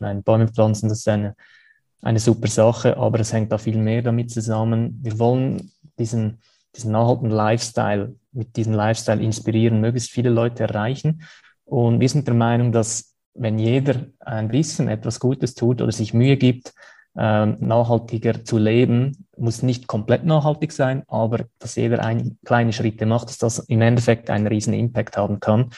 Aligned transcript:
Nein, 0.00 0.22
Bäume 0.22 0.48
pflanzen, 0.48 0.88
das 0.88 0.98
ist 0.98 1.08
eine, 1.08 1.36
eine 2.02 2.18
super 2.18 2.48
Sache, 2.48 2.96
aber 2.96 3.20
es 3.20 3.32
hängt 3.32 3.52
da 3.52 3.58
viel 3.58 3.76
mehr 3.76 4.02
damit 4.02 4.30
zusammen. 4.30 4.98
Wir 5.02 5.18
wollen 5.18 5.70
diesen, 5.98 6.40
diesen 6.74 6.92
nachhaltigen 6.92 7.30
Lifestyle, 7.30 8.14
mit 8.32 8.56
diesem 8.56 8.72
Lifestyle 8.72 9.22
inspirieren, 9.22 9.80
möglichst 9.80 10.10
viele 10.10 10.30
Leute 10.30 10.64
erreichen. 10.64 11.22
Und 11.64 12.00
wir 12.00 12.08
sind 12.08 12.26
der 12.26 12.34
Meinung, 12.34 12.72
dass 12.72 13.14
wenn 13.34 13.58
jeder 13.58 14.06
ein 14.20 14.48
bisschen 14.48 14.88
etwas 14.88 15.20
Gutes 15.20 15.54
tut 15.54 15.82
oder 15.82 15.92
sich 15.92 16.14
Mühe 16.14 16.36
gibt, 16.36 16.74
ähm, 17.16 17.56
nachhaltiger 17.60 18.44
zu 18.44 18.58
leben, 18.58 19.26
muss 19.36 19.62
nicht 19.62 19.86
komplett 19.86 20.24
nachhaltig 20.24 20.72
sein, 20.72 21.02
aber 21.08 21.46
dass 21.58 21.76
jeder 21.76 22.04
ein, 22.04 22.38
kleine 22.44 22.72
Schritte 22.72 23.06
macht, 23.06 23.28
dass 23.28 23.38
das 23.38 23.58
im 23.60 23.82
Endeffekt 23.82 24.30
einen 24.30 24.46
riesen 24.46 24.74
Impact 24.74 25.16
haben 25.16 25.40
kann. 25.40 25.70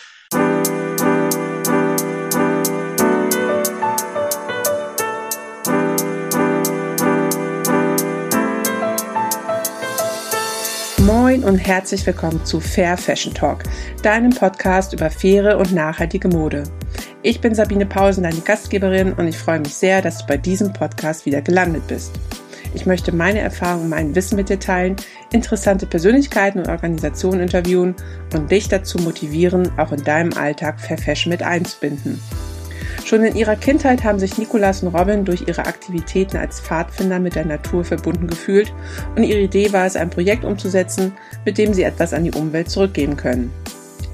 Und 11.43 11.59
herzlich 11.59 12.07
willkommen 12.07 12.45
zu 12.45 12.61
Fair 12.61 12.97
Fashion 12.97 13.35
Talk, 13.35 13.65
deinem 14.05 14.31
Podcast 14.31 14.93
über 14.93 15.11
faire 15.11 15.59
und 15.59 15.73
nachhaltige 15.73 16.29
Mode. 16.29 16.63
Ich 17.23 17.41
bin 17.41 17.53
Sabine 17.53 17.85
Pausen, 17.85 18.23
deine 18.23 18.41
Gastgeberin 18.41 19.13
und 19.15 19.27
ich 19.27 19.37
freue 19.37 19.59
mich 19.59 19.75
sehr, 19.75 20.03
dass 20.03 20.19
du 20.19 20.27
bei 20.29 20.37
diesem 20.37 20.73
Podcast 20.73 21.27
wieder 21.27 21.43
gelandet 21.43 21.85
bist. 21.89 22.13
Ich 22.75 22.87
möchte 22.87 23.11
meine 23.11 23.41
Erfahrungen, 23.41 23.89
mein 23.89 24.15
Wissen 24.15 24.37
mit 24.37 24.51
dir 24.51 24.61
teilen, 24.61 24.95
interessante 25.33 25.87
Persönlichkeiten 25.87 26.61
und 26.61 26.69
Organisationen 26.69 27.41
interviewen 27.41 27.97
und 28.33 28.49
dich 28.49 28.69
dazu 28.69 28.99
motivieren, 28.99 29.69
auch 29.79 29.91
in 29.91 30.05
deinem 30.05 30.33
Alltag 30.35 30.81
Fair 30.81 30.99
Fashion 30.99 31.31
mit 31.31 31.43
einzubinden. 31.43 32.21
Schon 33.05 33.25
in 33.25 33.37
ihrer 33.37 33.57
Kindheit 33.57 34.05
haben 34.05 34.19
sich 34.19 34.39
Nikolas 34.39 34.83
und 34.83 34.95
Robin 34.95 35.25
durch 35.25 35.47
ihre 35.47 35.67
Aktivitäten 35.67 36.37
als 36.37 36.61
Pfadfinder 36.61 37.19
mit 37.19 37.35
der 37.35 37.45
Natur 37.45 37.85
verbunden 37.85 38.27
gefühlt 38.27 38.73
und 39.17 39.25
ihre 39.25 39.41
Idee 39.41 39.73
war 39.73 39.87
es, 39.87 39.97
ein 39.97 40.11
Projekt 40.11 40.45
umzusetzen, 40.45 41.13
mit 41.45 41.59
dem 41.59 41.75
sie 41.75 41.83
etwas 41.83 42.15
an 42.15 42.25
die 42.25 42.33
Umwelt 42.33 42.71
zurückgeben 42.71 43.17
können. 43.17 43.53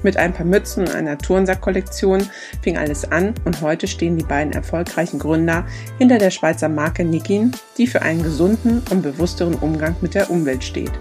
Mit 0.01 0.17
ein 0.17 0.33
paar 0.33 0.45
Mützen 0.45 0.81
und 0.81 0.95
einer 0.95 1.17
Turnsack-Kollektion 1.17 2.23
fing 2.61 2.77
alles 2.77 3.11
an 3.11 3.33
und 3.43 3.61
heute 3.61 3.87
stehen 3.87 4.17
die 4.17 4.23
beiden 4.23 4.53
erfolgreichen 4.53 5.19
Gründer 5.19 5.65
hinter 5.97 6.17
der 6.17 6.31
Schweizer 6.31 6.69
Marke 6.69 7.03
Nikin, 7.03 7.51
die 7.77 7.87
für 7.87 8.01
einen 8.01 8.23
gesunden 8.23 8.81
und 8.91 9.01
bewussteren 9.01 9.55
Umgang 9.55 9.95
mit 10.01 10.15
der 10.15 10.31
Umwelt 10.31 10.63
steht. 10.63 10.91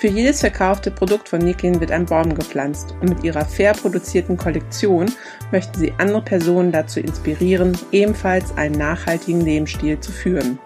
Für 0.00 0.08
jedes 0.08 0.40
verkaufte 0.40 0.90
Produkt 0.90 1.28
von 1.28 1.40
Nikin 1.40 1.78
wird 1.78 1.90
ein 1.90 2.06
Baum 2.06 2.34
gepflanzt 2.34 2.94
und 3.02 3.10
mit 3.10 3.22
ihrer 3.22 3.44
fair 3.44 3.74
produzierten 3.74 4.38
Kollektion 4.38 5.12
möchten 5.52 5.78
sie 5.78 5.92
andere 5.98 6.22
Personen 6.22 6.72
dazu 6.72 7.00
inspirieren, 7.00 7.76
ebenfalls 7.92 8.56
einen 8.56 8.78
nachhaltigen 8.78 9.42
Lebensstil 9.42 10.00
zu 10.00 10.10
führen. 10.10 10.58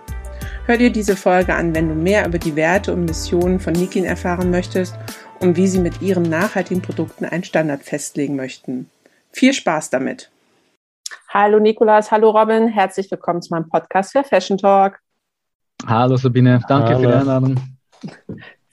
Hör 0.66 0.76
dir 0.76 0.92
diese 0.92 1.16
Folge 1.16 1.52
an, 1.52 1.74
wenn 1.74 1.88
du 1.88 1.96
mehr 1.96 2.28
über 2.28 2.38
die 2.38 2.54
Werte 2.54 2.92
und 2.92 3.06
Missionen 3.06 3.58
von 3.58 3.72
Nikin 3.72 4.04
erfahren 4.04 4.52
möchtest 4.52 4.96
und 5.40 5.56
wie 5.56 5.66
sie 5.66 5.80
mit 5.80 6.00
ihren 6.00 6.22
nachhaltigen 6.22 6.80
Produkten 6.80 7.24
einen 7.24 7.42
Standard 7.42 7.82
festlegen 7.82 8.36
möchten. 8.36 8.88
Viel 9.32 9.52
Spaß 9.52 9.90
damit! 9.90 10.30
Hallo 11.28 11.58
Nikolas, 11.58 12.12
hallo 12.12 12.30
Robin, 12.30 12.68
herzlich 12.68 13.10
willkommen 13.10 13.42
zu 13.42 13.52
meinem 13.52 13.68
Podcast 13.68 14.12
für 14.12 14.22
Fashion 14.22 14.58
Talk. 14.58 15.00
Hallo 15.84 16.16
Sabine, 16.16 16.60
danke 16.68 16.90
hallo. 16.90 17.00
für 17.00 17.06
die 17.08 17.12
Einladung. 17.14 17.56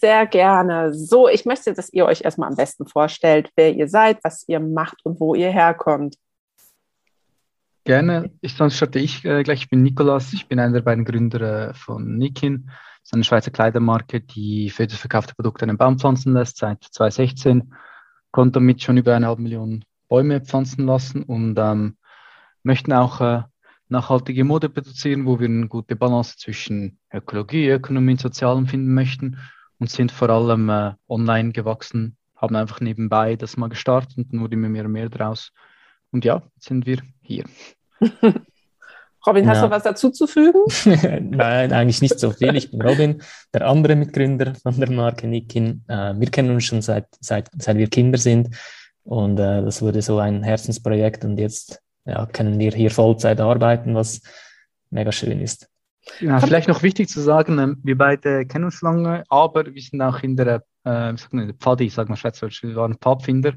Sehr 0.01 0.25
gerne. 0.25 0.95
So, 0.95 1.29
ich 1.29 1.45
möchte, 1.45 1.73
dass 1.75 1.93
ihr 1.93 2.07
euch 2.07 2.21
erstmal 2.21 2.49
am 2.49 2.55
besten 2.55 2.87
vorstellt, 2.87 3.51
wer 3.55 3.71
ihr 3.71 3.87
seid, 3.87 4.17
was 4.23 4.43
ihr 4.47 4.59
macht 4.59 4.97
und 5.03 5.19
wo 5.19 5.35
ihr 5.35 5.51
herkommt. 5.51 6.15
Gerne. 7.83 8.31
Ich, 8.41 8.55
sonst 8.55 8.77
starte 8.77 8.97
ich 8.97 9.23
äh, 9.25 9.43
gleich. 9.43 9.59
Ich 9.59 9.69
bin 9.69 9.83
Nikolas. 9.83 10.33
Ich 10.33 10.47
bin 10.47 10.59
einer 10.59 10.73
der 10.73 10.81
beiden 10.81 11.05
Gründer 11.05 11.69
äh, 11.69 11.73
von 11.75 12.17
Nikin. 12.17 12.65
Das 12.65 13.09
ist 13.09 13.13
eine 13.13 13.23
Schweizer 13.23 13.51
Kleidermarke, 13.51 14.21
die 14.21 14.71
für 14.71 14.87
das 14.87 14.97
verkaufte 14.97 15.35
Produkt 15.35 15.61
einen 15.61 15.77
Baum 15.77 15.99
pflanzen 15.99 16.33
lässt 16.33 16.57
seit 16.57 16.83
2016. 16.83 17.71
Konnte 18.31 18.53
damit 18.53 18.81
schon 18.81 18.97
über 18.97 19.15
eine 19.15 19.27
halbe 19.27 19.43
Million 19.43 19.85
Bäume 20.09 20.41
pflanzen 20.41 20.87
lassen 20.87 21.21
und 21.21 21.59
ähm, 21.59 21.97
möchten 22.63 22.91
auch 22.91 23.21
äh, 23.21 23.43
nachhaltige 23.87 24.45
Mode 24.45 24.69
produzieren, 24.69 25.27
wo 25.27 25.39
wir 25.39 25.47
eine 25.47 25.67
gute 25.67 25.95
Balance 25.95 26.37
zwischen 26.37 26.97
Ökologie, 27.13 27.69
Ökonomie 27.69 28.13
und 28.13 28.21
Sozialem 28.21 28.65
finden 28.65 28.95
möchten 28.95 29.37
und 29.81 29.89
sind 29.89 30.11
vor 30.11 30.29
allem 30.29 30.69
äh, 30.69 30.91
online 31.09 31.51
gewachsen, 31.51 32.15
haben 32.37 32.55
einfach 32.55 32.81
nebenbei 32.81 33.35
das 33.35 33.57
mal 33.57 33.67
gestartet 33.67 34.15
und 34.15 34.31
nur 34.31 34.49
immer 34.51 34.69
mehr 34.69 34.85
und 34.85 34.91
mehr 34.91 35.09
draus. 35.09 35.51
Und 36.11 36.23
ja, 36.23 36.43
jetzt 36.55 36.67
sind 36.67 36.85
wir 36.85 36.99
hier. 37.21 37.45
Robin, 39.25 39.47
hast 39.47 39.57
ja. 39.57 39.67
du 39.67 39.71
was 39.71 39.83
dazu 39.83 40.11
zu 40.11 40.27
fügen? 40.27 40.61
Nein, 41.31 41.73
eigentlich 41.73 42.01
nicht 42.01 42.19
so 42.19 42.29
viel. 42.29 42.55
Ich 42.55 42.69
bin 42.69 42.81
Robin, 42.81 43.23
der 43.53 43.67
andere 43.67 43.95
Mitgründer 43.95 44.53
von 44.55 44.79
der 44.79 44.91
Marke 44.91 45.27
Nikin. 45.27 45.83
Äh, 45.87 46.13
wir 46.15 46.29
kennen 46.29 46.51
uns 46.51 46.65
schon 46.65 46.83
seit, 46.83 47.07
seit, 47.19 47.49
seit 47.57 47.77
wir 47.77 47.87
Kinder 47.87 48.19
sind 48.19 48.55
und 49.03 49.39
äh, 49.39 49.63
das 49.63 49.81
wurde 49.81 50.03
so 50.03 50.19
ein 50.19 50.43
Herzensprojekt 50.43 51.25
und 51.25 51.39
jetzt 51.39 51.81
ja, 52.05 52.27
können 52.27 52.59
wir 52.59 52.71
hier 52.71 52.91
Vollzeit 52.91 53.41
arbeiten, 53.41 53.95
was 53.95 54.21
mega 54.91 55.11
schön 55.11 55.41
ist. 55.41 55.70
Ja, 56.19 56.39
vielleicht 56.39 56.67
noch 56.67 56.83
wichtig 56.83 57.09
zu 57.09 57.21
sagen, 57.21 57.59
ähm, 57.59 57.77
wir 57.83 57.97
beide 57.97 58.45
kennen 58.45 58.65
uns 58.65 58.81
lange, 58.81 59.23
aber 59.29 59.65
wir 59.65 59.81
sind 59.81 60.01
auch 60.01 60.21
in 60.23 60.35
der, 60.35 60.63
äh, 60.83 61.13
Pfadi, 61.59 61.89
sagen 61.89 62.09
wir 62.09 62.17
Schweizerdeutsch, 62.17 62.63
wir 62.63 62.75
waren 62.75 62.97
Pfadfinder 62.97 63.53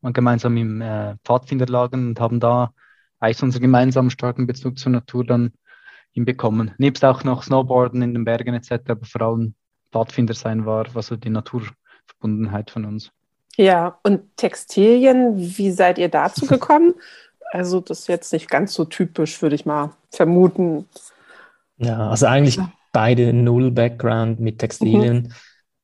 und 0.00 0.12
gemeinsam 0.12 0.56
im 0.56 0.80
äh, 0.80 1.16
Pfadfinderlagen 1.24 2.08
und 2.08 2.20
haben 2.20 2.40
da 2.40 2.72
eigentlich 3.18 3.42
unseren 3.42 3.62
gemeinsamen 3.62 4.10
starken 4.10 4.46
Bezug 4.46 4.78
zur 4.78 4.92
Natur 4.92 5.24
dann 5.24 5.52
hinbekommen. 6.12 6.72
Nebst 6.78 7.04
auch 7.04 7.24
noch 7.24 7.42
Snowboarden 7.42 8.02
in 8.02 8.14
den 8.14 8.24
Bergen 8.24 8.54
etc., 8.54 8.72
aber 8.88 9.04
vor 9.04 9.20
allem 9.22 9.54
Pfadfinder 9.92 10.34
sein 10.34 10.66
war, 10.66 10.86
was 10.94 11.06
so 11.06 11.16
die 11.16 11.30
Naturverbundenheit 11.30 12.70
von 12.70 12.84
uns. 12.84 13.10
Ja, 13.56 13.98
und 14.02 14.36
Textilien, 14.36 15.38
wie 15.38 15.70
seid 15.70 15.98
ihr 15.98 16.08
dazu 16.08 16.46
gekommen? 16.46 16.94
Also 17.52 17.80
das 17.80 18.00
ist 18.00 18.08
jetzt 18.08 18.32
nicht 18.32 18.50
ganz 18.50 18.74
so 18.74 18.84
typisch, 18.84 19.40
würde 19.40 19.54
ich 19.54 19.64
mal 19.64 19.92
vermuten. 20.10 20.86
Ja, 21.78 22.10
also 22.10 22.26
eigentlich 22.26 22.58
beide 22.92 23.32
null 23.32 23.70
Background 23.70 24.40
mit 24.40 24.58
Textilien. 24.58 25.34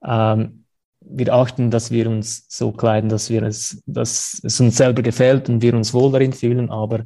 Mhm. 0.03 0.09
Ähm, 0.09 0.65
wir 1.01 1.35
achten, 1.35 1.71
dass 1.71 1.91
wir 1.91 2.09
uns 2.09 2.47
so 2.49 2.73
kleiden, 2.73 3.09
dass 3.09 3.29
wir 3.29 3.43
es, 3.43 3.83
dass 3.87 4.41
es 4.43 4.61
uns 4.61 4.77
selber 4.77 5.03
gefällt 5.03 5.49
und 5.49 5.61
wir 5.61 5.75
uns 5.75 5.93
wohl 5.93 6.13
darin 6.13 6.33
fühlen, 6.33 6.71
aber 6.71 7.01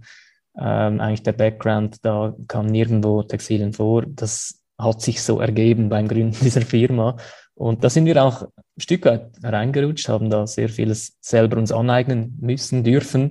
ähm, 0.59 1.01
eigentlich 1.01 1.23
der 1.23 1.33
Background, 1.33 1.99
da 2.03 2.35
kam 2.49 2.67
nirgendwo 2.67 3.23
Textilien 3.23 3.73
vor. 3.73 4.05
Das 4.07 4.63
hat 4.79 5.03
sich 5.03 5.23
so 5.23 5.41
ergeben 5.41 5.89
beim 5.89 6.09
Gründen 6.09 6.37
dieser 6.43 6.63
Firma. 6.63 7.17
Und 7.55 7.83
da 7.83 7.91
sind 7.91 8.05
wir 8.05 8.23
auch 8.23 8.43
ein 8.43 8.81
Stück 8.81 9.07
weit 9.07 9.31
reingerutscht, 9.43 10.09
haben 10.09 10.29
da 10.29 10.47
sehr 10.47 10.69
vieles 10.69 11.17
selber 11.21 11.57
uns 11.57 11.73
aneignen 11.73 12.37
müssen, 12.41 12.85
dürfen 12.85 13.31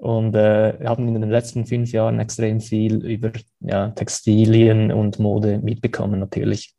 und 0.00 0.34
äh, 0.34 0.78
haben 0.84 1.06
in 1.08 1.20
den 1.20 1.30
letzten 1.30 1.66
fünf 1.66 1.92
Jahren 1.92 2.18
extrem 2.20 2.60
viel 2.60 3.04
über 3.04 3.32
ja, 3.60 3.90
Textilien 3.90 4.90
und 4.92 5.18
Mode 5.18 5.58
mitbekommen, 5.58 6.18
natürlich. 6.18 6.74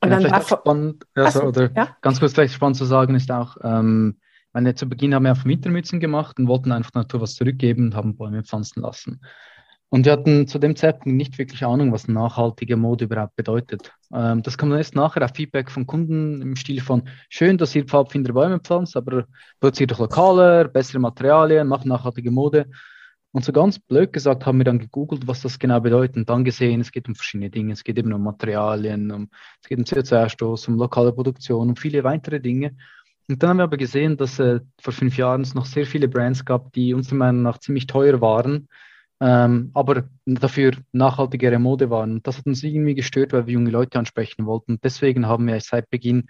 Und 0.00 0.10
dann 0.10 0.22
ja, 0.22 0.40
spannend, 0.40 1.04
also, 1.14 1.40
also, 1.40 1.48
oder 1.48 1.70
ja? 1.76 1.96
ganz 2.00 2.18
kurz 2.18 2.32
vielleicht 2.32 2.54
spannend 2.54 2.76
zu 2.76 2.86
sagen 2.86 3.14
ist 3.14 3.30
auch, 3.30 3.56
ähm, 3.62 4.16
meine, 4.54 4.74
zu 4.74 4.88
Beginn 4.88 5.14
haben 5.14 5.24
wir 5.24 5.30
einfach 5.30 5.44
Wintermützen 5.44 6.00
gemacht 6.00 6.38
und 6.38 6.48
wollten 6.48 6.72
einfach 6.72 6.90
der 6.90 7.02
Natur 7.02 7.20
was 7.20 7.34
zurückgeben 7.34 7.86
und 7.86 7.94
haben 7.94 8.16
Bäume 8.16 8.42
pflanzen 8.42 8.82
lassen. 8.82 9.20
Und 9.92 10.06
wir 10.06 10.12
hatten 10.12 10.46
zu 10.46 10.58
dem 10.58 10.74
Zeitpunkt 10.74 11.18
nicht 11.18 11.36
wirklich 11.36 11.66
Ahnung, 11.66 11.92
was 11.92 12.08
nachhaltige 12.08 12.78
Mode 12.78 13.04
überhaupt 13.04 13.36
bedeutet. 13.36 13.92
Ähm, 14.10 14.42
das 14.42 14.56
kam 14.56 14.70
dann 14.70 14.78
erst 14.78 14.94
nachher 14.94 15.22
auf 15.22 15.32
Feedback 15.34 15.70
von 15.70 15.86
Kunden 15.86 16.40
im 16.40 16.56
Stil 16.56 16.80
von, 16.80 17.02
schön, 17.28 17.58
dass 17.58 17.74
ihr 17.74 17.84
Pfadfinder 17.84 18.32
Bäume 18.32 18.58
pflanzt, 18.58 18.96
aber 18.96 19.26
produziert 19.60 19.90
doch 19.90 19.98
lokaler, 19.98 20.64
bessere 20.68 20.98
Materialien, 20.98 21.68
macht 21.68 21.84
nachhaltige 21.84 22.30
Mode. 22.30 22.70
Und 23.32 23.44
so 23.44 23.52
ganz 23.52 23.78
blöd 23.78 24.14
gesagt 24.14 24.46
haben 24.46 24.56
wir 24.56 24.64
dann 24.64 24.78
gegoogelt, 24.78 25.26
was 25.26 25.42
das 25.42 25.58
genau 25.58 25.78
bedeutet 25.78 26.16
und 26.16 26.30
dann 26.30 26.44
gesehen, 26.44 26.80
es 26.80 26.90
geht 26.90 27.06
um 27.06 27.14
verschiedene 27.14 27.50
Dinge. 27.50 27.74
Es 27.74 27.84
geht 27.84 27.98
eben 27.98 28.14
um 28.14 28.22
Materialien, 28.22 29.10
um, 29.10 29.28
es 29.60 29.68
geht 29.68 29.76
um 29.76 29.84
CO2-Ausstoß, 29.84 30.68
um 30.68 30.78
lokale 30.78 31.12
Produktion, 31.12 31.68
um 31.68 31.76
viele 31.76 32.02
weitere 32.02 32.40
Dinge. 32.40 32.74
Und 33.28 33.42
dann 33.42 33.50
haben 33.50 33.56
wir 33.58 33.64
aber 33.64 33.76
gesehen, 33.76 34.16
dass 34.16 34.38
äh, 34.38 34.60
vor 34.80 34.94
fünf 34.94 35.18
Jahren 35.18 35.42
es 35.42 35.52
noch 35.52 35.66
sehr 35.66 35.84
viele 35.84 36.08
Brands 36.08 36.46
gab, 36.46 36.72
die 36.72 36.94
unserer 36.94 37.16
Meinung 37.16 37.42
nach 37.42 37.58
ziemlich 37.58 37.86
teuer 37.86 38.22
waren, 38.22 38.68
ähm, 39.22 39.70
aber 39.72 40.08
dafür 40.26 40.72
nachhaltigere 40.90 41.60
Mode 41.60 41.90
waren. 41.90 42.14
Und 42.14 42.26
das 42.26 42.38
hat 42.38 42.46
uns 42.46 42.64
irgendwie 42.64 42.96
gestört, 42.96 43.32
weil 43.32 43.46
wir 43.46 43.54
junge 43.54 43.70
Leute 43.70 44.00
ansprechen 44.00 44.46
wollten. 44.46 44.72
Und 44.72 44.84
deswegen 44.84 45.28
haben 45.28 45.46
wir 45.46 45.60
seit 45.60 45.88
Beginn 45.90 46.26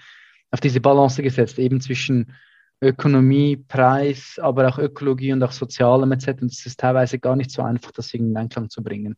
auf 0.50 0.60
diese 0.60 0.82
Balance 0.82 1.22
gesetzt, 1.22 1.58
eben 1.58 1.80
zwischen 1.80 2.34
Ökonomie, 2.82 3.56
Preis, 3.56 4.38
aber 4.42 4.68
auch 4.68 4.78
Ökologie 4.78 5.32
und 5.32 5.42
auch 5.42 5.52
Sozialem 5.52 6.12
etc. 6.12 6.42
Und 6.42 6.52
es 6.52 6.66
ist 6.66 6.80
teilweise 6.80 7.18
gar 7.18 7.34
nicht 7.34 7.50
so 7.50 7.62
einfach, 7.62 7.92
das 7.92 8.12
in 8.12 8.36
Einklang 8.36 8.68
zu 8.68 8.82
bringen. 8.82 9.16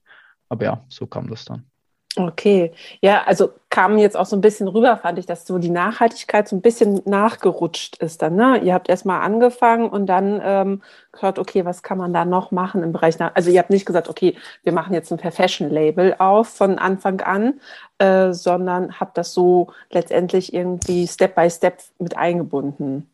Aber 0.49 0.65
ja, 0.65 0.85
so 0.88 1.09
kam 1.09 1.29
das 1.29 1.44
dann. 1.44 1.65
Okay, 2.16 2.72
ja, 3.00 3.25
also 3.25 3.50
kam 3.70 3.99
jetzt 3.99 4.16
auch 4.16 4.26
so 4.26 4.37
ein 4.37 4.40
bisschen 4.40 4.69
rüber, 4.69 4.96
fand 4.96 5.19
ich, 5.19 5.26
dass 5.26 5.46
so 5.46 5.58
die 5.58 5.70
Nachhaltigkeit 5.70 6.46
so 6.46 6.55
ein 6.55 6.62
bisschen 6.62 7.02
nachgerutscht 7.06 7.96
ist 7.96 8.22
dann. 8.22 8.37
Ne? 8.37 8.58
Ihr 8.62 8.72
habt 8.72 8.88
erstmal 8.88 9.22
angefangen 9.22 9.88
und 9.88 10.06
dann 10.06 10.40
ähm, 10.44 10.82
gehört, 11.11 11.40
okay, 11.40 11.64
was 11.64 11.82
kann 11.82 11.99
man 11.99 12.12
da 12.12 12.25
noch 12.25 12.52
machen 12.52 12.84
im 12.84 12.93
Bereich 12.93 13.19
nach 13.19 13.34
Also 13.34 13.50
ihr 13.50 13.58
habt 13.58 13.70
nicht 13.70 13.84
gesagt, 13.84 14.08
okay, 14.08 14.37
wir 14.62 14.72
machen 14.72 14.94
jetzt 14.94 15.11
ein 15.11 15.19
Per 15.19 15.32
Fashion 15.32 15.70
Label 15.70 16.14
auf 16.19 16.49
von 16.49 16.78
Anfang 16.78 17.20
an, 17.20 17.55
äh, 17.99 18.32
sondern 18.32 19.00
habt 19.00 19.19
das 19.19 19.34
so 19.34 19.72
letztendlich 19.90 20.55
irgendwie 20.55 21.08
Step 21.08 21.34
by 21.34 21.50
Step 21.50 21.78
mit 21.99 22.17
eingebunden. 22.17 23.10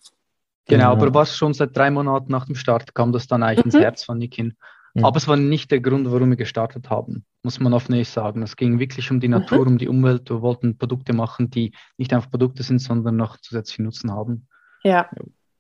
Genau, 0.67 0.93
aber 0.93 1.15
was 1.15 1.35
schon 1.35 1.55
seit 1.55 1.75
drei 1.75 1.91
Monaten 1.91 2.31
nach 2.31 2.45
dem 2.45 2.55
Start 2.55 2.95
kam 2.95 3.13
das 3.13 3.27
dann 3.27 3.43
eigentlich 3.43 3.65
mhm. 3.65 3.71
ins 3.73 3.81
Herz 3.83 4.05
von 4.05 4.19
Nikin. 4.19 4.57
Mhm. 4.95 5.05
Aber 5.05 5.17
es 5.17 5.29
war 5.29 5.37
nicht 5.37 5.71
der 5.71 5.81
Grund, 5.81 6.11
warum 6.11 6.31
wir 6.31 6.37
gestartet 6.37 6.91
haben, 6.91 7.25
muss 7.43 7.61
man 7.61 7.73
offen 7.73 8.03
sagen. 8.05 8.43
Es 8.43 8.57
ging 8.57 8.79
wirklich 8.79 9.11
um 9.11 9.21
die 9.21 9.29
Natur, 9.29 9.61
mhm. 9.61 9.73
um 9.73 9.79
die 9.79 9.89
Umwelt. 9.89 10.31
Wir 10.31 10.43
wollten 10.43 10.79
Produkte 10.79 11.13
machen, 11.13 11.51
die 11.51 11.73
nicht 11.97 12.13
einfach 12.13 12.31
Produkte 12.31 12.63
sind, 12.63 12.81
sondern 12.81 13.17
noch 13.17 13.39
zusätzlichen 13.39 13.85
Nutzen 13.85 14.13
haben. 14.13 14.47
Ja. 14.83 15.09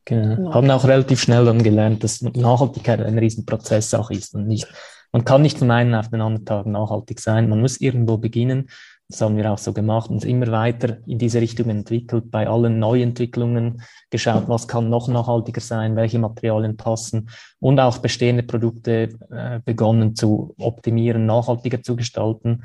Genau. 0.04 0.36
genau. 0.36 0.54
Haben 0.54 0.70
auch 0.70 0.84
relativ 0.84 1.20
schnell 1.20 1.44
dann 1.44 1.62
gelernt, 1.62 2.02
dass 2.02 2.22
Nachhaltigkeit 2.22 3.00
ein 3.00 3.18
Riesenprozess 3.18 3.94
auch 3.94 4.10
ist 4.10 4.34
und 4.34 4.46
nicht, 4.46 4.66
man 5.12 5.24
kann 5.24 5.42
nicht 5.42 5.58
von 5.58 5.70
einem 5.70 5.94
auf 5.94 6.08
den 6.08 6.20
anderen 6.20 6.46
Tag 6.46 6.66
nachhaltig 6.66 7.20
sein. 7.20 7.48
Man 7.48 7.60
muss 7.60 7.80
irgendwo 7.80 8.16
beginnen 8.16 8.68
das 9.10 9.20
haben 9.20 9.36
wir 9.36 9.50
auch 9.50 9.58
so 9.58 9.72
gemacht 9.72 10.08
und 10.08 10.24
immer 10.24 10.46
weiter 10.52 10.98
in 11.04 11.18
diese 11.18 11.40
Richtung 11.40 11.68
entwickelt, 11.68 12.30
bei 12.30 12.46
allen 12.46 12.78
Neuentwicklungen 12.78 13.82
geschaut, 14.08 14.48
was 14.48 14.68
kann 14.68 14.88
noch 14.88 15.08
nachhaltiger 15.08 15.60
sein, 15.60 15.96
welche 15.96 16.20
Materialien 16.20 16.76
passen 16.76 17.28
und 17.58 17.80
auch 17.80 17.98
bestehende 17.98 18.44
Produkte 18.44 19.08
äh, 19.30 19.58
begonnen 19.64 20.14
zu 20.14 20.54
optimieren, 20.58 21.26
nachhaltiger 21.26 21.82
zu 21.82 21.96
gestalten. 21.96 22.62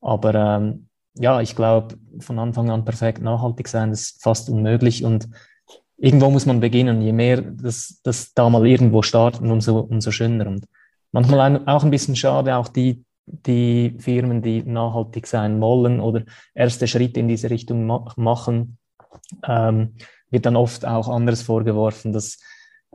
Aber 0.00 0.34
ähm, 0.36 0.86
ja, 1.14 1.40
ich 1.40 1.56
glaube, 1.56 1.96
von 2.20 2.38
Anfang 2.38 2.70
an 2.70 2.84
perfekt 2.84 3.20
nachhaltig 3.20 3.66
sein, 3.66 3.90
ist 3.90 4.22
fast 4.22 4.48
unmöglich 4.50 5.04
und 5.04 5.28
irgendwo 5.96 6.30
muss 6.30 6.46
man 6.46 6.60
beginnen. 6.60 7.02
Je 7.02 7.12
mehr 7.12 7.42
das, 7.42 8.00
das 8.04 8.32
da 8.34 8.48
mal 8.48 8.64
irgendwo 8.68 9.02
starten, 9.02 9.50
umso, 9.50 9.80
umso 9.80 10.12
schöner. 10.12 10.46
Und 10.46 10.64
manchmal 11.12 11.62
auch 11.66 11.84
ein 11.84 11.90
bisschen 11.90 12.16
schade, 12.16 12.56
auch 12.56 12.68
die 12.68 13.04
die 13.30 13.96
Firmen, 13.98 14.42
die 14.42 14.62
nachhaltig 14.62 15.26
sein 15.26 15.60
wollen 15.60 16.00
oder 16.00 16.22
erste 16.54 16.86
Schritte 16.86 17.20
in 17.20 17.28
diese 17.28 17.50
Richtung 17.50 17.86
ma 17.86 18.12
machen, 18.16 18.78
ähm, 19.46 19.94
wird 20.30 20.46
dann 20.46 20.56
oft 20.56 20.84
auch 20.84 21.08
anderes 21.08 21.42
vorgeworfen, 21.42 22.12
dass, 22.12 22.38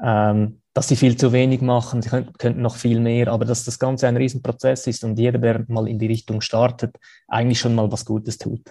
ähm, 0.02 0.62
dass 0.74 0.88
sie 0.88 0.96
viel 0.96 1.18
zu 1.18 1.32
wenig 1.32 1.62
machen, 1.62 2.02
sie 2.02 2.10
könnten, 2.10 2.34
könnten 2.34 2.62
noch 2.62 2.76
viel 2.76 3.00
mehr, 3.00 3.28
aber 3.28 3.46
dass 3.46 3.64
das 3.64 3.80
Ganze 3.80 4.08
ein 4.08 4.18
Riesenprozess 4.18 4.88
ist 4.88 5.04
und 5.04 5.18
jeder, 5.18 5.40
der 5.40 5.66
mal 5.68 5.88
in 5.88 6.00
die 6.00 6.08
Richtung 6.08 6.42
startet, 6.42 6.96
eigentlich 7.28 7.60
schon 7.60 7.76
mal 7.76 7.92
was 7.92 8.06
Gutes 8.06 8.38
tut. 8.38 8.62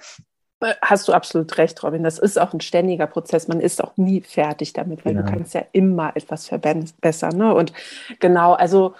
Hast 0.80 1.08
du 1.08 1.12
absolut 1.12 1.58
recht, 1.58 1.82
Robin. 1.82 2.04
Das 2.04 2.20
ist 2.20 2.40
auch 2.40 2.52
ein 2.52 2.60
ständiger 2.60 3.08
Prozess. 3.08 3.48
Man 3.48 3.58
ist 3.58 3.82
auch 3.82 3.96
nie 3.96 4.20
fertig 4.20 4.72
damit, 4.72 5.04
weil 5.04 5.14
genau. 5.14 5.26
du 5.26 5.32
kannst 5.32 5.54
ja 5.54 5.64
immer 5.72 6.14
etwas 6.14 6.46
verbessern. 6.46 7.36
Ne? 7.36 7.52
Und 7.52 7.72
genau, 8.20 8.52
also 8.52 8.94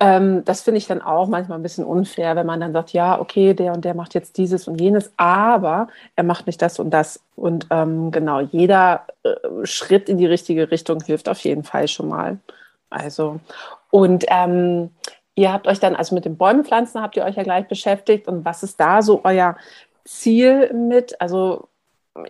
ähm, 0.00 0.44
das 0.44 0.62
finde 0.62 0.78
ich 0.78 0.86
dann 0.86 1.02
auch 1.02 1.28
manchmal 1.28 1.58
ein 1.58 1.62
bisschen 1.62 1.84
unfair, 1.84 2.36
wenn 2.36 2.46
man 2.46 2.60
dann 2.60 2.72
sagt, 2.72 2.92
ja, 2.92 3.20
okay, 3.20 3.54
der 3.54 3.72
und 3.72 3.84
der 3.84 3.94
macht 3.94 4.14
jetzt 4.14 4.36
dieses 4.38 4.68
und 4.68 4.80
jenes, 4.80 5.12
aber 5.16 5.88
er 6.16 6.24
macht 6.24 6.46
nicht 6.46 6.60
das 6.60 6.78
und 6.78 6.90
das. 6.90 7.20
Und 7.36 7.66
ähm, 7.70 8.10
genau, 8.10 8.40
jeder 8.40 9.06
äh, 9.22 9.34
Schritt 9.64 10.08
in 10.08 10.18
die 10.18 10.26
richtige 10.26 10.70
Richtung 10.70 11.02
hilft 11.02 11.28
auf 11.28 11.40
jeden 11.40 11.64
Fall 11.64 11.88
schon 11.88 12.08
mal. 12.08 12.38
Also, 12.90 13.40
und 13.90 14.24
ähm, 14.28 14.90
ihr 15.34 15.52
habt 15.52 15.66
euch 15.66 15.80
dann, 15.80 15.96
also 15.96 16.14
mit 16.14 16.24
den 16.24 16.36
Bäumenpflanzen 16.36 17.00
habt 17.00 17.16
ihr 17.16 17.24
euch 17.24 17.36
ja 17.36 17.42
gleich 17.42 17.68
beschäftigt. 17.68 18.28
Und 18.28 18.44
was 18.44 18.62
ist 18.62 18.78
da 18.80 19.02
so 19.02 19.20
euer 19.24 19.56
Ziel 20.04 20.72
mit? 20.72 21.20
Also, 21.20 21.68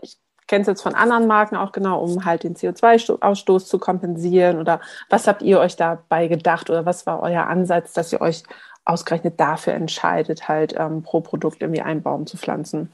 ich 0.01 0.17
kenne 0.55 0.63
es 0.63 0.69
jetzt 0.69 0.83
von 0.83 0.95
anderen 0.95 1.27
Marken 1.27 1.57
auch 1.57 1.73
genau, 1.73 2.01
um 2.01 2.25
halt 2.25 2.45
den 2.45 2.55
CO2-Ausstoß 2.55 3.67
zu 3.67 3.81
kompensieren? 3.81 4.61
Oder 4.61 4.81
was 5.11 5.27
habt 5.27 5.43
ihr 5.43 5.59
euch 5.59 5.75
dabei 5.75 6.29
gedacht 6.29 6.71
oder 6.71 6.87
was 6.87 7.07
war 7.07 7.21
euer 7.21 7.49
Ansatz, 7.49 7.93
dass 7.93 8.13
ihr 8.13 8.21
euch 8.21 8.45
ausgerechnet 8.85 9.41
dafür 9.41 9.73
entscheidet, 9.73 10.47
halt 10.47 10.75
ähm, 10.79 11.03
pro 11.03 11.21
Produkt 11.23 11.61
irgendwie 11.61 11.83
einen 11.83 12.03
Baum 12.03 12.27
zu 12.27 12.37
pflanzen? 12.37 12.93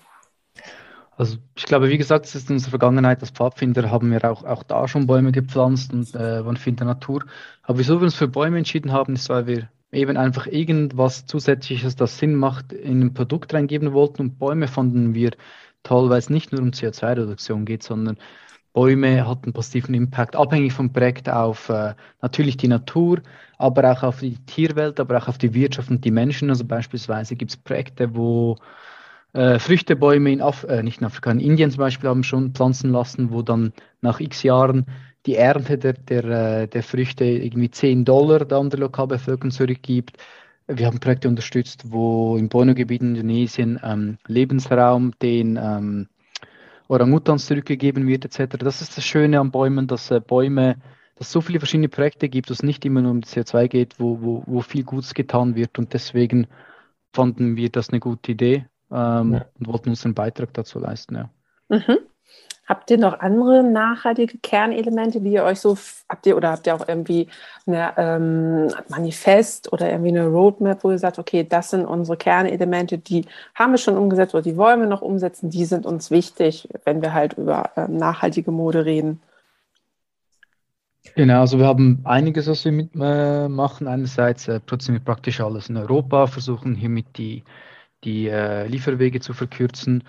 Also 1.19 1.37
ich 1.55 1.67
glaube, 1.67 1.91
wie 1.91 1.99
gesagt, 1.99 2.25
es 2.25 2.35
ist 2.35 2.49
in 2.49 2.57
unserer 2.57 2.71
Vergangenheit 2.71 3.21
als 3.21 3.31
Pfadfinder 3.31 3.91
haben 3.91 4.11
wir 4.11 4.25
auch, 4.25 4.43
auch 4.45 4.63
da 4.63 4.89
schon 4.89 5.07
Bäume 5.07 5.33
gepflanzt 5.33 5.93
und 5.93 6.15
äh, 6.15 6.43
waren 6.47 6.57
viel 6.57 6.73
in 6.73 6.77
der 6.77 6.87
Natur. 6.87 7.25
Aber 7.63 7.79
wieso 7.79 8.01
wir 8.01 8.05
uns 8.05 8.15
für 8.15 8.29
Bäume 8.29 8.57
entschieden 8.57 8.91
haben, 8.91 9.17
ist, 9.17 9.29
weil 9.29 9.47
wir 9.47 9.69
eben 9.93 10.17
einfach 10.17 10.47
irgendwas 10.47 11.27
Zusätzliches, 11.27 11.95
das 11.95 12.17
Sinn 12.17 12.37
macht, 12.37 12.73
in 12.73 13.03
ein 13.03 13.13
Produkt 13.13 13.53
reingeben 13.53 13.93
wollten. 13.93 14.23
Und 14.23 14.39
Bäume 14.39 14.67
fanden 14.67 15.13
wir 15.13 15.33
toll, 15.83 16.11
weil 16.11 16.19
es 16.19 16.31
nicht 16.31 16.53
nur 16.53 16.61
um 16.63 16.71
CO2-Reduktion 16.71 17.65
geht, 17.65 17.83
sondern 17.83 18.19
Bäume 18.73 19.27
hatten 19.27 19.47
einen 19.47 19.53
positiven 19.53 19.95
Impact, 19.95 20.37
abhängig 20.37 20.73
vom 20.73 20.93
Projekt 20.93 21.29
auf 21.29 21.69
äh, 21.69 21.95
natürlich 22.23 22.57
die 22.57 22.69
Natur, 22.69 23.21
aber 23.59 23.91
auch 23.91 24.03
auf 24.05 24.21
die 24.21 24.37
Tierwelt, 24.47 25.01
aber 25.01 25.19
auch 25.19 25.29
auf 25.29 25.39
die 25.39 25.55
Wirtschaft 25.55 25.91
und 25.91 26.05
die 26.05 26.13
Menschen. 26.13 26.51
Also 26.51 26.65
beispielsweise 26.65 27.35
gibt 27.35 27.51
es 27.51 27.57
Projekte, 27.57 28.15
wo 28.15 28.57
äh, 29.33 29.59
Früchtebäume 29.59 30.33
in 30.33 30.41
Af 30.41 30.65
äh, 30.65 30.83
nicht 30.83 31.01
in 31.01 31.07
Afrika, 31.07 31.31
in 31.33 31.41
Indien 31.41 31.71
zum 31.71 31.81
Beispiel 31.81 32.09
haben 32.09 32.23
schon 32.23 32.53
pflanzen 32.53 32.93
lassen, 32.93 33.31
wo 33.33 33.43
dann 33.43 33.73
nach 34.03 34.21
x 34.21 34.43
Jahren 34.45 34.87
die 35.27 35.37
Ernte 35.37 35.77
der, 35.77 35.93
der, 35.95 36.25
äh, 36.25 36.69
der 36.69 36.83
Früchte 36.83 37.25
irgendwie 37.25 37.71
10 37.71 38.05
Dollar 38.05 38.45
der 38.45 38.59
andere 38.59 38.83
Lokalbevölkerung 38.83 39.51
zurückgibt. 39.51 40.17
Wir 40.73 40.87
haben 40.87 41.01
Projekte 41.01 41.29
unterstützt, 41.29 41.91
wo 41.91 42.37
im 42.37 42.49
Borneo-Gebiet 42.49 43.03
in 43.03 43.17
Indonesien 43.17 43.81
ähm, 43.83 44.19
Lebensraum 44.27 45.13
den 45.21 45.57
ähm, 45.57 46.09
Orangutans 46.87 47.47
zurückgegeben 47.47 48.07
wird, 48.07 48.25
etc. 48.25 48.57
Das 48.59 48.81
ist 48.81 48.97
das 48.97 49.05
Schöne 49.05 49.41
an 49.41 49.51
Bäumen, 49.51 49.89
dass 49.89 50.11
äh, 50.11 50.21
Bäume, 50.21 50.77
dass 51.17 51.29
es 51.29 51.33
so 51.33 51.41
viele 51.41 51.59
verschiedene 51.59 51.89
Projekte 51.89 52.29
gibt, 52.29 52.51
dass 52.51 52.59
es 52.59 52.63
nicht 52.63 52.85
immer 52.85 53.03
nur 53.03 53.11
um 53.11 53.21
CO2 53.21 53.69
geht, 53.69 53.99
wo, 53.99 54.21
wo, 54.21 54.45
wo 54.47 54.61
viel 54.61 54.85
Gutes 54.85 55.15
getan 55.15 55.57
wird. 55.57 55.79
Und 55.79 55.93
deswegen 55.93 56.47
fanden 57.13 57.57
wir 57.57 57.71
das 57.71 57.91
eine 57.91 57.99
gute 57.99 58.33
Idee 58.33 58.67
ähm, 58.93 59.35
ja. 59.35 59.47
und 59.59 59.67
wollten 59.67 59.89
unseren 59.91 60.15
Beitrag 60.15 60.55
dazu 60.55 60.79
leisten. 60.79 61.17
Ja. 61.17 61.31
Mhm. 61.69 61.99
Habt 62.71 62.89
ihr 62.89 62.99
noch 62.99 63.19
andere 63.19 63.65
nachhaltige 63.65 64.39
Kernelemente, 64.39 65.21
die 65.21 65.33
ihr 65.33 65.43
euch 65.43 65.59
so 65.59 65.77
habt 66.09 66.25
ihr 66.25 66.37
oder 66.37 66.53
habt 66.53 66.69
ihr 66.69 66.75
auch 66.77 66.87
irgendwie 66.87 67.27
ein 67.67 67.93
ähm, 67.97 68.69
Manifest 68.89 69.73
oder 69.73 69.91
irgendwie 69.91 70.11
eine 70.11 70.29
Roadmap, 70.29 70.85
wo 70.85 70.93
ihr 70.93 70.99
sagt, 71.01 71.19
okay, 71.19 71.43
das 71.43 71.71
sind 71.71 71.85
unsere 71.85 72.17
Kernelemente, 72.17 72.97
die 72.99 73.25
haben 73.57 73.73
wir 73.73 73.79
schon 73.79 73.99
umgesetzt 73.99 74.37
oder 74.37 74.45
die 74.45 74.57
wollen 74.57 74.79
wir 74.79 74.87
noch 74.87 75.03
umsetzen, 75.03 75.51
die 75.51 75.65
sind 75.65 75.85
uns 75.85 76.13
wichtig, 76.13 76.69
wenn 76.85 77.03
wir 77.03 77.13
halt 77.13 77.33
über 77.33 77.71
ähm, 77.77 77.97
nachhaltige 77.97 78.53
Mode 78.53 78.85
reden? 78.85 79.21
Genau, 81.17 81.41
also 81.41 81.59
wir 81.59 81.67
haben 81.67 82.03
einiges, 82.05 82.47
was 82.47 82.65
wir 82.65 82.71
mitmachen. 82.71 83.89
Äh, 83.89 83.91
Einerseits 83.91 84.47
äh, 84.47 84.61
produzieren 84.61 84.95
wir 84.95 85.05
praktisch 85.05 85.41
alles 85.41 85.69
in 85.71 85.77
Europa, 85.77 86.29
versuchen 86.29 86.77
hiermit 86.77 87.07
die, 87.17 87.43
die 88.05 88.29
äh, 88.29 88.69
Lieferwege 88.69 89.19
zu 89.19 89.33
verkürzen. 89.33 90.05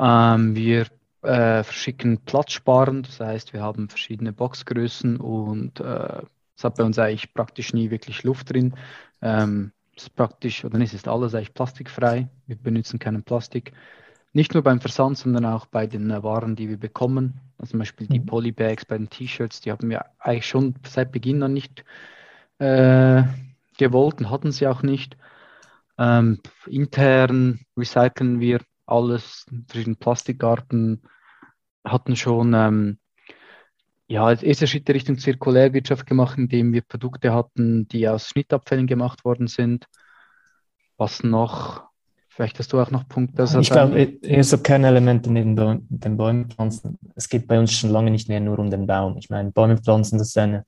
Ähm, 0.00 0.56
wir 0.56 0.86
äh, 1.22 1.62
verschicken 1.62 2.18
platzsparend. 2.24 3.08
Das 3.08 3.20
heißt, 3.20 3.52
wir 3.52 3.62
haben 3.62 3.88
verschiedene 3.88 4.32
Boxgrößen 4.32 5.18
und 5.18 5.80
äh, 5.80 6.22
es 6.56 6.64
hat 6.64 6.76
bei 6.76 6.84
uns 6.84 6.98
eigentlich 6.98 7.34
praktisch 7.34 7.72
nie 7.72 7.90
wirklich 7.90 8.24
Luft 8.24 8.52
drin. 8.52 8.74
Ähm, 9.22 9.72
es 9.96 10.04
ist 10.04 10.16
praktisch, 10.16 10.64
oder 10.64 10.78
nicht, 10.78 10.92
es 10.92 11.00
ist 11.00 11.08
alles 11.08 11.34
eigentlich 11.34 11.54
plastikfrei. 11.54 12.28
Wir 12.46 12.56
benutzen 12.56 12.98
keinen 12.98 13.22
Plastik. 13.22 13.72
Nicht 14.32 14.54
nur 14.54 14.62
beim 14.62 14.80
Versand, 14.80 15.18
sondern 15.18 15.44
auch 15.46 15.66
bei 15.66 15.86
den 15.86 16.10
äh, 16.10 16.22
Waren, 16.22 16.54
die 16.54 16.68
wir 16.68 16.78
bekommen. 16.78 17.40
Also 17.58 17.72
zum 17.72 17.80
Beispiel 17.80 18.06
die 18.06 18.20
mhm. 18.20 18.26
Polybags 18.26 18.84
bei 18.84 18.98
den 18.98 19.10
T-Shirts, 19.10 19.60
die 19.60 19.72
haben 19.72 19.88
wir 19.90 20.04
eigentlich 20.18 20.46
schon 20.46 20.74
seit 20.86 21.12
Beginn 21.12 21.42
an 21.42 21.52
nicht 21.52 21.84
äh, 22.58 23.22
gewollt 23.78 24.20
und 24.20 24.30
hatten 24.30 24.52
sie 24.52 24.66
auch 24.66 24.82
nicht. 24.82 25.16
Ähm, 25.98 26.38
intern 26.66 27.60
recyceln 27.76 28.38
wir 28.38 28.60
alles, 28.88 29.46
verschiedene 29.66 29.96
Plastikarten, 29.96 31.02
hatten 31.84 32.16
schon 32.16 32.54
ähm, 32.54 32.98
ja, 34.08 34.24
als 34.24 34.42
erster 34.42 34.66
Schritt 34.66 34.88
Richtung 34.88 35.18
Zirkulärwirtschaft 35.18 36.06
gemacht, 36.06 36.38
indem 36.38 36.72
wir 36.72 36.80
Produkte 36.80 37.32
hatten, 37.32 37.86
die 37.88 38.08
aus 38.08 38.28
Schnittabfällen 38.28 38.86
gemacht 38.86 39.24
worden 39.24 39.46
sind. 39.46 39.86
Was 40.96 41.22
noch? 41.22 41.88
Vielleicht 42.28 42.58
hast 42.58 42.72
du 42.72 42.80
auch 42.80 42.90
noch 42.90 43.06
Punkte. 43.06 43.42
Also 43.42 43.60
ich 43.60 43.70
glaube, 43.70 44.00
eher 44.00 44.44
so 44.44 44.58
Kernelemente 44.58 45.30
neben 45.30 45.56
den 45.88 46.16
Bäumen 46.16 46.48
pflanzen. 46.48 46.98
Es 47.16 47.28
geht 47.28 47.46
bei 47.46 47.58
uns 47.58 47.72
schon 47.72 47.90
lange 47.90 48.10
nicht 48.10 48.28
mehr 48.28 48.40
nur 48.40 48.58
um 48.58 48.70
den 48.70 48.86
Baum. 48.86 49.18
Ich 49.18 49.28
meine, 49.28 49.50
Bäume 49.50 49.76
pflanzen, 49.76 50.18
das 50.18 50.28
ist 50.28 50.38
eine, 50.38 50.64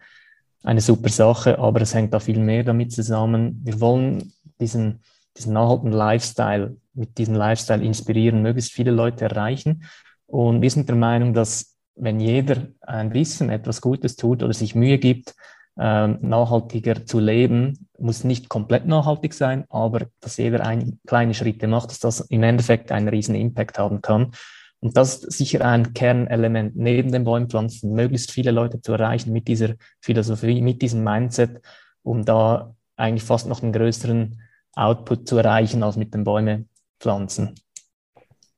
eine 0.63 0.81
super 0.81 1.09
Sache, 1.09 1.59
aber 1.59 1.81
es 1.81 1.95
hängt 1.95 2.13
da 2.13 2.21
viel 2.21 2.41
mehr 2.41 2.65
damit 2.65 2.93
zusammen. 2.93 3.61
Wir 3.65 3.81
wollen 3.81 4.33
diesen, 4.61 5.01
diesen 5.37 5.55
nachhaltigen 5.55 5.93
Lifestyle 5.93 6.77
mit 7.01 7.19
diesem 7.19 7.35
Lifestyle 7.35 7.83
inspirieren, 7.83 8.43
möglichst 8.43 8.73
viele 8.73 8.93
Leute 8.93 9.25
erreichen. 9.25 9.85
Und 10.27 10.63
wir 10.63 10.71
sind 10.71 10.89
der 10.89 10.97
Meinung, 10.97 11.35
dass 11.35 11.77
wenn 11.97 12.21
jeder 12.21 12.69
ein 12.83 13.11
bisschen 13.11 13.51
etwas 13.51 13.81
Gutes 13.81 14.17
tut 14.17 14.43
oder 14.43 14.53
sich 14.53 14.75
Mühe 14.75 14.99
gibt, 14.99 15.35
äh, 15.79 16.09
nachhaltiger 16.09 17.07
zu 17.07 17.19
leben, 17.19 17.89
muss 17.99 18.23
nicht 18.23 18.49
komplett 18.49 18.87
nachhaltig 18.87 19.35
sein, 19.35 19.65
aber 19.71 20.07
dass 20.21 20.37
jeder 20.37 20.65
ein, 20.65 21.01
kleine 21.07 21.35
Schritte 21.35 21.67
macht, 21.67 21.91
dass 21.91 21.99
das 21.99 22.21
im 22.21 22.43
Endeffekt 22.43 22.93
einen 22.93 23.09
riesen 23.09 23.35
Impact 23.35 23.79
haben 23.79 24.03
kann. 24.03 24.33
Und 24.81 24.97
das 24.97 25.25
ist 25.25 25.39
sicher 25.39 25.65
ein 25.65 25.93
Kernelement 25.93 26.75
neben 26.77 27.13
den 27.13 27.25
Bäumpflanzen, 27.25 27.93
möglichst 27.93 28.31
viele 28.31 28.51
Leute 28.51 28.81
zu 28.81 28.93
erreichen 28.93 29.33
mit 29.33 29.47
dieser 29.49 29.75
Philosophie, 30.01 30.63
mit 30.63 30.81
diesem 30.81 31.05
Mindset, 31.05 31.61
um 32.03 32.25
da 32.25 32.75
eigentlich 32.97 33.25
fast 33.25 33.47
noch 33.47 33.63
einen 33.63 33.73
größeren 33.73 34.41
Output 34.75 35.29
zu 35.29 35.37
erreichen 35.37 35.83
als 35.83 35.97
mit 35.97 36.15
den 36.15 36.25
Bäume 36.25 36.67
pflanzen. 37.01 37.55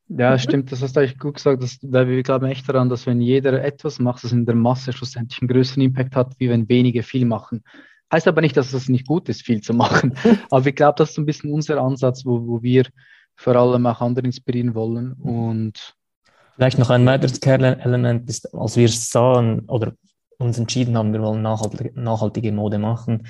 Ja, 0.09 0.39
stimmt, 0.39 0.71
das 0.71 0.83
hast 0.83 0.95
du 0.95 1.01
eigentlich 1.01 1.19
gut 1.19 1.37
gesagt, 1.37 1.63
dass, 1.63 1.79
weil 1.83 2.07
wir 2.07 2.23
glauben 2.23 2.47
echt 2.47 2.69
daran, 2.69 2.91
dass 2.91 3.07
wenn 3.07 3.21
jeder 3.21 3.65
etwas 3.65 3.99
macht, 3.99 4.25
das 4.25 4.33
in 4.33 4.45
der 4.45 4.55
Masse 4.55 4.93
schlussendlich 4.93 5.41
einen 5.41 5.49
größeren 5.49 5.83
Impact 5.83 6.15
hat, 6.17 6.35
wie 6.39 6.51
wenn 6.51 6.69
wenige 6.69 7.03
viel 7.03 7.25
machen. 7.25 7.65
Heißt 8.13 8.29
aber 8.29 8.43
nicht, 8.43 8.57
dass 8.57 8.75
es 8.75 8.91
nicht 8.91 9.07
gut 9.07 9.31
ist, 9.31 9.43
viel 9.43 9.63
zu 9.63 9.73
machen. 9.73 10.15
aber 10.51 10.67
ich 10.67 10.75
glaube, 10.75 10.97
das 10.99 11.11
ist 11.11 11.15
so 11.15 11.23
ein 11.23 11.27
bisschen 11.27 11.51
unser 11.51 11.81
Ansatz, 11.81 12.27
wo, 12.27 12.47
wo 12.47 12.63
wir 12.63 12.85
vor 13.37 13.57
allem 13.57 13.87
auch 13.87 14.03
andere 14.03 14.27
inspirieren 14.27 14.75
wollen. 14.75 15.13
Und 15.15 15.95
Vielleicht 16.57 16.79
noch 16.79 16.91
ein 16.91 17.07
weiteres 17.07 17.41
Kernelement 17.41 18.29
ist, 18.29 18.55
als 18.55 18.77
wir 18.77 18.89
sahen 18.89 19.61
oder 19.69 19.95
uns 20.39 20.59
entschieden 20.59 20.99
haben, 20.99 21.13
wir 21.15 21.23
wollen 21.23 21.41
nachhaltige, 21.41 21.99
nachhaltige 21.99 22.53
Mode 22.53 22.79
machen, 22.79 23.27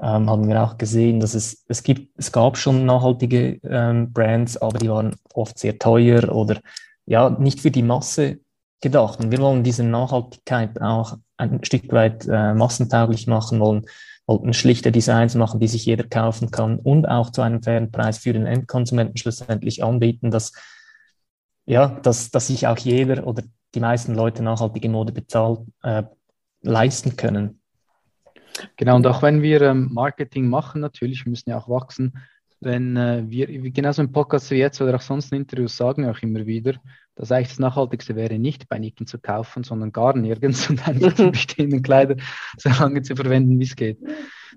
ähm, 0.00 0.28
haben 0.28 0.48
wir 0.48 0.62
auch 0.62 0.76
gesehen, 0.78 1.20
dass 1.20 1.34
es, 1.34 1.64
es 1.68 1.82
gibt, 1.82 2.18
es 2.18 2.32
gab 2.32 2.56
schon 2.56 2.84
nachhaltige 2.84 3.60
ähm, 3.62 4.12
Brands, 4.12 4.56
aber 4.56 4.78
die 4.78 4.88
waren 4.88 5.16
oft 5.32 5.58
sehr 5.58 5.78
teuer 5.78 6.32
oder 6.34 6.60
ja, 7.06 7.30
nicht 7.30 7.60
für 7.60 7.70
die 7.70 7.82
Masse 7.82 8.40
gedacht. 8.80 9.20
Und 9.20 9.30
wir 9.30 9.38
wollen 9.38 9.62
diese 9.62 9.84
Nachhaltigkeit 9.84 10.80
auch 10.80 11.18
ein 11.36 11.64
Stück 11.64 11.92
weit 11.92 12.26
äh, 12.26 12.54
massentauglich 12.54 13.26
machen, 13.26 13.60
wollen, 13.60 13.86
wollten 14.26 14.52
schlichte 14.52 14.92
Designs 14.92 15.34
machen, 15.34 15.60
die 15.60 15.68
sich 15.68 15.86
jeder 15.86 16.04
kaufen 16.04 16.50
kann 16.50 16.78
und 16.78 17.06
auch 17.06 17.30
zu 17.30 17.42
einem 17.42 17.62
fairen 17.62 17.90
Preis 17.90 18.18
für 18.18 18.32
den 18.32 18.46
Endkonsumenten 18.46 19.16
schlussendlich 19.16 19.84
anbieten, 19.84 20.30
dass, 20.30 20.52
ja, 21.66 21.88
dass, 21.88 22.30
dass 22.30 22.48
sich 22.48 22.66
auch 22.66 22.78
jeder 22.78 23.26
oder 23.26 23.42
die 23.74 23.80
meisten 23.80 24.14
Leute 24.14 24.42
nachhaltige 24.42 24.88
Mode 24.88 25.12
bezahlt, 25.12 25.60
äh, 25.82 26.04
leisten 26.62 27.16
können. 27.16 27.60
Genau, 28.76 28.96
und 28.96 29.06
auch 29.06 29.22
wenn 29.22 29.42
wir 29.42 29.62
ähm, 29.62 29.88
Marketing 29.92 30.48
machen, 30.48 30.80
natürlich, 30.80 31.24
wir 31.24 31.30
müssen 31.30 31.50
ja 31.50 31.58
auch 31.58 31.68
wachsen, 31.68 32.14
wenn 32.60 32.96
äh, 32.96 33.24
wir, 33.26 33.46
genauso 33.70 34.02
im 34.02 34.12
Podcast 34.12 34.50
wie 34.50 34.56
jetzt 34.56 34.80
oder 34.80 34.96
auch 34.96 35.00
sonst 35.00 35.32
in 35.32 35.38
Interviews 35.38 35.76
sagen 35.76 36.04
wir 36.04 36.10
auch 36.10 36.22
immer 36.22 36.46
wieder, 36.46 36.74
dass 37.14 37.30
eigentlich 37.30 37.48
das 37.48 37.58
Nachhaltigste 37.58 38.16
wäre, 38.16 38.38
nicht 38.38 38.68
bei 38.68 38.78
Nicken 38.78 39.06
zu 39.06 39.18
kaufen, 39.18 39.64
sondern 39.64 39.92
gar 39.92 40.16
nirgends 40.16 40.68
und 40.70 40.86
einfach 40.86 41.12
die 41.14 41.30
bestehenden 41.30 41.82
Kleider 41.82 42.16
so 42.56 42.70
lange 42.70 43.02
zu 43.02 43.14
verwenden, 43.14 43.58
wie 43.58 43.64
es 43.64 43.76
geht. 43.76 43.98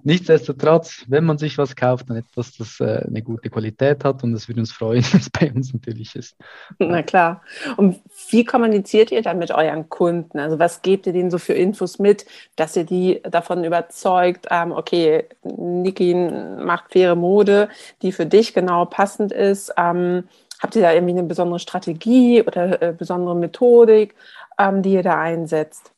Nichtsdestotrotz, 0.04 1.06
wenn 1.08 1.26
man 1.26 1.38
sich 1.38 1.58
was 1.58 1.76
kauft, 1.76 2.10
dann 2.10 2.18
etwas, 2.18 2.56
das 2.58 2.80
äh, 2.80 3.04
eine 3.06 3.22
gute 3.22 3.50
Qualität 3.50 4.04
hat 4.04 4.24
und 4.24 4.34
es 4.34 4.48
würde 4.48 4.62
uns 4.62 4.72
freuen, 4.72 5.04
wenn 5.12 5.20
es 5.20 5.30
bei 5.30 5.52
uns 5.52 5.74
natürlich 5.74 6.16
ist. 6.16 6.36
Na 6.80 7.04
klar. 7.04 7.42
Und 7.76 8.00
wie 8.30 8.46
kommuniziert 8.46 9.12
ihr 9.12 9.22
dann 9.22 9.40
mit 9.40 9.52
euren 9.52 9.90
Kunden? 9.90 10.40
Also 10.40 10.60
was 10.60 10.82
gebt 10.82 11.08
ihr 11.08 11.14
denen 11.14 11.32
so 11.32 11.38
für 11.38 11.54
Infos 11.54 12.00
mit, 12.00 12.26
dass 12.56 12.76
ihr 12.76 12.84
die 12.84 13.22
davon 13.24 13.64
überzeugt, 13.64 14.48
ähm, 14.50 14.72
okay, 14.72 15.26
Niki 15.44 16.14
macht 16.14 16.92
faire 16.92 17.16
Mode, 17.16 17.70
die 18.02 18.12
für 18.12 18.26
dich 18.26 18.54
genau 18.54 18.86
passend 18.86 19.32
ist. 19.32 19.74
Ähm, 19.78 20.24
habt 20.62 20.76
ihr 20.76 20.82
da 20.82 20.94
irgendwie 20.94 21.14
eine 21.14 21.24
besondere 21.24 21.60
Strategie 21.60 22.42
oder 22.42 22.82
äh, 22.82 22.94
besondere 22.94 23.36
Methodik, 23.36 24.16
ähm, 24.60 24.82
die 24.82 24.94
ihr 24.94 25.04
da 25.04 25.20
einsetzt? 25.20 25.92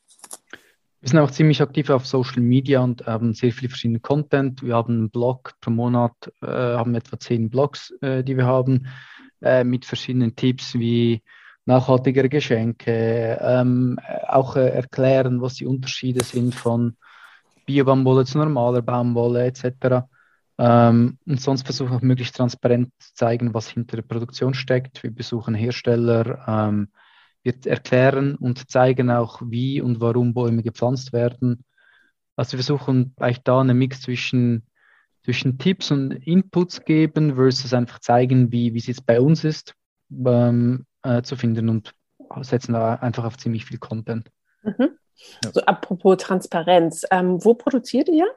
Wir 1.01 1.09
sind 1.09 1.19
auch 1.19 1.31
ziemlich 1.31 1.61
aktiv 1.61 1.89
auf 1.89 2.05
Social 2.05 2.41
Media 2.41 2.81
und 2.81 3.05
haben 3.05 3.33
sehr 3.33 3.53
viel 3.53 3.69
verschiedenen 3.69 4.01
Content. 4.01 4.61
Wir 4.61 4.75
haben 4.75 4.93
einen 4.93 5.09
Blog 5.09 5.53
pro 5.61 5.71
Monat, 5.71 6.11
äh, 6.41 6.47
haben 6.47 6.93
etwa 6.93 7.17
zehn 7.17 7.49
Blogs, 7.49 7.91
äh, 8.01 8.21
die 8.21 8.35
wir 8.35 8.45
haben, 8.45 8.87
äh, 9.41 9.63
mit 9.63 9.85
verschiedenen 9.85 10.35
Tipps 10.35 10.73
wie 10.73 11.23
nachhaltigere 11.65 12.27
Geschenke, 12.27 13.39
ähm, 13.41 13.97
auch 14.27 14.57
äh, 14.57 14.69
erklären, 14.69 15.41
was 15.41 15.55
die 15.55 15.67
Unterschiede 15.67 16.23
sind 16.23 16.53
von 16.53 16.97
Bio-Baumwolle 17.65 18.25
zu 18.25 18.39
normaler 18.39 18.81
Baumwolle 18.81 19.45
etc. 19.45 20.07
Ähm, 20.57 21.17
und 21.25 21.39
sonst 21.39 21.63
versuchen 21.63 22.01
wir 22.01 22.05
möglichst 22.05 22.35
transparent 22.35 22.91
zu 22.99 23.13
zeigen, 23.13 23.53
was 23.53 23.69
hinter 23.69 23.97
der 23.97 24.03
Produktion 24.03 24.53
steckt. 24.53 25.01
Wir 25.03 25.11
besuchen 25.11 25.55
Hersteller, 25.55 26.43
ähm, 26.45 26.89
wir 27.43 27.53
erklären 27.65 28.35
und 28.35 28.69
zeigen 28.69 29.09
auch, 29.09 29.41
wie 29.43 29.81
und 29.81 30.01
warum 30.01 30.33
Bäume 30.33 30.63
gepflanzt 30.63 31.13
werden. 31.13 31.63
Also 32.35 32.53
wir 32.53 32.63
versuchen 32.63 33.13
eigentlich 33.19 33.43
da 33.43 33.61
einen 33.61 33.77
Mix 33.77 34.01
zwischen, 34.01 34.65
zwischen 35.23 35.57
Tipps 35.57 35.91
und 35.91 36.11
Inputs 36.11 36.83
geben 36.85 37.35
versus 37.35 37.73
einfach 37.73 37.99
zeigen, 37.99 38.51
wie, 38.51 38.73
wie 38.73 38.77
es 38.77 38.87
jetzt 38.87 39.05
bei 39.05 39.19
uns 39.19 39.43
ist, 39.43 39.73
ähm, 40.25 40.85
äh, 41.03 41.21
zu 41.21 41.35
finden 41.35 41.69
und 41.69 41.93
setzen 42.41 42.73
da 42.73 42.95
einfach 42.95 43.25
auf 43.25 43.37
ziemlich 43.37 43.65
viel 43.65 43.77
Content. 43.77 44.29
Mhm. 44.63 44.89
Ja. 45.43 45.51
So 45.51 45.61
apropos 45.61 46.17
Transparenz, 46.17 47.05
ähm, 47.11 47.43
wo 47.43 47.53
produziert 47.53 48.07
ihr 48.09 48.27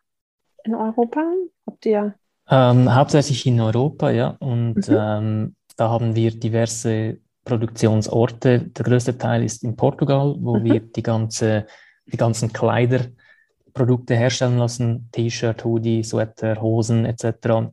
in 0.65 0.75
Europa? 0.75 1.23
Habt 1.67 1.87
ihr? 1.87 2.15
Ähm, 2.49 2.93
hauptsächlich 2.93 3.47
in 3.47 3.61
Europa, 3.61 4.11
ja. 4.11 4.37
Und 4.41 4.89
mhm. 4.89 4.97
ähm, 4.99 5.57
da 5.77 5.91
haben 5.91 6.17
wir 6.17 6.33
diverse 6.33 7.19
Produktionsorte. 7.45 8.61
Der 8.61 8.85
größte 8.85 9.19
Teil 9.19 9.45
ist 9.45 9.65
in 9.65 9.77
Portugal, 9.77 10.37
wo 10.39 10.59
mhm. 10.59 10.65
wir 10.65 10.81
die, 10.81 11.03
ganze, 11.03 11.67
die 12.07 12.17
ganzen 12.17 12.53
Kleiderprodukte 12.53 14.15
herstellen 14.15 14.59
lassen, 14.59 15.09
T-Shirt, 15.13 15.65
Hoodie, 15.65 16.03
Sweater, 16.03 16.61
Hosen 16.61 17.05
etc. 17.05 17.73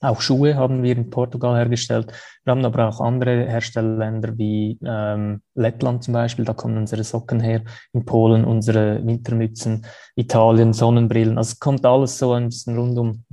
Auch 0.00 0.20
Schuhe 0.20 0.54
haben 0.56 0.82
wir 0.82 0.94
in 0.94 1.08
Portugal 1.08 1.56
hergestellt. 1.56 2.12
Wir 2.44 2.50
haben 2.50 2.64
aber 2.64 2.88
auch 2.88 3.00
andere 3.00 3.46
Herstellerländer 3.46 4.36
wie 4.36 4.78
ähm, 4.84 5.40
Lettland 5.54 6.04
zum 6.04 6.12
Beispiel, 6.12 6.44
da 6.44 6.52
kommen 6.52 6.76
unsere 6.76 7.02
Socken 7.02 7.40
her, 7.40 7.62
in 7.92 8.04
Polen 8.04 8.44
unsere 8.44 9.04
Wintermützen, 9.04 9.86
Italien 10.14 10.74
Sonnenbrillen. 10.74 11.38
Also 11.38 11.52
es 11.52 11.60
kommt 11.60 11.86
alles 11.86 12.18
so 12.18 12.34
ein 12.34 12.50
bisschen 12.50 12.76
rund 12.76 12.98
um, 12.98 13.24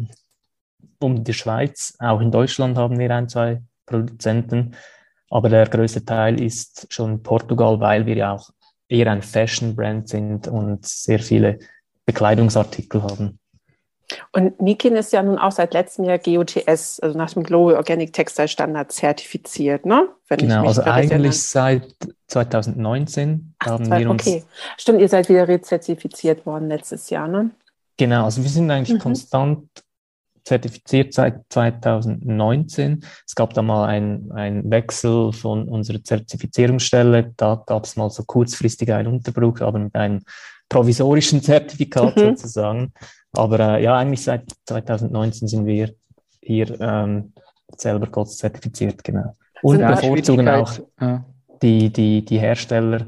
um 1.00 1.24
die 1.24 1.34
Schweiz. 1.34 1.96
Auch 2.00 2.22
in 2.22 2.32
Deutschland 2.32 2.78
haben 2.78 2.98
wir 2.98 3.12
ein, 3.12 3.28
zwei 3.28 3.62
Produzenten. 3.86 4.74
Aber 5.34 5.50
der 5.50 5.66
größte 5.66 6.06
Teil 6.06 6.40
ist 6.40 6.86
schon 6.94 7.24
Portugal, 7.24 7.80
weil 7.80 8.06
wir 8.06 8.16
ja 8.16 8.34
auch 8.34 8.52
eher 8.88 9.12
ein 9.12 9.24
Fashion-Brand 9.24 10.08
sind 10.08 10.48
und 10.48 10.86
sehr 10.86 11.18
viele 11.18 11.58
Bekleidungsartikel 12.06 13.02
haben. 13.02 13.40
Und 14.32 14.62
Nikin 14.62 14.96
ist 14.96 15.12
ja 15.12 15.24
nun 15.24 15.40
auch 15.40 15.52
seit 15.52 15.74
letztem 15.74 16.06
Jahr 16.06 16.20
GOTS, 16.20 17.00
also 17.00 17.18
nach 17.18 17.34
dem 17.34 17.42
Global 17.42 17.78
Organic 17.78 18.14
Textile 18.14 18.48
Standard 18.48 18.92
zertifiziert, 18.92 19.88
ne? 19.88 20.08
Wenn 20.28 20.38
genau, 20.38 20.68
also 20.68 20.84
eigentlich 20.84 21.42
seit 21.42 21.96
2019 22.28 23.56
Ach, 23.58 23.68
haben 23.68 23.90
wir 23.90 24.12
uns. 24.12 24.28
Okay, 24.28 24.44
stimmt, 24.78 25.02
ihr 25.02 25.10
seid 25.10 25.30
wieder 25.30 25.48
rezertifiziert 25.48 26.46
worden 26.46 26.68
letztes 26.68 27.10
Jahr, 27.10 27.28
ne? 27.28 27.50
Genau, 27.98 28.26
also 28.26 28.44
wir 28.44 28.50
sind 28.52 28.70
eigentlich 28.70 29.00
mhm. 29.00 29.02
konstant 29.02 29.68
zertifiziert 30.44 31.14
seit 31.14 31.42
2019. 31.50 33.04
Es 33.26 33.36
gab 33.36 33.54
da 33.54 33.62
mal 33.62 33.88
einen 33.88 34.70
Wechsel 34.70 35.32
von 35.32 35.68
unserer 35.68 36.04
Zertifizierungsstelle. 36.04 37.34
Da 37.38 37.64
gab 37.66 37.86
es 37.86 37.96
mal 37.96 38.10
so 38.10 38.24
kurzfristig 38.24 38.92
einen 38.92 39.08
Unterbruch, 39.08 39.62
aber 39.62 39.80
mit 39.80 39.96
einem 39.96 40.22
provisorischen 40.70 41.42
Zertifikat 41.42 42.16
mhm. 42.18 42.22
sozusagen. 42.22 42.94
Aber 43.34 43.60
äh, 43.60 43.84
ja, 43.84 43.98
eigentlich 43.98 44.24
seit 44.24 44.52
2019 44.66 45.48
sind 45.48 45.66
wir 45.66 45.94
hier 46.42 46.80
ähm, 46.82 47.34
selber 47.78 48.08
Gott 48.08 48.32
zertifiziert, 48.32 49.04
genau. 49.04 49.36
Und 49.62 49.80
bevorzugen 49.80 50.48
auch 50.50 50.78
ja. 51.00 51.26
die, 51.62 51.92
die, 51.92 52.26
die 52.26 52.38
Hersteller, 52.38 53.08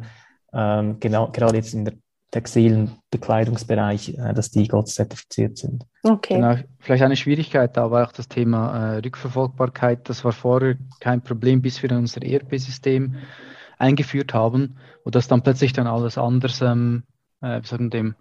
ähm, 0.54 0.98
genau, 1.00 1.30
gerade 1.32 1.58
jetzt 1.58 1.74
in 1.74 1.86
der 1.86 1.94
textilen 2.36 2.92
Bekleidungsbereich, 3.12 4.18
äh, 4.18 4.34
dass 4.34 4.51
die 4.51 4.68
GOTS 4.68 4.96
zertifiziert 4.96 5.58
sind. 5.58 5.86
Okay. 6.04 6.36
Genau, 6.36 6.58
vielleicht 6.80 7.04
eine 7.04 7.15
Schwierigkeit, 7.15 7.77
da 7.77 7.92
war 7.92 8.06
auch 8.06 8.12
das 8.12 8.27
Thema 8.27 8.96
äh, 8.96 8.98
Rückverfolgbarkeit. 8.98 10.10
Das 10.10 10.25
war 10.25 10.34
vorher 10.34 10.75
kein 11.00 11.22
Problem, 11.22 11.62
bis 11.62 11.82
wir 11.82 11.89
unser 11.94 12.22
ERP-System 12.24 13.15
eingeführt 13.77 14.34
haben, 14.34 14.77
wo 15.06 15.12
das 15.12 15.30
dann 15.30 15.44
plötzlich 15.44 15.72
dann 15.72 15.88
alles 15.88 16.18
anders, 16.18 16.62
ähm, 16.62 17.04
äh, 17.42 17.62
wir 17.62 17.63
sagen 17.63 17.89
dem, 17.89 18.15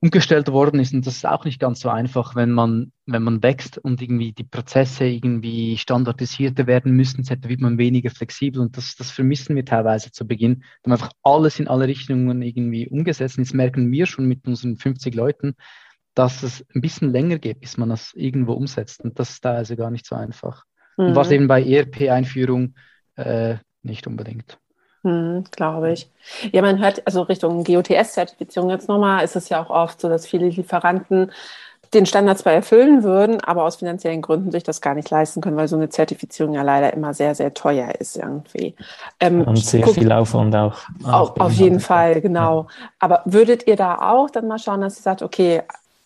umgestellt 0.00 0.48
worden 0.48 0.78
ist. 0.78 0.94
Und 0.94 1.06
das 1.06 1.16
ist 1.16 1.26
auch 1.26 1.44
nicht 1.44 1.58
ganz 1.58 1.80
so 1.80 1.88
einfach, 1.88 2.36
wenn 2.36 2.52
man, 2.52 2.92
wenn 3.06 3.22
man 3.22 3.42
wächst 3.42 3.78
und 3.78 4.00
irgendwie 4.00 4.32
die 4.32 4.44
Prozesse 4.44 5.06
irgendwie 5.06 5.76
standardisierter 5.76 6.66
werden 6.66 6.92
müssen, 6.92 7.28
wird 7.28 7.60
man 7.60 7.78
weniger 7.78 8.10
flexibel. 8.10 8.60
Und 8.60 8.76
das, 8.76 8.94
das 8.94 9.10
vermissen 9.10 9.56
wir 9.56 9.64
teilweise 9.64 10.12
zu 10.12 10.26
Beginn. 10.26 10.62
Dann 10.82 10.92
einfach 10.92 11.10
alles 11.22 11.58
in 11.58 11.66
alle 11.66 11.88
Richtungen 11.88 12.42
irgendwie 12.42 12.88
umgesetzt. 12.88 13.38
Und 13.38 13.44
jetzt 13.44 13.54
merken 13.54 13.90
wir 13.90 14.06
schon 14.06 14.26
mit 14.26 14.46
unseren 14.46 14.76
50 14.76 15.14
Leuten, 15.14 15.56
dass 16.14 16.42
es 16.42 16.64
ein 16.74 16.80
bisschen 16.80 17.10
länger 17.10 17.38
geht, 17.38 17.60
bis 17.60 17.76
man 17.76 17.88
das 17.88 18.12
irgendwo 18.14 18.52
umsetzt. 18.52 19.02
Und 19.02 19.18
das 19.18 19.30
ist 19.30 19.44
da 19.44 19.54
also 19.54 19.74
gar 19.74 19.90
nicht 19.90 20.06
so 20.06 20.14
einfach. 20.14 20.64
Mhm. 20.96 21.06
Und 21.06 21.16
was 21.16 21.30
eben 21.32 21.48
bei 21.48 21.62
ERP-Einführung 21.62 22.74
äh, 23.16 23.56
nicht 23.82 24.06
unbedingt. 24.06 24.58
Hm, 25.08 25.44
Glaube 25.50 25.92
ich. 25.92 26.10
Ja, 26.52 26.60
man 26.60 26.78
hört, 26.78 27.06
also 27.06 27.22
Richtung 27.22 27.64
GOTS-Zertifizierung 27.64 28.68
jetzt 28.68 28.88
nochmal, 28.88 29.24
ist 29.24 29.36
es 29.36 29.48
ja 29.48 29.62
auch 29.62 29.70
oft 29.70 30.00
so, 30.00 30.08
dass 30.10 30.26
viele 30.26 30.48
Lieferanten 30.48 31.32
den 31.94 32.04
Standard 32.04 32.36
zwar 32.38 32.52
erfüllen 32.52 33.02
würden, 33.02 33.40
aber 33.40 33.64
aus 33.64 33.76
finanziellen 33.76 34.20
Gründen 34.20 34.50
sich 34.50 34.62
das 34.62 34.82
gar 34.82 34.94
nicht 34.94 35.08
leisten 35.08 35.40
können, 35.40 35.56
weil 35.56 35.68
so 35.68 35.76
eine 35.76 35.88
Zertifizierung 35.88 36.52
ja 36.52 36.60
leider 36.60 36.92
immer 36.92 37.14
sehr, 37.14 37.34
sehr 37.34 37.54
teuer 37.54 37.90
ist 37.98 38.18
irgendwie. 38.18 38.74
Ähm, 39.20 39.40
Und 39.42 39.56
sehr 39.56 39.80
guck, 39.80 39.94
viel 39.94 40.12
Aufwand 40.12 40.54
auch. 40.54 40.76
auch 41.04 41.34
auf 41.38 41.52
jeden 41.52 41.80
Fall, 41.80 42.20
genau. 42.20 42.66
Ja. 42.68 42.88
Aber 42.98 43.22
würdet 43.24 43.66
ihr 43.66 43.76
da 43.76 44.12
auch 44.12 44.28
dann 44.28 44.46
mal 44.46 44.58
schauen, 44.58 44.82
dass 44.82 44.98
ihr 44.98 45.02
sagt, 45.02 45.22
okay, 45.22 45.62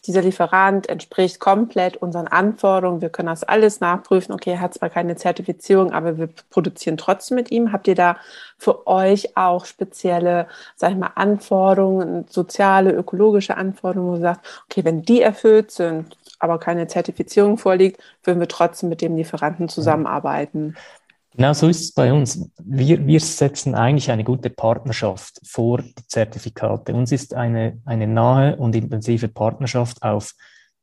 dieser 0.07 0.23
Lieferant 0.23 0.89
entspricht 0.89 1.39
komplett 1.39 1.97
unseren 1.97 2.27
Anforderungen. 2.27 3.01
Wir 3.01 3.09
können 3.09 3.29
das 3.29 3.45
alles 3.45 3.81
nachprüfen. 3.81 4.35
Okay, 4.35 4.53
er 4.53 4.61
hat 4.61 4.75
zwar 4.75 4.91
keine 4.91 5.15
Zertifizierung, 5.15 5.93
aber 5.93 6.19
wir 6.19 6.29
produzieren 6.51 6.97
trotzdem 6.97 7.37
mit 7.37 7.51
ihm. 7.53 7.73
Habt 7.73 7.87
ihr 7.87 7.95
da 7.95 8.17
für 8.59 8.87
euch 8.89 9.37
auch 9.37 9.65
spezielle, 9.65 10.49
sag 10.75 10.91
ich 10.91 10.97
mal, 10.97 11.13
Anforderungen, 11.15 12.27
soziale, 12.29 12.93
ökologische 12.93 13.57
Anforderungen, 13.57 14.11
wo 14.11 14.17
ihr 14.17 14.23
sagt, 14.23 14.65
okay, 14.69 14.85
wenn 14.85 15.03
die 15.03 15.23
erfüllt 15.23 15.71
sind, 15.71 16.17
aber 16.41 16.59
keine 16.59 16.89
Zertifizierung 16.89 17.57
vorliegt, 17.57 18.03
würden 18.25 18.41
wir 18.41 18.49
trotzdem 18.49 18.89
mit 18.89 19.01
dem 19.01 19.15
Lieferanten 19.15 19.69
zusammenarbeiten? 19.69 20.77
Genau 21.35 21.55
so 21.55 21.69
ist 21.69 21.81
es 21.81 21.93
bei 21.93 22.13
uns. 22.13 22.51
Wir, 22.63 23.07
wir 23.07 23.21
setzen 23.21 23.75
eigentlich 23.75 24.11
eine 24.11 24.25
gute 24.25 24.51
Partnerschaft 24.51 25.41
vor 25.45 25.79
die 25.79 26.07
Zertifikate. 26.07 26.95
Uns 26.95 27.11
ist 27.11 27.35
eine, 27.35 27.81
eine 27.87 28.07
nahe 28.07 28.57
und 28.57 28.77
intensive 28.77 29.29
Partnerschaft 29.29 30.03
auf 30.03 30.35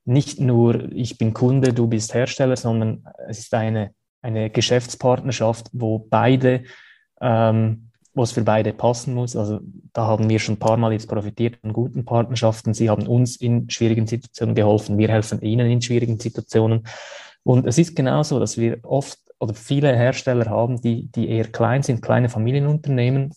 nicht 0.06 0.40
nur 0.40 0.92
ich 0.92 1.20
bin 1.20 1.34
Kunde, 1.34 1.72
du 1.72 1.88
bist 1.88 2.16
Hersteller, 2.16 2.58
sondern 2.58 3.06
es 3.28 3.40
ist 3.40 3.54
eine, 3.54 3.94
eine 4.24 4.50
Geschäftspartnerschaft, 4.50 5.70
wo 5.72 6.00
beide, 6.00 6.64
ähm, 7.22 7.92
wo 8.16 8.24
es 8.24 8.32
für 8.32 8.42
beide 8.42 8.74
passen 8.74 9.14
muss. 9.14 9.36
Also 9.36 9.60
da 9.94 10.08
haben 10.08 10.28
wir 10.28 10.40
schon 10.40 10.56
ein 10.56 10.60
paar 10.60 10.78
Mal 10.78 10.94
jetzt 10.94 11.08
profitiert 11.08 11.58
von 11.62 11.74
guten 11.74 12.06
Partnerschaften. 12.06 12.74
Sie 12.74 12.90
haben 12.90 13.06
uns 13.06 13.36
in 13.36 13.70
schwierigen 13.70 14.08
Situationen 14.08 14.56
geholfen, 14.56 14.98
wir 14.98 15.10
helfen 15.10 15.42
ihnen 15.42 15.70
in 15.70 15.82
schwierigen 15.82 16.20
Situationen. 16.20 16.88
Und 17.44 17.66
es 17.66 17.78
ist 17.78 17.96
genauso, 17.96 18.40
dass 18.40 18.58
wir 18.58 18.80
oft 18.84 19.18
oder 19.40 19.54
viele 19.54 19.96
Hersteller 19.96 20.50
haben, 20.50 20.82
die, 20.82 21.10
die 21.12 21.30
eher 21.30 21.48
klein 21.48 21.82
sind, 21.82 22.02
kleine 22.02 22.30
Familienunternehmen, 22.30 23.34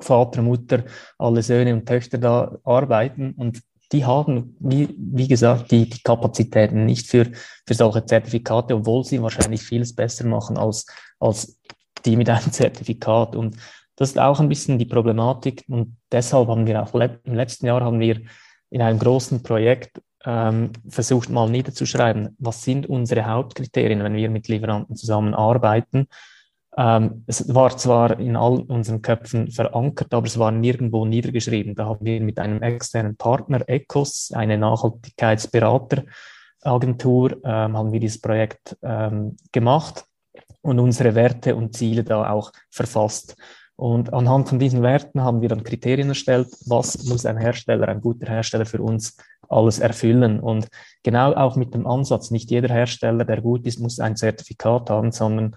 Vater, 0.00 0.42
Mutter, 0.42 0.84
alle 1.18 1.42
Söhne 1.42 1.74
und 1.74 1.86
Töchter 1.86 2.18
da 2.18 2.56
arbeiten 2.64 3.32
und 3.32 3.62
die 3.92 4.04
haben, 4.04 4.56
wie, 4.58 4.94
wie 4.98 5.28
gesagt, 5.28 5.70
die, 5.70 5.88
die 5.88 6.02
Kapazitäten 6.02 6.84
nicht 6.84 7.06
für, 7.06 7.30
für 7.66 7.74
solche 7.74 8.04
Zertifikate, 8.04 8.74
obwohl 8.74 9.04
sie 9.04 9.22
wahrscheinlich 9.22 9.62
vieles 9.62 9.94
besser 9.94 10.26
machen 10.26 10.56
als, 10.56 10.86
als 11.20 11.60
die 12.04 12.16
mit 12.16 12.28
einem 12.28 12.50
Zertifikat. 12.50 13.36
Und 13.36 13.56
das 13.94 14.10
ist 14.10 14.18
auch 14.18 14.40
ein 14.40 14.48
bisschen 14.48 14.78
die 14.78 14.86
Problematik. 14.86 15.64
Und 15.68 15.96
deshalb 16.10 16.48
haben 16.48 16.66
wir 16.66 16.82
auch 16.82 16.94
im 16.94 17.34
letzten 17.34 17.66
Jahr 17.66 17.82
haben 17.82 18.00
wir 18.00 18.20
in 18.70 18.82
einem 18.82 18.98
großen 18.98 19.42
Projekt 19.42 20.00
ähm, 20.24 20.70
versucht 20.88 21.30
mal 21.30 21.50
niederzuschreiben, 21.50 22.36
was 22.38 22.62
sind 22.62 22.86
unsere 22.86 23.26
Hauptkriterien, 23.26 24.02
wenn 24.02 24.16
wir 24.16 24.30
mit 24.30 24.48
Lieferanten 24.48 24.96
zusammenarbeiten. 24.96 26.08
Ähm, 26.76 27.24
es 27.26 27.54
war 27.54 27.76
zwar 27.76 28.18
in 28.18 28.36
all 28.36 28.60
unseren 28.62 29.02
Köpfen 29.02 29.50
verankert, 29.50 30.12
aber 30.12 30.26
es 30.26 30.38
war 30.38 30.50
nirgendwo 30.50 31.04
niedergeschrieben. 31.04 31.74
Da 31.74 31.86
haben 31.86 32.04
wir 32.04 32.20
mit 32.20 32.38
einem 32.38 32.62
externen 32.62 33.16
Partner, 33.16 33.68
ECOS, 33.68 34.32
eine 34.32 34.58
Nachhaltigkeitsberateragentur, 34.58 37.32
ähm, 37.44 37.76
haben 37.76 37.92
wir 37.92 38.00
dieses 38.00 38.20
Projekt 38.20 38.76
ähm, 38.82 39.36
gemacht 39.52 40.04
und 40.62 40.80
unsere 40.80 41.14
Werte 41.14 41.54
und 41.54 41.76
Ziele 41.76 42.02
da 42.02 42.30
auch 42.30 42.50
verfasst. 42.70 43.36
Und 43.76 44.12
anhand 44.12 44.48
von 44.48 44.58
diesen 44.58 44.82
Werten 44.82 45.22
haben 45.22 45.42
wir 45.42 45.48
dann 45.48 45.64
Kriterien 45.64 46.08
erstellt, 46.08 46.48
was 46.66 47.04
muss 47.04 47.26
ein 47.26 47.36
Hersteller, 47.36 47.88
ein 47.88 48.00
guter 48.00 48.26
Hersteller 48.26 48.66
für 48.66 48.80
uns 48.80 49.16
alles 49.48 49.78
erfüllen. 49.78 50.40
Und 50.40 50.68
genau 51.02 51.32
auch 51.34 51.56
mit 51.56 51.74
dem 51.74 51.86
Ansatz, 51.86 52.30
nicht 52.30 52.50
jeder 52.50 52.72
Hersteller, 52.72 53.24
der 53.24 53.40
gut 53.40 53.66
ist, 53.66 53.80
muss 53.80 54.00
ein 54.00 54.16
Zertifikat 54.16 54.90
haben, 54.90 55.12
sondern 55.12 55.56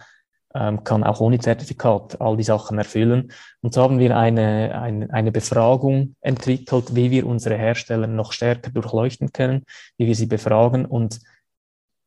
ähm, 0.55 0.83
kann 0.83 1.03
auch 1.03 1.19
ohne 1.19 1.39
Zertifikat 1.39 2.19
all 2.21 2.37
die 2.37 2.43
Sachen 2.43 2.77
erfüllen. 2.77 3.31
Und 3.61 3.73
so 3.73 3.81
haben 3.81 3.99
wir 3.99 4.17
eine, 4.17 4.79
eine, 4.79 5.13
eine 5.13 5.31
Befragung 5.31 6.15
entwickelt, 6.21 6.95
wie 6.95 7.11
wir 7.11 7.27
unsere 7.27 7.57
Hersteller 7.57 8.07
noch 8.07 8.31
stärker 8.31 8.71
durchleuchten 8.71 9.31
können, 9.31 9.63
wie 9.97 10.07
wir 10.07 10.15
sie 10.15 10.25
befragen 10.25 10.85
und 10.85 11.19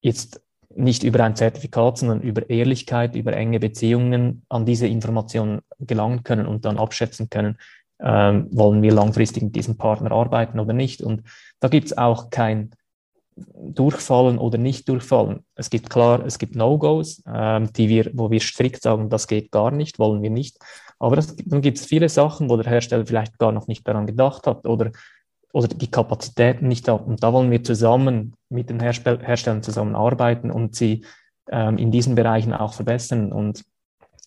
jetzt 0.01 0.41
nicht 0.75 1.03
über 1.03 1.23
ein 1.25 1.37
Zertifikat, 1.37 1.99
sondern 1.99 2.23
über 2.23 2.49
Ehrlichkeit, 2.49 3.17
über 3.17 3.33
enge 3.33 3.61
Beziehungen 3.61 4.45
an 4.49 4.65
diese 4.65 4.87
Informationen 4.87 5.61
gelangen 5.79 6.23
können 6.23 6.47
und 6.47 6.65
dann 6.65 6.79
abschätzen 6.79 7.29
können, 7.29 7.59
ähm, 8.03 8.49
wollen 8.51 8.83
wir 8.83 8.93
langfristig 8.93 9.43
mit 9.43 9.57
diesem 9.57 9.77
Partner 9.77 10.13
arbeiten 10.13 10.61
oder 10.61 10.73
nicht. 10.73 11.03
Und 11.03 11.23
da 11.61 11.69
gibt 11.69 11.87
es 11.87 11.99
auch 11.99 12.31
kein 12.31 12.71
Durchfallen 13.37 14.39
oder 14.39 14.59
nicht 14.59 14.89
Durchfallen. 14.89 15.45
Es 15.55 15.71
gibt 15.71 15.89
klar, 15.91 16.25
es 16.27 16.39
gibt 16.39 16.57
No-Gos, 16.57 17.23
ähm, 17.27 17.73
die 17.73 17.89
wir, 17.89 18.11
wo 18.15 18.31
wir 18.31 18.41
strikt 18.41 18.83
sagen, 18.83 19.09
das 19.09 19.27
geht 19.27 19.51
gar 19.51 19.71
nicht, 19.71 19.99
wollen 19.99 20.23
wir 20.23 20.31
nicht. 20.31 20.59
Aber 20.99 21.17
es, 21.17 21.35
dann 21.37 21.63
gibt 21.63 21.79
es 21.79 21.87
viele 21.87 22.09
Sachen, 22.09 22.51
wo 22.51 22.57
der 22.57 22.71
Hersteller 22.71 23.07
vielleicht 23.07 23.39
gar 23.39 23.53
noch 23.53 23.67
nicht 23.67 23.87
daran 23.87 24.07
gedacht 24.07 24.47
hat 24.47 24.67
oder 24.67 24.91
oder 25.53 25.69
die 25.69 25.91
Kapazitäten 25.91 26.69
nicht 26.69 26.89
hat. 26.89 27.07
Und 27.07 27.23
da 27.23 27.33
wollen 27.33 27.51
wir 27.51 27.65
zusammen 27.65 28.35
mit 28.49 28.71
den 28.71 28.81
Herstell 28.81 29.19
Herstellern 29.19 29.63
zusammenarbeiten 29.63 30.51
und 30.51 30.77
sie 30.77 31.05
ähm, 31.51 31.79
in 31.79 31.91
diesen 31.91 32.15
Bereichen 32.15 32.53
auch 32.53 32.75
verbessern 32.75 33.33
und 33.33 33.65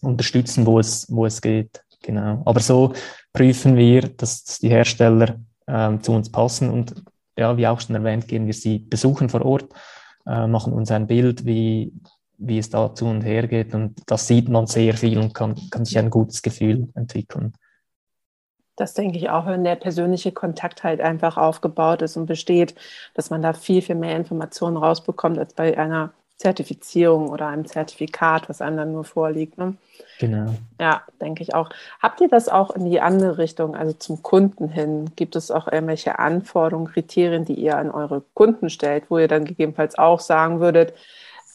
unterstützen, 0.02 0.66
wo 0.66 0.80
es, 0.80 1.08
wo 1.10 1.26
es 1.26 1.42
geht. 1.42 1.84
Genau. 2.04 2.44
Aber 2.46 2.60
so 2.60 2.94
prüfen 3.32 3.76
wir, 3.76 4.02
dass 4.10 4.60
die 4.60 4.70
Hersteller 4.70 5.40
ähm, 5.68 6.04
zu 6.04 6.12
uns 6.12 6.32
passen 6.32 6.70
und 6.70 6.94
ja, 7.36 7.58
wie 7.58 7.66
auch 7.66 7.80
schon 7.80 7.96
erwähnt, 7.96 8.28
gehen 8.28 8.46
wir 8.46 8.54
sie 8.54 8.78
besuchen 8.78 9.30
vor 9.30 9.44
Ort, 9.44 9.74
äh, 10.28 10.46
machen 10.46 10.74
uns 10.74 10.92
ein 10.92 11.08
Bild, 11.08 11.46
wie, 11.46 11.94
wie 12.38 12.60
es 12.60 12.70
da 12.70 12.94
zu 12.94 13.06
und 13.06 13.22
her 13.22 13.48
geht 13.48 13.74
und 13.74 14.00
das 14.06 14.28
sieht 14.28 14.50
man 14.50 14.68
sehr 14.68 14.94
viel 14.94 15.18
und 15.18 15.34
kann, 15.34 15.56
kann 15.72 15.86
sich 15.86 15.98
ein 15.98 16.12
gutes 16.12 16.42
Gefühl 16.42 16.90
entwickeln. 16.94 17.54
Das 18.76 18.94
denke 18.94 19.18
ich 19.18 19.30
auch, 19.30 19.46
wenn 19.46 19.64
der 19.64 19.76
persönliche 19.76 20.32
Kontakt 20.32 20.84
halt 20.84 21.00
einfach 21.00 21.38
aufgebaut 21.38 22.02
ist 22.02 22.18
und 22.18 22.26
besteht, 22.26 22.76
dass 23.14 23.30
man 23.30 23.42
da 23.42 23.54
viel, 23.54 23.82
viel 23.82 23.96
mehr 23.96 24.18
Informationen 24.18 24.78
rausbekommt 24.78 25.38
als 25.38 25.54
bei 25.54 25.78
einer 25.78 26.12
Zertifizierung 26.38 27.30
oder 27.30 27.48
einem 27.48 27.66
Zertifikat, 27.66 28.50
was 28.50 28.62
einem 28.62 28.78
dann 28.78 28.92
nur 28.92 29.04
vorliegt. 29.04 29.58
Ne? 29.58 29.76
Genau. 30.20 30.54
Ja, 30.80 31.04
denke 31.22 31.44
ich 31.44 31.54
auch. 31.54 31.70
Habt 32.02 32.22
ihr 32.22 32.28
das 32.28 32.50
auch 32.50 32.72
in 32.72 32.90
die 32.90 33.00
andere 33.00 33.38
Richtung, 33.38 33.76
also 33.76 33.94
zum 33.94 34.22
Kunden 34.24 34.68
hin? 34.68 35.12
Gibt 35.16 35.36
es 35.36 35.52
auch 35.52 35.72
irgendwelche 35.72 36.20
Anforderungen, 36.20 36.92
Kriterien, 36.92 37.46
die 37.46 37.54
ihr 37.54 37.78
an 37.78 37.92
eure 37.92 38.24
Kunden 38.34 38.70
stellt, 38.70 39.10
wo 39.10 39.18
ihr 39.20 39.28
dann 39.28 39.46
gegebenenfalls 39.46 39.98
auch 39.98 40.20
sagen 40.20 40.60
würdet, 40.60 40.94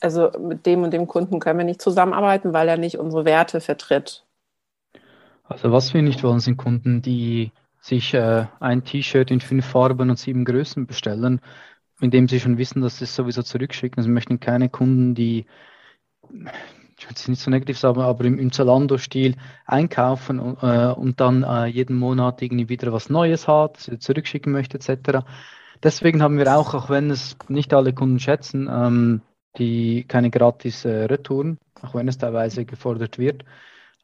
also 0.00 0.30
mit 0.38 0.64
dem 0.64 0.84
und 0.84 0.92
dem 0.92 1.06
Kunden 1.06 1.40
können 1.40 1.58
wir 1.58 1.64
nicht 1.64 1.82
zusammenarbeiten, 1.82 2.52
weil 2.52 2.68
er 2.68 2.76
nicht 2.76 2.98
unsere 2.98 3.24
Werte 3.24 3.60
vertritt? 3.60 4.24
Also 5.44 5.72
was 5.72 5.92
wir 5.94 6.02
nicht 6.02 6.22
wollen, 6.22 6.40
sind 6.40 6.56
Kunden, 6.56 7.02
die 7.02 7.52
sich 7.80 8.14
äh, 8.14 8.46
ein 8.60 8.84
T-Shirt 8.84 9.30
in 9.30 9.40
fünf 9.40 9.66
Farben 9.66 10.10
und 10.10 10.18
sieben 10.18 10.44
Größen 10.44 10.86
bestellen, 10.86 11.40
indem 12.00 12.28
sie 12.28 12.40
schon 12.40 12.58
wissen, 12.58 12.82
dass 12.82 12.98
sie 12.98 13.04
es 13.04 13.14
sowieso 13.14 13.42
zurückschicken. 13.42 13.98
Also 13.98 14.08
wir 14.08 14.14
möchten 14.14 14.40
keine 14.40 14.68
Kunden, 14.68 15.14
die, 15.14 15.46
ich 16.98 17.06
will 17.06 17.14
es 17.14 17.28
nicht 17.28 17.40
so 17.40 17.50
negativ 17.50 17.78
sagen, 17.78 18.00
aber 18.00 18.24
im, 18.24 18.38
im 18.38 18.52
Zalando-Stil 18.52 19.37
einkaufen 19.66 20.38
und, 20.38 20.62
äh, 20.62 20.92
und 20.92 21.20
dann 21.20 21.42
äh, 21.42 21.66
jeden 21.66 21.96
Monat 21.96 22.42
irgendwie 22.42 22.68
wieder 22.68 22.92
was 22.92 23.11
Neues 23.11 23.48
hat, 23.48 23.78
zurückschicken 23.78 24.52
möchte 24.52 24.78
etc. 24.78 25.26
Deswegen 25.82 26.22
haben 26.22 26.38
wir 26.38 26.56
auch, 26.56 26.74
auch 26.74 26.90
wenn 26.90 27.11
es 27.11 27.37
nicht 27.48 27.72
alle 27.72 27.92
Kunden 27.92 28.18
schätzen, 28.18 28.68
ähm, 28.70 29.22
die 29.56 30.04
keine 30.04 30.30
gratis 30.30 30.84
äh, 30.84 31.04
Retouren, 31.04 31.58
auch 31.82 31.94
wenn 31.94 32.08
es 32.08 32.18
teilweise 32.18 32.64
gefordert 32.64 33.18
wird. 33.18 33.44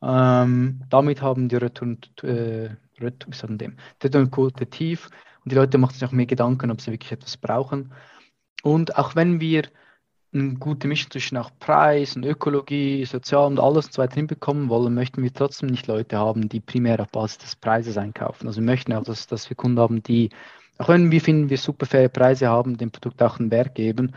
Ähm, 0.03 0.83
damit 0.91 1.23
haben 1.23 1.49
die 1.49 1.57
Return, 1.57 1.99
äh, 2.23 2.71
Return, 3.01 3.59
dem, 3.59 3.77
Returnquote 4.03 4.67
tief 4.67 5.09
und 5.45 5.53
die 5.53 5.57
Leute 5.57 5.79
machen 5.79 5.95
sich 5.95 6.05
auch 6.05 6.13
mehr 6.13 6.27
Gedanken, 6.27 6.71
ob 6.71 6.81
sie 6.81 6.93
wirklich 6.93 7.13
etwas 7.13 7.37
brauchen. 7.37 7.93
Und 8.63 8.97
auch 8.97 9.15
wenn 9.15 9.41
wir 9.41 9.65
eine 10.33 10.55
gute 10.55 10.89
Mischung 10.89 11.11
zwischen 11.11 11.37
auch 11.37 11.51
Preis 11.61 12.17
und 12.17 12.25
Ökologie, 12.25 13.05
Sozial 13.05 13.47
und 13.47 13.61
alles 13.61 13.87
und 13.87 13.95
so 13.95 14.03
weiter 14.03 14.17
hinbekommen 14.17 14.69
wollen, 14.69 14.95
möchten 14.95 15.23
wir 15.23 15.33
trotzdem 15.33 15.69
nicht 15.69 15.87
Leute 15.87 16.19
haben, 16.19 16.49
die 16.49 16.61
primär 16.61 16.99
auf 17.01 17.11
Basis 17.11 17.39
des 17.39 17.57
Preises 17.57 17.97
einkaufen. 17.97 18.49
Also 18.49 18.61
wir 18.61 18.67
möchten 18.67 18.93
auch, 18.93 19.05
dass, 19.05 19.27
dass 19.27 19.49
wir 19.49 19.57
Kunden 19.57 19.79
haben, 19.79 20.03
die, 20.03 20.31
auch 20.79 20.89
wenn 20.89 21.11
wir 21.11 21.21
finden, 21.21 21.51
wir 21.51 21.59
super 21.59 21.87
faire 21.87 22.09
Preise 22.09 22.49
haben, 22.49 22.79
dem 22.79 22.91
Produkt 22.91 23.23
auch 23.23 23.39
einen 23.39 23.51
Wert 23.51 23.75
geben. 23.75 24.13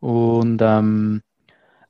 Und 0.00 0.60
ähm, 0.62 1.22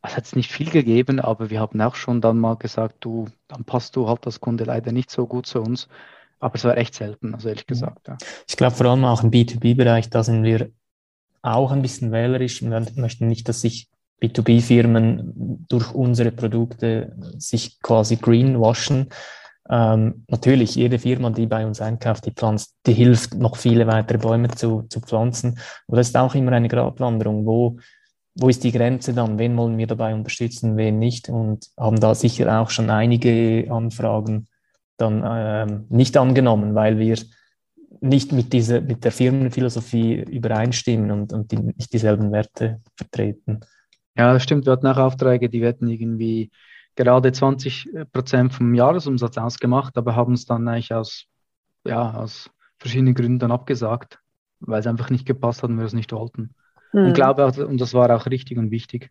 es 0.02 0.16
hat 0.16 0.36
nicht 0.36 0.52
viel 0.52 0.70
gegeben, 0.70 1.20
aber 1.20 1.48
wir 1.48 1.60
haben 1.60 1.80
auch 1.80 1.94
schon 1.94 2.20
dann 2.20 2.38
mal 2.38 2.56
gesagt, 2.56 2.96
du, 3.00 3.28
dann 3.48 3.64
passt 3.64 3.96
du 3.96 4.08
halt 4.08 4.26
als 4.26 4.40
Kunde 4.40 4.64
leider 4.64 4.92
nicht 4.92 5.10
so 5.10 5.26
gut 5.26 5.46
zu 5.46 5.60
uns. 5.62 5.88
Aber 6.42 6.56
es 6.56 6.64
war 6.64 6.76
echt 6.76 6.96
selten, 6.96 7.34
also 7.34 7.48
ehrlich 7.48 7.68
gesagt. 7.68 8.08
Ja. 8.08 8.18
Ich 8.48 8.56
glaube 8.56 8.74
vor 8.74 8.86
allem 8.86 9.04
auch 9.04 9.22
im 9.22 9.30
B2B-Bereich, 9.30 10.10
da 10.10 10.24
sind 10.24 10.42
wir 10.42 10.70
auch 11.40 11.70
ein 11.70 11.82
bisschen 11.82 12.10
wählerisch. 12.10 12.62
Wir 12.62 12.84
möchten 12.96 13.28
nicht, 13.28 13.48
dass 13.48 13.60
sich 13.60 13.88
B2B-Firmen 14.20 15.66
durch 15.68 15.94
unsere 15.94 16.32
Produkte 16.32 17.14
sich 17.38 17.80
quasi 17.80 18.16
greenwaschen. 18.16 19.10
Ähm, 19.70 20.24
natürlich, 20.26 20.74
jede 20.74 20.98
Firma, 20.98 21.30
die 21.30 21.46
bei 21.46 21.64
uns 21.64 21.80
einkauft, 21.80 22.26
die 22.26 22.32
pflanzt, 22.32 22.74
die 22.86 22.92
hilft, 22.92 23.34
noch 23.34 23.56
viele 23.56 23.86
weitere 23.86 24.18
Bäume 24.18 24.48
zu, 24.48 24.82
zu 24.88 25.00
pflanzen. 25.00 25.60
Und 25.86 25.96
das 25.96 26.08
ist 26.08 26.16
auch 26.16 26.34
immer 26.34 26.50
eine 26.50 26.68
Gratwanderung. 26.68 27.46
Wo, 27.46 27.78
wo 28.34 28.48
ist 28.48 28.64
die 28.64 28.72
Grenze 28.72 29.14
dann? 29.14 29.38
Wen 29.38 29.56
wollen 29.56 29.78
wir 29.78 29.86
dabei 29.86 30.12
unterstützen, 30.12 30.76
wen 30.76 30.98
nicht? 30.98 31.28
Und 31.28 31.68
haben 31.78 32.00
da 32.00 32.16
sicher 32.16 32.60
auch 32.60 32.70
schon 32.70 32.90
einige 32.90 33.68
Anfragen 33.70 34.48
dann 35.02 35.22
ähm, 35.26 35.86
nicht 35.90 36.16
angenommen, 36.16 36.74
weil 36.74 36.98
wir 36.98 37.18
nicht 38.00 38.32
mit, 38.32 38.52
dieser, 38.52 38.80
mit 38.80 39.04
der 39.04 39.12
Firmenphilosophie 39.12 40.22
übereinstimmen 40.22 41.10
und, 41.10 41.32
und 41.32 41.52
die, 41.52 41.58
nicht 41.58 41.92
dieselben 41.92 42.32
Werte 42.32 42.80
vertreten. 42.96 43.60
Ja, 44.16 44.32
das 44.32 44.42
stimmt. 44.42 44.66
Wir 44.66 44.72
hatten 44.72 44.86
auch 44.86 44.96
Aufträge, 44.96 45.48
die 45.48 45.64
hätten 45.64 45.88
irgendwie 45.88 46.50
gerade 46.96 47.32
20 47.32 47.88
Prozent 48.12 48.52
vom 48.52 48.74
Jahresumsatz 48.74 49.38
ausgemacht, 49.38 49.96
aber 49.96 50.16
haben 50.16 50.34
es 50.34 50.46
dann 50.46 50.66
eigentlich 50.68 50.92
aus, 50.92 51.26
ja, 51.84 52.14
aus 52.14 52.50
verschiedenen 52.78 53.14
Gründen 53.14 53.38
dann 53.38 53.52
abgesagt, 53.52 54.18
weil 54.60 54.80
es 54.80 54.86
einfach 54.86 55.10
nicht 55.10 55.26
gepasst 55.26 55.62
hat 55.62 55.70
und 55.70 55.78
wir 55.78 55.86
es 55.86 55.92
nicht 55.92 56.12
wollten. 56.12 56.54
Hm. 56.90 57.06
Und 57.06 57.14
glaube 57.14 57.46
auch, 57.46 57.56
und 57.56 57.80
das 57.80 57.94
war 57.94 58.10
auch 58.14 58.26
richtig 58.26 58.58
und 58.58 58.70
wichtig. 58.70 59.08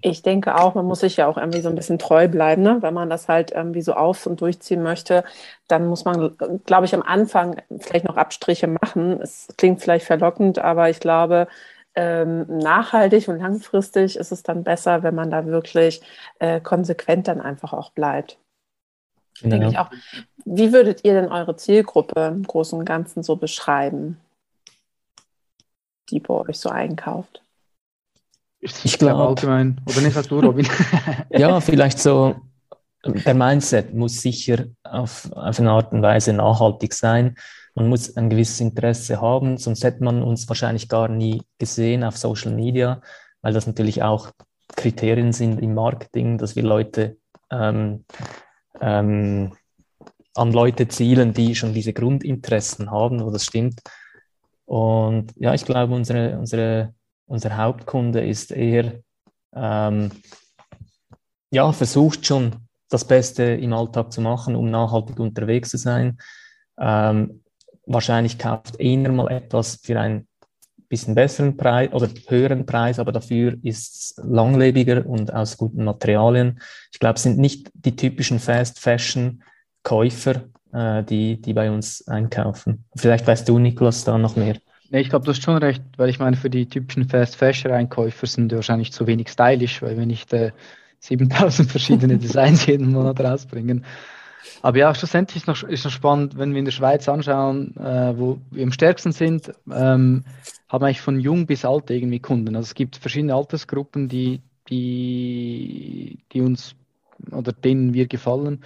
Ich 0.00 0.22
denke 0.22 0.56
auch, 0.56 0.74
man 0.74 0.84
muss 0.84 1.00
sich 1.00 1.16
ja 1.16 1.26
auch 1.26 1.36
irgendwie 1.38 1.60
so 1.60 1.68
ein 1.68 1.74
bisschen 1.74 1.98
treu 1.98 2.28
bleiben, 2.28 2.62
ne? 2.62 2.78
wenn 2.80 2.94
man 2.94 3.08
das 3.08 3.28
halt 3.28 3.52
irgendwie 3.52 3.82
so 3.82 3.94
auf 3.94 4.26
und 4.26 4.40
durchziehen 4.40 4.82
möchte, 4.82 5.24
dann 5.68 5.86
muss 5.86 6.04
man, 6.04 6.36
glaube 6.66 6.84
ich, 6.84 6.94
am 6.94 7.02
Anfang 7.02 7.56
vielleicht 7.78 8.04
noch 8.04 8.16
Abstriche 8.16 8.66
machen. 8.66 9.20
Es 9.22 9.48
klingt 9.56 9.80
vielleicht 9.80 10.06
verlockend, 10.06 10.58
aber 10.58 10.90
ich 10.90 11.00
glaube, 11.00 11.48
ähm, 11.94 12.46
nachhaltig 12.48 13.28
und 13.28 13.38
langfristig 13.38 14.16
ist 14.16 14.32
es 14.32 14.42
dann 14.42 14.64
besser, 14.64 15.02
wenn 15.02 15.14
man 15.14 15.30
da 15.30 15.46
wirklich 15.46 16.00
äh, 16.38 16.60
konsequent 16.60 17.28
dann 17.28 17.40
einfach 17.40 17.72
auch 17.72 17.90
bleibt. 17.90 18.38
Ich 19.70 19.78
auch. 19.78 19.90
Wie 20.44 20.72
würdet 20.72 21.04
ihr 21.04 21.14
denn 21.14 21.30
eure 21.30 21.56
Zielgruppe 21.56 22.26
im 22.26 22.44
Großen 22.44 22.78
und 22.78 22.84
Ganzen 22.84 23.22
so 23.22 23.36
beschreiben, 23.36 24.20
die 26.10 26.20
bei 26.20 26.34
euch 26.34 26.58
so 26.58 26.68
einkauft? 26.68 27.41
Ich 28.62 28.98
glaube 28.98 29.22
allgemein, 29.22 29.80
oder 29.86 30.00
nicht 30.00 30.16
als 30.16 30.28
du, 30.28 30.38
Robin? 30.38 30.66
ja, 31.30 31.60
vielleicht 31.60 31.98
so, 31.98 32.36
der 33.04 33.34
Mindset 33.34 33.92
muss 33.92 34.22
sicher 34.22 34.66
auf, 34.84 35.30
auf 35.32 35.58
eine 35.58 35.70
Art 35.70 35.92
und 35.92 36.02
Weise 36.02 36.32
nachhaltig 36.32 36.94
sein. 36.94 37.34
Man 37.74 37.88
muss 37.88 38.16
ein 38.16 38.30
gewisses 38.30 38.60
Interesse 38.60 39.20
haben, 39.20 39.56
sonst 39.56 39.82
hätte 39.82 40.04
man 40.04 40.22
uns 40.22 40.48
wahrscheinlich 40.48 40.88
gar 40.88 41.08
nie 41.08 41.42
gesehen 41.58 42.04
auf 42.04 42.16
Social 42.16 42.52
Media, 42.52 43.00
weil 43.40 43.52
das 43.52 43.66
natürlich 43.66 44.02
auch 44.02 44.30
Kriterien 44.76 45.32
sind 45.32 45.60
im 45.60 45.74
Marketing, 45.74 46.38
dass 46.38 46.54
wir 46.54 46.62
Leute 46.62 47.16
ähm, 47.50 48.04
ähm, 48.80 49.52
an 50.34 50.52
Leute 50.52 50.88
zielen, 50.88 51.34
die 51.34 51.54
schon 51.54 51.74
diese 51.74 51.92
Grundinteressen 51.92 52.90
haben, 52.90 53.24
wo 53.24 53.30
das 53.30 53.44
stimmt. 53.44 53.80
Und 54.64 55.32
ja, 55.36 55.52
ich 55.52 55.64
glaube, 55.64 55.94
unsere, 55.94 56.38
unsere, 56.38 56.94
unser 57.26 57.56
Hauptkunde 57.56 58.26
ist 58.26 58.52
eher, 58.52 59.00
ähm, 59.54 60.10
ja, 61.50 61.72
versucht 61.72 62.26
schon 62.26 62.56
das 62.88 63.06
Beste 63.06 63.42
im 63.42 63.72
Alltag 63.72 64.12
zu 64.12 64.20
machen, 64.20 64.54
um 64.54 64.70
nachhaltig 64.70 65.18
unterwegs 65.18 65.70
zu 65.70 65.78
sein. 65.78 66.18
Ähm, 66.78 67.42
wahrscheinlich 67.86 68.38
kauft 68.38 68.80
einer 68.80 69.10
mal 69.10 69.30
etwas 69.30 69.76
für 69.76 69.98
einen 69.98 70.28
bisschen 70.92 71.14
besseren 71.14 71.56
Preis 71.56 71.90
oder 71.92 72.06
höheren 72.28 72.66
Preis, 72.66 72.98
aber 72.98 73.12
dafür 73.12 73.56
ist 73.62 73.94
es 73.94 74.14
langlebiger 74.22 75.06
und 75.06 75.32
aus 75.32 75.56
guten 75.56 75.84
Materialien. 75.84 76.60
Ich 76.92 76.98
glaube, 76.98 77.16
es 77.16 77.22
sind 77.22 77.38
nicht 77.38 77.70
die 77.72 77.96
typischen 77.96 78.38
Fast 78.38 78.78
Fashion 78.78 79.42
Käufer, 79.82 80.42
äh, 80.72 81.02
die, 81.02 81.40
die 81.40 81.54
bei 81.54 81.70
uns 81.70 82.06
einkaufen. 82.06 82.84
Vielleicht 82.94 83.26
weißt 83.26 83.48
du, 83.48 83.58
Niklas, 83.58 84.04
da 84.04 84.18
noch 84.18 84.36
mehr. 84.36 84.58
Nee, 84.92 85.00
ich 85.00 85.08
glaube, 85.08 85.24
du 85.24 85.30
hast 85.30 85.42
schon 85.42 85.56
recht, 85.56 85.82
weil 85.96 86.10
ich 86.10 86.18
meine, 86.18 86.36
für 86.36 86.50
die 86.50 86.66
typischen 86.66 87.08
Fast 87.08 87.36
Fashion 87.36 87.72
Einkäufer 87.72 88.26
sind 88.26 88.52
die 88.52 88.56
wahrscheinlich 88.56 88.92
zu 88.92 89.06
wenig 89.06 89.30
stylisch, 89.30 89.80
weil 89.80 89.96
wir 89.96 90.04
nicht 90.04 90.30
äh, 90.34 90.52
7000 90.98 91.70
verschiedene 91.70 92.18
Designs 92.18 92.66
jeden 92.66 92.92
Monat 92.92 93.18
rausbringen. 93.18 93.86
Aber 94.60 94.76
ja, 94.76 94.94
schlussendlich 94.94 95.36
ist 95.36 95.46
noch, 95.46 95.62
ist 95.62 95.86
noch 95.86 95.90
spannend, 95.90 96.36
wenn 96.36 96.52
wir 96.52 96.58
in 96.58 96.66
der 96.66 96.72
Schweiz 96.72 97.08
anschauen, 97.08 97.74
äh, 97.78 98.18
wo 98.18 98.38
wir 98.50 98.64
am 98.64 98.70
stärksten 98.70 99.12
sind, 99.12 99.50
ähm, 99.70 100.24
haben 100.68 100.84
eigentlich 100.84 101.00
von 101.00 101.18
jung 101.18 101.46
bis 101.46 101.64
alt 101.64 101.90
irgendwie 101.90 102.20
Kunden. 102.20 102.54
Also 102.54 102.66
es 102.66 102.74
gibt 102.74 102.96
verschiedene 102.96 103.34
Altersgruppen, 103.34 104.10
die, 104.10 104.42
die, 104.68 106.18
die 106.34 106.40
uns 106.42 106.74
oder 107.30 107.52
denen 107.52 107.94
wir 107.94 108.08
gefallen. 108.08 108.62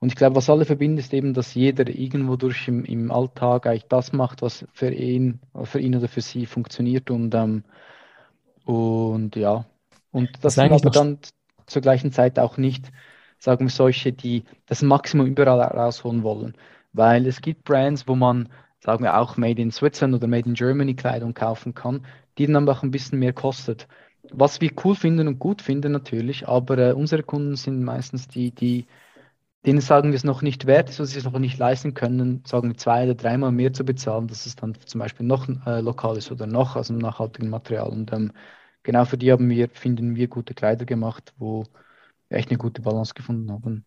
Und 0.00 0.08
ich 0.08 0.16
glaube, 0.16 0.36
was 0.36 0.48
alle 0.48 0.64
verbindet, 0.64 1.06
ist 1.06 1.14
eben, 1.14 1.34
dass 1.34 1.54
jeder 1.54 1.88
irgendwo 1.88 2.36
durch 2.36 2.68
im, 2.68 2.84
im 2.84 3.10
Alltag 3.10 3.66
eigentlich 3.66 3.88
das 3.88 4.12
macht, 4.12 4.42
was 4.42 4.64
für 4.72 4.90
ihn, 4.90 5.40
für 5.64 5.80
ihn 5.80 5.96
oder 5.96 6.08
für 6.08 6.20
sie 6.20 6.46
funktioniert. 6.46 7.10
Und, 7.10 7.34
ähm, 7.34 7.64
und 8.64 9.34
ja, 9.34 9.64
und 10.12 10.30
das, 10.36 10.54
das 10.54 10.54
sind 10.54 10.72
aber 10.72 10.90
dann 10.90 11.18
zur 11.66 11.82
gleichen 11.82 12.12
Zeit 12.12 12.38
auch 12.38 12.56
nicht 12.56 12.90
sagen 13.38 13.66
wir 13.66 13.70
solche, 13.70 14.12
die 14.12 14.44
das 14.66 14.82
Maximum 14.82 15.26
überall 15.26 15.60
rausholen 15.60 16.22
wollen. 16.22 16.54
Weil 16.92 17.26
es 17.26 17.40
gibt 17.40 17.64
Brands, 17.64 18.08
wo 18.08 18.14
man, 18.14 18.48
sagen 18.80 19.04
wir 19.04 19.18
auch 19.18 19.36
Made 19.36 19.60
in 19.60 19.70
Switzerland 19.70 20.16
oder 20.16 20.26
Made 20.26 20.48
in 20.48 20.54
Germany 20.54 20.94
Kleidung 20.94 21.34
kaufen 21.34 21.74
kann, 21.74 22.04
die 22.36 22.46
dann 22.46 22.68
auch 22.68 22.82
ein 22.82 22.90
bisschen 22.90 23.18
mehr 23.18 23.32
kostet. 23.32 23.86
Was 24.30 24.60
wir 24.60 24.70
cool 24.84 24.94
finden 24.94 25.28
und 25.28 25.38
gut 25.38 25.62
finden 25.62 25.92
natürlich, 25.92 26.48
aber 26.48 26.78
äh, 26.78 26.92
unsere 26.92 27.22
Kunden 27.22 27.56
sind 27.56 27.82
meistens 27.82 28.28
die, 28.28 28.50
die 28.50 28.86
denen 29.66 29.80
sagen 29.80 30.10
wir 30.10 30.16
es 30.16 30.24
noch 30.24 30.42
nicht 30.42 30.66
wert 30.66 30.88
ist, 30.88 31.00
was 31.00 31.10
sie 31.10 31.18
es 31.18 31.24
noch 31.24 31.38
nicht 31.38 31.58
leisten 31.58 31.94
können, 31.94 32.42
sagen 32.46 32.68
wir 32.68 32.76
zwei 32.76 33.04
oder 33.04 33.14
dreimal 33.14 33.52
mehr 33.52 33.72
zu 33.72 33.84
bezahlen, 33.84 34.28
dass 34.28 34.46
es 34.46 34.56
dann 34.56 34.76
zum 34.86 35.00
Beispiel 35.00 35.26
noch 35.26 35.48
äh, 35.66 35.80
lokal 35.80 36.16
ist 36.16 36.30
oder 36.30 36.46
noch 36.46 36.76
aus 36.76 36.90
einem 36.90 37.00
nachhaltigen 37.00 37.50
Material. 37.50 37.88
Und 37.88 38.12
ähm, 38.12 38.32
genau 38.82 39.04
für 39.04 39.18
die 39.18 39.32
haben 39.32 39.48
wir, 39.50 39.68
finden 39.68 40.14
wir 40.14 40.28
gute 40.28 40.54
Kleider 40.54 40.84
gemacht, 40.84 41.34
wo 41.38 41.64
echt 42.28 42.50
eine 42.50 42.58
gute 42.58 42.82
Balance 42.82 43.14
gefunden 43.14 43.50
haben. 43.50 43.84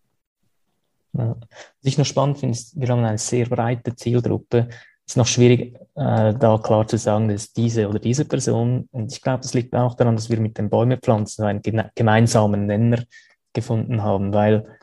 Ja. 1.14 1.36
Was 1.38 1.48
ich 1.82 1.98
noch 1.98 2.06
spannend 2.06 2.38
finde, 2.38 2.52
ist, 2.52 2.78
wir 2.78 2.88
haben 2.88 3.04
eine 3.04 3.18
sehr 3.18 3.46
breite 3.46 3.94
Zielgruppe. 3.94 4.68
Es 5.04 5.12
ist 5.12 5.16
noch 5.16 5.26
schwierig, 5.26 5.74
äh, 5.94 6.34
da 6.34 6.60
klar 6.62 6.86
zu 6.86 6.96
sagen, 6.96 7.28
dass 7.28 7.52
diese 7.52 7.88
oder 7.88 7.98
diese 7.98 8.24
Person, 8.24 8.88
und 8.92 9.12
ich 9.12 9.20
glaube, 9.20 9.42
das 9.42 9.54
liegt 9.54 9.74
auch 9.74 9.94
daran, 9.94 10.16
dass 10.16 10.30
wir 10.30 10.40
mit 10.40 10.58
den 10.58 10.70
Bäumen 10.70 10.98
pflanzen 11.00 11.44
einen 11.44 11.62
gemeinsamen 11.94 12.66
Nenner 12.66 13.02
gefunden 13.52 14.02
haben, 14.02 14.32
weil 14.32 14.78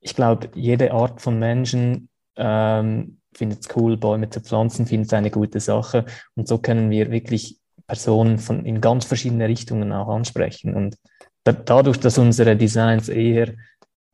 ich 0.00 0.14
glaube, 0.14 0.50
jede 0.54 0.92
Art 0.92 1.20
von 1.20 1.38
Menschen 1.38 2.08
ähm, 2.36 3.18
findet 3.34 3.60
es 3.60 3.76
cool, 3.76 3.96
Bäume 3.96 4.30
zu 4.30 4.40
pflanzen, 4.40 4.86
findet 4.86 5.08
es 5.08 5.12
eine 5.12 5.30
gute 5.30 5.60
Sache. 5.60 6.04
Und 6.34 6.48
so 6.48 6.58
können 6.58 6.90
wir 6.90 7.10
wirklich 7.10 7.58
Personen 7.86 8.38
von, 8.38 8.64
in 8.64 8.80
ganz 8.80 9.04
verschiedene 9.04 9.48
Richtungen 9.48 9.92
auch 9.92 10.08
ansprechen. 10.08 10.74
Und 10.74 10.96
dadurch, 11.44 11.98
dass 11.98 12.18
unsere 12.18 12.56
Designs 12.56 13.08
eher 13.08 13.54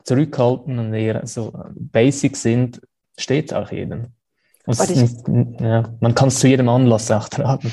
zurückhalten 0.03 0.79
und 0.79 0.93
eher 0.93 1.25
so 1.25 1.53
basic 1.75 2.37
sind, 2.37 2.81
steht 3.17 3.53
auch 3.53 3.71
jedem. 3.71 4.13
Nicht, 4.67 5.61
ja, 5.61 5.83
man 5.99 6.13
kann 6.13 6.27
es 6.27 6.39
zu 6.39 6.47
jedem 6.47 6.69
Anlass 6.69 7.09
auch 7.09 7.29
tragen. 7.29 7.71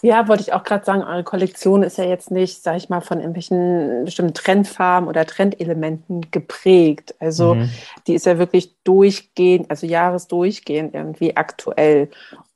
Ja, 0.00 0.28
wollte 0.28 0.42
ich 0.42 0.52
auch 0.52 0.62
gerade 0.62 0.84
sagen, 0.84 1.02
eure 1.02 1.24
Kollektion 1.24 1.82
ist 1.82 1.98
ja 1.98 2.04
jetzt 2.04 2.30
nicht, 2.30 2.62
sag 2.62 2.76
ich 2.76 2.88
mal, 2.88 3.00
von 3.00 3.18
irgendwelchen 3.18 4.04
bestimmten 4.04 4.34
Trendfarben 4.34 5.08
oder 5.08 5.26
Trendelementen 5.26 6.30
geprägt. 6.30 7.16
Also 7.18 7.54
mhm. 7.54 7.70
die 8.06 8.14
ist 8.14 8.26
ja 8.26 8.38
wirklich 8.38 8.76
durchgehend, 8.84 9.70
also 9.70 9.86
jahresdurchgehend 9.86 10.94
irgendwie 10.94 11.36
aktuell. 11.36 12.10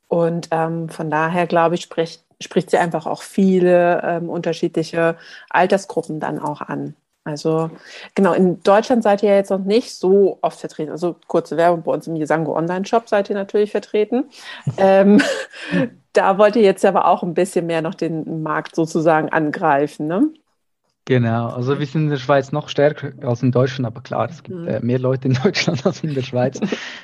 Und 0.07 0.47
ähm, 0.51 0.87
von 0.87 1.09
daher, 1.09 1.47
glaube 1.47 1.75
ich, 1.75 1.81
spricht 1.81 2.23
spricht 2.43 2.69
sie 2.69 2.77
einfach 2.77 3.05
auch 3.05 3.21
viele 3.21 4.01
ähm, 4.03 4.29
unterschiedliche 4.29 5.15
Altersgruppen 5.49 6.19
dann 6.19 6.39
auch 6.39 6.61
an. 6.61 6.95
Also 7.25 7.71
genau, 8.15 8.33
in 8.33 8.61
Deutschland 8.63 9.03
seid 9.03 9.23
ihr 9.23 9.29
ja 9.29 9.35
jetzt 9.35 9.49
noch 9.49 9.63
nicht 9.63 9.95
so 9.95 10.39
oft 10.41 10.59
vertreten. 10.59 10.91
Also 10.91 11.15
kurze 11.27 11.55
Werbung, 11.55 11.83
bei 11.83 11.93
uns 11.93 12.07
im 12.07 12.15
Jesango 12.15 12.55
Online-Shop 12.55 13.07
seid 13.07 13.29
ihr 13.29 13.35
natürlich 13.35 13.71
vertreten. 13.71 14.25
ähm, 14.77 15.21
da 16.13 16.37
wollt 16.37 16.55
ihr 16.55 16.63
jetzt 16.63 16.83
aber 16.85 17.07
auch 17.07 17.23
ein 17.23 17.33
bisschen 17.33 17.65
mehr 17.65 17.81
noch 17.81 17.95
den 17.95 18.43
Markt 18.43 18.75
sozusagen 18.75 19.29
angreifen, 19.29 20.07
ne? 20.07 20.29
Genau, 21.05 21.49
also 21.49 21.79
wir 21.79 21.85
sind 21.85 22.03
in 22.03 22.09
der 22.11 22.17
Schweiz 22.17 22.53
noch 22.53 22.69
stärker 22.69 23.11
als 23.27 23.43
in 23.43 23.51
Deutschland, 23.51 23.85
aber 23.85 24.01
klar, 24.01 24.29
es 24.29 24.41
gibt 24.41 24.57
mhm. 24.57 24.67
äh, 24.67 24.79
mehr 24.79 24.99
Leute 24.99 25.27
in 25.27 25.33
Deutschland 25.43 25.85
als 25.85 26.01
in 26.01 26.13
der 26.13 26.21
Schweiz. 26.21 26.59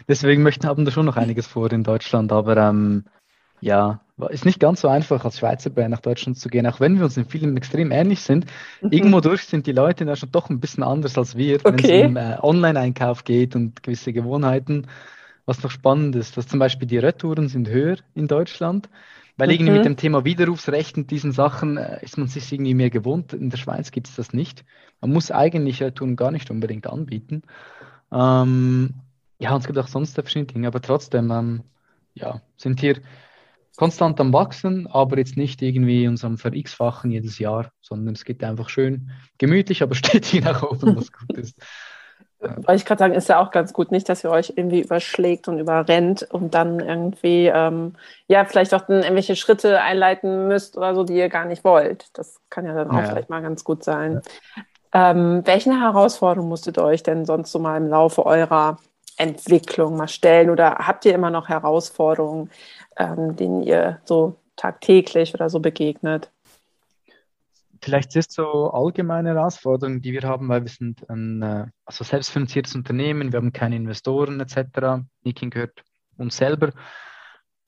Deswegen 0.08 0.42
möchten 0.42 0.68
haben 0.68 0.86
da 0.86 0.92
schon 0.92 1.06
noch 1.06 1.18
einiges 1.18 1.48
vor 1.48 1.72
in 1.72 1.84
Deutschland, 1.84 2.32
aber 2.32 2.56
ähm, 2.56 3.06
ja, 3.60 4.00
ist 4.28 4.46
nicht 4.46 4.60
ganz 4.60 4.82
so 4.82 4.88
einfach, 4.88 5.24
als 5.26 5.40
Schweizer 5.40 5.70
Band 5.70 5.92
nach 5.92 6.02
Deutschland 6.02 6.38
zu 6.38 6.50
gehen, 6.50 6.68
auch 6.68 6.80
wenn 6.80 6.98
wir 6.98 7.06
uns 7.06 7.18
in 7.18 7.26
vielen 7.26 7.56
extrem 7.58 7.92
ähnlich 7.92 8.22
sind. 8.22 8.46
Mhm. 8.82 8.92
Irgendwo 8.92 9.20
durch 9.22 9.44
sind 9.44 9.66
die 9.68 9.72
Leute 9.72 10.04
in 10.04 10.08
Deutschland 10.08 10.36
doch 10.36 10.50
ein 10.50 10.60
bisschen 10.60 10.84
anders 10.84 11.18
als 11.18 11.36
wir, 11.36 11.60
okay. 11.64 12.04
wenn 12.04 12.06
es 12.06 12.08
um 12.08 12.18
äh, 12.18 12.38
Online-Einkauf 12.42 13.24
geht 13.24 13.56
und 13.56 13.82
gewisse 13.84 14.14
Gewohnheiten. 14.14 14.88
Was 15.46 15.64
noch 15.64 15.72
spannend 15.72 16.16
ist, 16.16 16.38
dass 16.38 16.48
zum 16.48 16.60
Beispiel 16.60 16.88
die 16.88 17.00
Retouren 17.00 17.48
sind 17.48 17.70
höher 17.70 17.98
in 18.14 18.28
Deutschland, 18.28 18.90
weil 19.38 19.48
mhm. 19.48 19.54
irgendwie 19.54 19.74
mit 19.74 19.86
dem 19.86 19.98
Thema 19.98 20.26
Widerrufsrecht 20.26 20.98
und 20.98 21.10
diesen 21.10 21.32
Sachen 21.32 21.78
äh, 21.78 22.04
ist 22.04 22.18
man 22.18 22.28
sich 22.28 22.52
irgendwie 22.52 22.76
mehr 22.76 22.90
gewohnt. 22.90 23.34
In 23.34 23.50
der 23.50 23.58
Schweiz 23.58 23.92
gibt 23.92 24.08
es 24.08 24.16
das 24.16 24.34
nicht. 24.34 24.64
Man 25.02 25.12
muss 25.12 25.32
eigentlich 25.32 25.82
Retouren 25.82 26.16
gar 26.16 26.32
nicht 26.32 26.52
unbedingt 26.52 26.88
anbieten. 26.88 27.44
Ähm, 28.12 28.94
Ja, 29.42 29.54
und 29.56 29.62
es 29.62 29.68
gibt 29.68 29.80
auch 29.80 29.88
sonst 29.88 30.16
verschiedene 30.16 30.48
Dinge, 30.48 30.68
aber 30.68 30.82
trotzdem, 30.82 31.32
ähm, 31.32 31.64
ja, 32.14 32.42
sind 32.58 32.82
hier 32.82 32.98
konstant 33.78 34.20
am 34.20 34.34
Wachsen, 34.34 34.88
aber 34.88 35.18
jetzt 35.18 35.38
nicht 35.38 35.62
irgendwie 35.62 36.08
unserem 36.08 36.38
Ver-X-Fachen 36.38 37.12
jedes 37.12 37.40
Jahr, 37.40 37.72
sondern 37.82 38.16
es 38.16 38.26
geht 38.26 38.44
einfach 38.44 38.70
schön 38.70 39.12
gemütlich, 39.38 39.82
aber 39.82 39.96
stetig 39.96 40.44
nach 40.44 40.64
oben, 40.64 40.96
was 40.96 41.12
gut 41.12 41.38
ist. 41.38 41.60
Wollte 42.42 42.76
ich 42.76 42.86
gerade 42.86 43.00
sagen, 43.00 43.14
ist 43.14 43.28
ja 43.28 43.40
auch 43.40 43.52
ganz 43.52 43.74
gut, 43.74 43.92
nicht, 43.92 44.08
dass 44.08 44.24
ihr 44.24 44.32
euch 44.32 44.54
irgendwie 44.56 44.82
überschlägt 44.82 45.50
und 45.50 45.60
überrennt 45.60 46.24
und 46.32 46.54
dann 46.54 46.80
irgendwie, 46.80 47.48
ähm, 47.48 47.96
ja, 48.28 48.46
vielleicht 48.46 48.74
auch 48.74 48.82
dann 48.82 49.04
irgendwelche 49.04 49.36
Schritte 49.36 49.82
einleiten 49.82 50.48
müsst 50.48 50.78
oder 50.78 50.96
so, 50.96 51.04
die 51.04 51.18
ihr 51.18 51.28
gar 51.28 51.44
nicht 51.44 51.66
wollt. 51.66 52.18
Das 52.18 52.40
kann 52.50 52.66
ja 52.66 52.74
dann 52.74 52.92
auch 52.92 53.02
ja. 53.02 53.06
vielleicht 53.08 53.30
mal 53.30 53.42
ganz 53.42 53.66
gut 53.66 53.84
sein. 53.84 54.22
Ja. 54.94 55.12
Ähm, 55.12 55.42
welche 55.46 55.78
Herausforderungen 55.78 56.48
musstet 56.48 56.78
ihr 56.78 56.84
euch 56.84 57.04
denn 57.04 57.26
sonst 57.26 57.52
so 57.52 57.60
mal 57.60 57.76
im 57.76 57.90
Laufe 57.90 58.26
eurer 58.26 58.78
Entwicklung 59.18 59.98
mal 59.98 60.08
stellen 60.08 60.50
oder 60.50 60.76
habt 60.76 61.04
ihr 61.04 61.14
immer 61.14 61.30
noch 61.30 61.50
Herausforderungen, 61.50 62.50
ähm, 63.00 63.36
denen 63.36 63.64
ihr 63.64 64.02
so 64.06 64.36
tagtäglich 64.56 65.34
oder 65.34 65.50
so 65.50 65.60
begegnet? 65.60 66.30
Vielleicht 67.82 68.16
ist 68.18 68.34
so 68.34 68.72
allgemeine 68.72 69.30
Herausforderung, 69.30 70.02
die 70.02 70.12
wir 70.12 70.24
haben, 70.24 70.50
weil 70.50 70.64
wir 70.64 70.70
sind 70.70 71.10
ein 71.10 71.42
äh, 71.42 71.68
also 71.86 72.04
selbstfinanziertes 72.04 72.76
Unternehmen, 72.76 73.32
wir 73.32 73.38
haben 73.38 73.54
keine 73.54 73.78
Investoren 73.78 74.42
etc. 74.42 75.06
Nikin 75.24 75.50
gehört 75.50 75.84
uns 76.18 76.36
selber. 76.36 76.74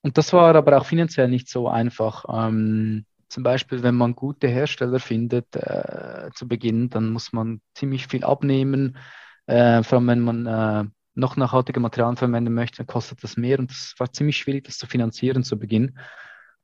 Und 0.02 0.18
das 0.18 0.34
war 0.34 0.54
aber 0.56 0.78
auch 0.78 0.86
finanziell 0.86 1.30
nicht 1.30 1.48
so 1.48 1.70
einfach. 1.70 2.26
Ähm, 2.28 3.06
zum 3.30 3.44
Beispiel, 3.44 3.82
wenn 3.84 3.96
man 3.96 4.14
gute 4.14 4.48
Hersteller 4.48 5.00
findet 5.00 5.56
äh, 5.56 6.30
zu 6.36 6.48
Beginn, 6.48 6.90
dann 6.90 7.12
muss 7.12 7.32
man 7.32 7.62
ziemlich 7.74 8.08
viel 8.08 8.26
abnehmen. 8.26 8.98
Äh, 9.46 9.84
vor 9.84 10.00
allem, 10.00 10.08
wenn 10.08 10.20
man 10.20 10.46
äh, 10.46 10.90
noch 11.14 11.36
nachhaltige 11.36 11.80
Materialien 11.80 12.18
verwenden 12.18 12.54
möchte, 12.54 12.86
kostet 12.86 13.24
das 13.24 13.38
mehr. 13.38 13.60
Und 13.60 13.72
es 13.72 13.96
war 13.98 14.12
ziemlich 14.12 14.38
schwierig, 14.38 14.64
das 14.66 14.78
zu 14.78 14.88
finanzieren 14.88 15.44
zu 15.44 15.58
Beginn. 15.58 15.98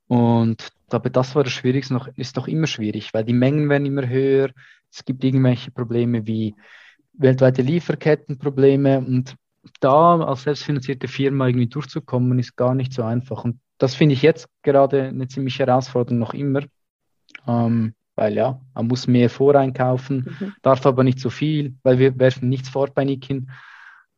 Und 0.07 0.69
aber 0.89 1.09
das 1.09 1.35
war 1.35 1.43
das 1.43 1.53
Schwierigste, 1.53 1.93
noch, 1.93 2.07
ist 2.15 2.37
noch 2.37 2.47
immer 2.47 2.67
schwierig, 2.67 3.13
weil 3.13 3.25
die 3.25 3.33
Mengen 3.33 3.69
werden 3.69 3.85
immer 3.85 4.07
höher. 4.07 4.51
Es 4.89 5.03
gibt 5.03 5.23
irgendwelche 5.23 5.71
Probleme 5.71 6.25
wie 6.25 6.55
weltweite 7.13 7.61
Lieferkettenprobleme 7.61 8.99
und 8.99 9.35
da 9.81 10.19
als 10.19 10.43
selbstfinanzierte 10.43 11.09
Firma 11.09 11.47
irgendwie 11.47 11.67
durchzukommen, 11.67 12.39
ist 12.39 12.55
gar 12.55 12.73
nicht 12.73 12.93
so 12.93 13.03
einfach. 13.03 13.43
Und 13.43 13.59
das 13.77 13.95
finde 13.95 14.13
ich 14.13 14.21
jetzt 14.21 14.47
gerade 14.63 15.03
eine 15.03 15.27
ziemliche 15.27 15.65
Herausforderung 15.65 16.19
noch 16.19 16.33
immer, 16.33 16.61
ähm, 17.47 17.93
weil 18.15 18.35
ja, 18.35 18.61
man 18.73 18.87
muss 18.87 19.07
mehr 19.07 19.29
voreinkaufen, 19.29 20.37
mhm. 20.39 20.53
darf 20.61 20.85
aber 20.85 21.03
nicht 21.03 21.19
so 21.19 21.29
viel, 21.29 21.75
weil 21.83 21.99
wir 21.99 22.17
werfen 22.17 22.47
nichts 22.47 22.69
fort 22.69 22.95
bei 22.95 23.03
Nikin. 23.03 23.51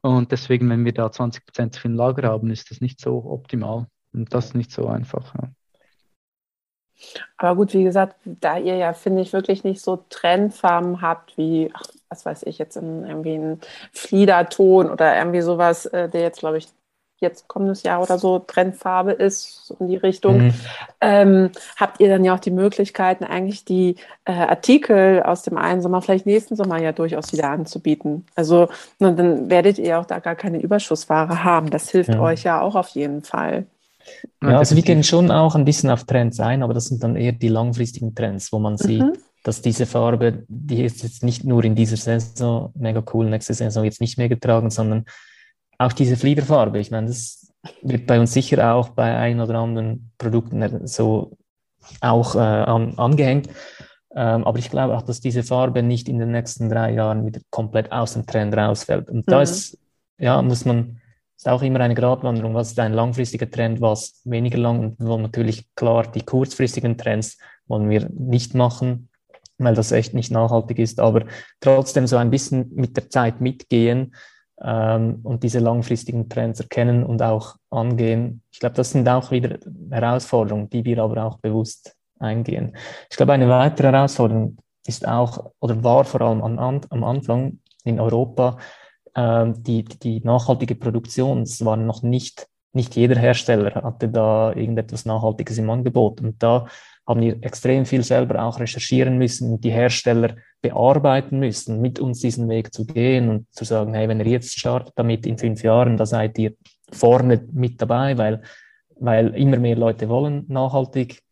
Und 0.02 0.32
deswegen, 0.32 0.70
wenn 0.70 0.86
wir 0.86 0.94
da 0.94 1.12
20 1.12 1.46
Prozent 1.46 1.76
zu 1.76 1.82
viel 1.82 1.92
Lager 1.92 2.30
haben, 2.30 2.50
ist 2.52 2.72
das 2.72 2.82
nicht 2.82 3.02
so 3.02 3.26
optimal. 3.26 3.88
Und 4.14 4.34
das 4.34 4.54
nicht 4.54 4.72
so 4.72 4.88
einfach. 4.88 5.36
Ja. 5.36 5.50
Aber 7.38 7.56
gut, 7.56 7.74
wie 7.74 7.84
gesagt, 7.84 8.16
da 8.26 8.58
ihr 8.58 8.76
ja, 8.76 8.94
finde 8.94 9.22
ich, 9.22 9.34
wirklich 9.34 9.64
nicht 9.64 9.82
so 9.82 10.04
Trendfarben 10.10 11.02
habt, 11.02 11.38
wie, 11.38 11.70
ach, 11.74 11.84
was 12.10 12.26
weiß 12.26 12.44
ich, 12.44 12.58
jetzt 12.58 12.76
in, 12.76 13.06
irgendwie 13.06 13.36
ein 13.36 13.60
Fliederton 13.94 14.90
oder 14.90 15.18
irgendwie 15.18 15.42
sowas, 15.42 15.86
äh, 15.88 16.10
der 16.10 16.22
jetzt, 16.22 16.40
glaube 16.40 16.58
ich, 16.58 16.68
jetzt 17.20 17.48
kommendes 17.48 17.84
Jahr 17.84 18.02
oder 18.02 18.18
so 18.18 18.40
Trendfarbe 18.40 19.12
ist, 19.12 19.66
so 19.66 19.76
in 19.80 19.88
die 19.88 19.98
Richtung, 19.98 20.48
mhm. 20.48 20.54
ähm, 21.02 21.50
habt 21.78 22.00
ihr 22.00 22.10
dann 22.10 22.24
ja 22.24 22.36
auch 22.36 22.40
die 22.40 22.52
Möglichkeiten, 22.52 23.24
eigentlich 23.24 23.66
die 23.66 23.96
äh, 24.26 24.32
Artikel 24.32 25.22
aus 25.24 25.44
dem 25.44 25.58
einen 25.58 25.82
Sommer, 25.82 26.02
vielleicht 26.02 26.26
nächsten 26.26 26.56
Sommer 26.56 26.82
ja 26.82 26.92
durchaus 26.92 27.34
wieder 27.34 27.50
anzubieten. 27.50 28.26
Also 28.36 28.70
na, 29.00 29.12
dann 29.12 29.50
werdet 29.50 29.78
ihr 29.78 30.00
auch 30.00 30.06
da 30.06 30.20
gar 30.20 30.36
keine 30.36 30.62
Überschussware 30.62 31.44
haben. 31.44 31.70
Das 31.70 31.90
hilft 31.90 32.14
ja. 32.14 32.22
euch 32.22 32.44
ja 32.44 32.62
auch 32.62 32.76
auf 32.76 32.90
jeden 32.90 33.24
Fall. 33.24 33.66
Ja, 34.42 34.58
also 34.58 34.76
wir 34.76 34.84
gehen 34.84 35.04
schon 35.04 35.32
auch 35.32 35.56
ein 35.56 35.66
bisschen 35.66 35.90
auf 35.90 36.06
Trends 36.06 36.40
ein, 36.40 36.64
aber 36.64 36.74
das 36.74 36.86
sind 36.86 37.04
dann 37.04 37.16
eher 37.16 37.34
die 37.34 37.50
langfristigen 37.50 38.16
Trends, 38.16 38.52
wo 38.52 38.60
man 38.60 38.74
mhm. 38.74 38.78
sieht, 38.78 39.20
dass 39.44 39.62
diese 39.62 39.86
Farbe, 39.86 40.44
die 40.48 40.84
ist 40.84 41.04
jetzt 41.04 41.24
nicht 41.24 41.44
nur 41.44 41.64
in 41.64 41.76
dieser 41.76 41.98
Saison 41.98 42.72
mega 42.76 43.04
cool, 43.14 43.30
nächste 43.30 43.54
Saison 43.54 43.84
jetzt 43.84 44.02
nicht 44.02 44.18
mehr 44.18 44.30
getragen, 44.30 44.70
sondern 44.70 45.06
auch 45.80 45.94
diese 45.94 46.18
Fliederfarbe. 46.18 46.80
Ich 46.80 46.92
meine, 46.92 47.08
das 47.08 47.52
wird 47.82 48.06
bei 48.06 48.20
uns 48.20 48.34
sicher 48.34 48.74
auch 48.74 48.90
bei 48.90 49.16
ein 49.16 49.40
oder 49.42 49.56
anderen 49.56 50.12
Produkten 50.18 50.86
so 50.88 51.38
auch 52.02 52.36
äh, 52.36 52.40
an, 52.40 52.94
angehängt. 52.98 53.50
Ähm, 54.16 54.44
aber 54.44 54.60
ich 54.60 54.70
glaube 54.70 54.96
auch, 54.96 55.02
dass 55.02 55.22
diese 55.22 55.44
Farbe 55.44 55.82
nicht 55.82 56.10
in 56.10 56.20
den 56.20 56.32
nächsten 56.32 56.70
drei 56.70 56.92
Jahren 56.92 57.26
wieder 57.26 57.42
komplett 57.50 57.92
aus 57.92 58.14
dem 58.14 58.26
Trend 58.26 58.56
rausfällt. 58.56 59.10
Und 59.10 59.28
mhm. 59.28 59.32
da 59.32 59.42
ist, 59.42 59.78
ja, 60.18 60.42
muss 60.42 60.66
man 60.66 61.00
ist 61.38 61.48
auch 61.48 61.62
immer 61.62 61.80
eine 61.80 61.96
Gratwanderung. 61.96 62.54
Was 62.54 62.72
ist 62.72 62.80
ein 62.80 62.92
langfristiger 62.92 63.50
Trend, 63.50 63.80
was 63.80 64.22
weniger 64.26 64.58
lang 64.58 64.80
und 64.80 65.00
wollen 65.00 65.22
natürlich 65.22 65.74
klar 65.74 66.06
die 66.12 66.24
kurzfristigen 66.24 66.98
Trends 66.98 67.38
wollen 67.68 67.90
wir 67.90 68.10
nicht 68.10 68.56
machen, 68.56 69.08
weil 69.58 69.74
das 69.74 69.94
echt 69.94 70.14
nicht 70.14 70.32
nachhaltig 70.32 70.80
ist, 70.80 71.00
aber 71.00 71.26
trotzdem 71.62 72.08
so 72.08 72.18
ein 72.18 72.30
bisschen 72.32 72.72
mit 72.74 72.98
der 72.98 73.10
Zeit 73.10 73.40
mitgehen 73.40 74.14
und 74.62 75.40
diese 75.42 75.60
langfristigen 75.60 76.28
Trends 76.28 76.60
erkennen 76.60 77.06
und 77.06 77.22
auch 77.22 77.56
angehen. 77.70 78.42
Ich 78.52 78.60
glaube, 78.60 78.76
das 78.76 78.92
sind 78.92 79.08
auch 79.08 79.32
wieder 79.32 79.58
Herausforderungen, 79.90 80.70
die 80.70 80.84
wir 80.84 81.02
aber 81.02 81.24
auch 81.24 81.38
bewusst 81.40 81.96
eingehen. 82.20 82.76
Ich 83.10 83.16
glaube, 83.16 83.34
eine 83.34 83.48
weitere 83.48 83.88
Herausforderung 83.92 84.58
ist 84.86 85.08
auch 85.08 85.52
oder 85.62 85.82
war 85.84 86.04
vor 86.04 86.22
allem 86.22 86.42
am, 86.42 86.82
am 86.90 87.04
Anfang 87.04 87.60
in 87.86 88.00
Europa 88.00 88.58
ähm, 89.16 89.64
die, 89.64 89.84
die 89.84 90.22
nachhaltige 90.22 90.76
Produktion, 90.76 91.42
es 91.42 91.64
war 91.64 91.78
noch 91.78 92.04
nicht, 92.04 92.48
nicht 92.74 92.96
jeder 92.96 93.18
Hersteller 93.18 93.74
hatte 93.84 94.10
da 94.10 94.54
irgendetwas 94.54 95.06
Nachhaltiges 95.06 95.58
im 95.58 95.70
Angebot. 95.70 96.22
Und 96.22 96.42
da 96.44 96.68
haben 97.10 97.22
wir 97.22 97.38
extrem 97.42 97.88
viel 97.88 98.04
selber 98.04 98.44
auch 98.44 98.60
recherchieren 98.60 99.18
müssen 99.18 99.52
und 99.52 99.64
die 99.64 99.72
Hersteller 99.72 100.36
bearbeiten 100.62 101.40
müssen, 101.40 101.82
mit 101.82 102.00
uns 102.00 102.20
diesen 102.20 102.48
Weg 102.48 102.72
zu 102.72 102.86
gehen 102.86 103.30
und 103.30 103.52
zu 103.52 103.66
sagen, 103.66 103.96
hey, 103.96 104.08
wenn 104.08 104.20
ihr 104.20 104.28
jetzt 104.28 104.60
startet 104.60 104.94
damit 104.96 105.26
in 105.26 105.40
fünf 105.40 105.64
Jahren, 105.64 105.98
da 105.98 106.06
seid 106.06 106.38
ihr 106.38 106.54
vorne 106.92 107.44
mit 107.52 107.82
dabei, 107.82 108.16
weil, 108.20 108.44
weil 109.00 109.36
immer 109.36 109.58
mehr 109.58 109.76
Leute 109.76 110.08
wollen 110.08 110.46
nachhaltig 110.50 111.24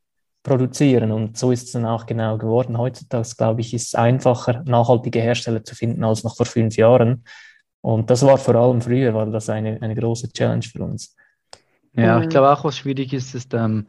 produzieren. 0.41 1.11
Und 1.11 1.37
so 1.37 1.51
ist 1.51 1.65
es 1.65 1.73
dann 1.73 1.85
auch 1.85 2.07
genau 2.07 2.39
geworden. 2.39 2.79
Heutzutage, 2.79 3.29
glaube 3.37 3.61
ich, 3.61 3.71
ist 3.75 3.89
es 3.89 3.95
einfacher, 3.95 4.63
nachhaltige 4.65 5.19
Hersteller 5.19 5.63
zu 5.63 5.75
finden 5.75 6.03
als 6.03 6.23
noch 6.23 6.35
vor 6.35 6.47
fünf 6.47 6.75
Jahren. 6.75 7.23
Und 7.81 8.09
das 8.09 8.25
war 8.25 8.39
vor 8.39 8.55
allem 8.55 8.81
früher, 8.81 9.13
war 9.13 9.27
das 9.27 9.47
eine, 9.47 9.79
eine 9.79 9.93
große 9.93 10.29
Challenge 10.29 10.63
für 10.63 10.83
uns. 10.83 11.15
Ja, 11.93 12.19
ich 12.19 12.25
mhm. 12.25 12.29
glaube 12.29 12.49
auch, 12.49 12.63
was 12.63 12.77
schwierig 12.77 13.13
ist, 13.13 13.35
ist 13.35 13.53
ähm, 13.53 13.87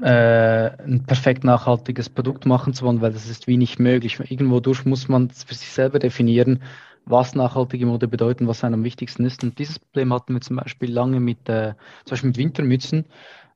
äh, 0.00 0.70
ein 0.82 1.04
perfekt 1.06 1.44
nachhaltiges 1.44 2.08
Produkt 2.08 2.46
machen 2.46 2.74
zu 2.74 2.84
wollen, 2.84 3.00
weil 3.00 3.12
das 3.12 3.28
ist 3.28 3.46
wie 3.46 3.56
nicht 3.56 3.78
möglich. 3.78 4.18
Irgendwo 4.28 4.60
durch 4.60 4.84
muss 4.84 5.08
man 5.08 5.30
für 5.30 5.54
sich 5.54 5.70
selber 5.70 5.98
definieren, 5.98 6.62
was 7.06 7.34
nachhaltige 7.34 7.86
Mode 7.86 8.08
bedeutet, 8.08 8.46
was 8.46 8.64
einem 8.64 8.74
am 8.74 8.84
wichtigsten 8.84 9.24
ist. 9.24 9.42
Und 9.44 9.58
dieses 9.58 9.78
Problem 9.78 10.12
hatten 10.12 10.34
wir 10.34 10.40
zum 10.40 10.56
Beispiel 10.56 10.92
lange 10.92 11.20
mit, 11.20 11.48
äh, 11.48 11.74
zum 12.04 12.10
Beispiel 12.10 12.28
mit 12.28 12.38
Wintermützen, 12.38 13.06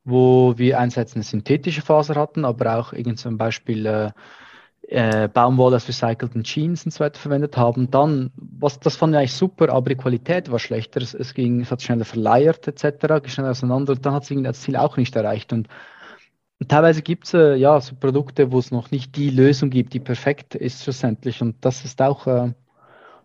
wo 0.04 0.56
wir 0.56 0.78
einerseits 0.78 1.14
eine 1.14 1.24
synthetische 1.24 1.82
Faser 1.82 2.14
hatten, 2.14 2.44
aber 2.44 2.78
auch 2.78 2.92
irgend 2.92 3.18
zum 3.18 3.36
Beispiel 3.36 3.84
äh, 3.86 4.10
äh, 4.90 5.28
Baumwolle 5.28 5.76
aus 5.76 5.88
recycelten 5.88 6.42
Jeans 6.42 6.84
und 6.84 6.92
so 6.92 7.00
weiter 7.00 7.18
verwendet 7.18 7.56
haben. 7.56 7.90
Dann, 7.90 8.32
was, 8.36 8.80
das 8.80 8.96
fand 8.96 9.14
ich 9.14 9.18
eigentlich 9.18 9.34
super, 9.34 9.70
aber 9.70 9.90
die 9.90 9.96
Qualität 9.96 10.50
war 10.50 10.58
schlechter. 10.58 11.00
Es, 11.00 11.14
es 11.14 11.34
ging, 11.34 11.60
es 11.60 11.70
hat 11.70 11.82
schneller 11.82 12.04
verleiert 12.04 12.66
etc., 12.66 13.28
schneller 13.28 13.50
auseinander 13.50 13.92
und 13.92 14.06
dann 14.06 14.14
hat 14.14 14.28
es 14.28 14.42
das 14.42 14.60
Ziel 14.62 14.76
auch 14.76 14.96
nicht 14.96 15.14
erreicht. 15.14 15.52
Und 15.52 15.68
teilweise 16.68 17.02
gibt 17.02 17.26
es 17.26 17.34
äh, 17.34 17.54
ja 17.54 17.80
so 17.80 17.94
Produkte, 17.94 18.52
wo 18.52 18.58
es 18.58 18.70
noch 18.70 18.90
nicht 18.90 19.16
die 19.16 19.30
Lösung 19.30 19.70
gibt, 19.70 19.92
die 19.94 20.00
perfekt 20.00 20.54
ist 20.54 20.82
schlussendlich. 20.82 21.42
Und 21.42 21.56
das 21.64 21.84
ist 21.84 22.00
auch 22.02 22.26
äh, 22.26 22.52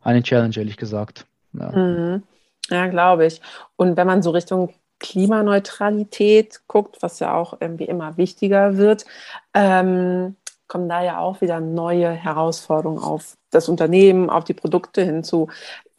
eine 0.02 0.24
Challenge, 0.24 0.56
ehrlich 0.56 0.78
gesagt. 0.78 1.26
Ja, 1.54 1.72
mhm. 1.72 2.24
ja 2.70 2.88
glaube 2.88 3.26
ich. 3.26 3.42
Und 3.76 3.98
wenn 3.98 4.08
man 4.08 4.22
so 4.22 4.32
Richtung 4.32 4.74
Klimaneutralität 5.00 6.62
guckt, 6.68 6.98
was 7.02 7.20
ja 7.20 7.36
auch 7.36 7.58
irgendwie 7.60 7.86
immer 7.86 8.18
wichtiger 8.18 8.78
wird, 8.78 9.06
ähm, 9.54 10.36
kommen 10.68 10.90
da 10.90 11.04
ja 11.04 11.20
auch 11.20 11.42
wieder 11.42 11.60
neue 11.60 12.10
Herausforderungen 12.10 13.04
auf 13.04 13.38
das 13.52 13.70
Unternehmen, 13.70 14.30
auf 14.30 14.46
die 14.46 14.54
Produkte 14.54 15.04
hinzu. 15.04 15.50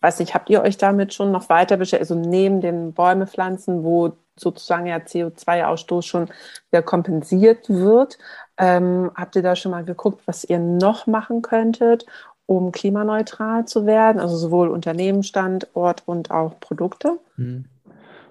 Weiß 0.07 0.21
nicht, 0.21 0.35
habt 0.35 0.49
ihr 0.51 0.63
euch 0.63 0.77
damit 0.77 1.15
schon 1.15 1.33
noch 1.33 1.49
weiter 1.49 1.77
beschäftigt? 1.77 2.13
Also 2.13 2.15
neben 2.15 2.61
den 2.61 2.93
Bäume 2.93 3.27
pflanzen, 3.27 3.83
wo 3.83 4.13
sozusagen 4.37 4.87
ja 4.87 4.99
CO2-Ausstoß 4.99 6.03
schon 6.03 6.29
wieder 6.71 6.83
kompensiert 6.83 7.69
wird, 7.69 8.17
ähm, 8.57 9.11
habt 9.17 9.35
ihr 9.35 9.43
da 9.43 9.57
schon 9.57 9.73
mal 9.73 9.83
geguckt, 9.83 10.23
was 10.27 10.45
ihr 10.45 10.61
noch 10.61 11.09
machen 11.09 11.43
könntet, 11.43 12.07
um 12.47 12.71
klimaneutral 12.71 13.65
zu 13.65 13.85
werden? 13.85 14.21
Also 14.21 14.37
sowohl 14.37 14.69
Unternehmen, 14.69 15.25
Standort 15.25 16.05
und 16.07 16.31
auch 16.31 16.61
Produkte? 16.61 17.19
Hm. 17.35 17.65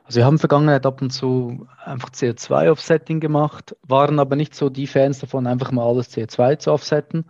Also 0.05 0.19
wir 0.19 0.25
haben 0.25 0.35
in 0.35 0.37
der 0.37 0.47
Vergangenheit 0.47 0.85
ab 0.85 1.01
und 1.01 1.09
zu 1.09 1.67
einfach 1.83 2.11
CO2-Offsetting 2.11 3.19
gemacht, 3.19 3.75
waren 3.85 4.19
aber 4.19 4.37
nicht 4.37 4.55
so 4.55 4.69
die 4.69 4.87
Fans 4.87 5.19
davon, 5.19 5.45
einfach 5.45 5.73
mal 5.73 5.85
alles 5.85 6.09
CO2 6.15 6.57
zu 6.57 6.71
offsetten. 6.71 7.25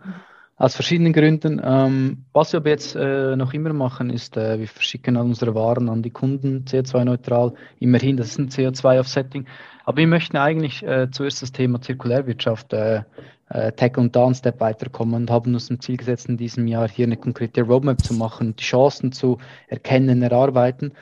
Aus 0.58 0.74
verschiedenen 0.74 1.12
Gründen. 1.12 1.60
Ähm, 1.62 2.24
was 2.32 2.52
wir 2.54 2.60
aber 2.60 2.70
jetzt 2.70 2.96
äh, 2.96 3.36
noch 3.36 3.52
immer 3.52 3.74
machen, 3.74 4.08
ist, 4.08 4.38
äh, 4.38 4.58
wir 4.58 4.68
verschicken 4.68 5.18
unsere 5.18 5.54
Waren 5.54 5.90
an 5.90 6.02
die 6.02 6.10
Kunden 6.10 6.64
CO2-neutral. 6.66 7.52
Immerhin, 7.78 8.16
das 8.16 8.28
ist 8.28 8.38
ein 8.38 8.48
CO2-Offsetting. 8.48 9.46
Aber 9.84 9.98
wir 9.98 10.06
möchten 10.06 10.38
eigentlich 10.38 10.82
äh, 10.82 11.10
zuerst 11.10 11.42
das 11.42 11.52
Thema 11.52 11.82
Zirkulärwirtschaft 11.82 12.72
äh, 12.72 13.02
äh, 13.50 13.72
Tech 13.72 13.98
und 13.98 14.16
da 14.16 14.24
einen 14.24 14.34
Step 14.34 14.58
weiterkommen 14.60 15.14
und 15.22 15.30
haben 15.30 15.52
uns 15.52 15.66
zum 15.66 15.78
Ziel 15.78 15.98
gesetzt, 15.98 16.26
in 16.28 16.38
diesem 16.38 16.66
Jahr 16.66 16.88
hier 16.88 17.04
eine 17.04 17.18
konkrete 17.18 17.60
Roadmap 17.62 18.02
zu 18.02 18.14
machen, 18.14 18.56
die 18.56 18.64
Chancen 18.64 19.12
zu 19.12 19.36
erkennen, 19.68 20.22
erarbeiten. 20.22 20.92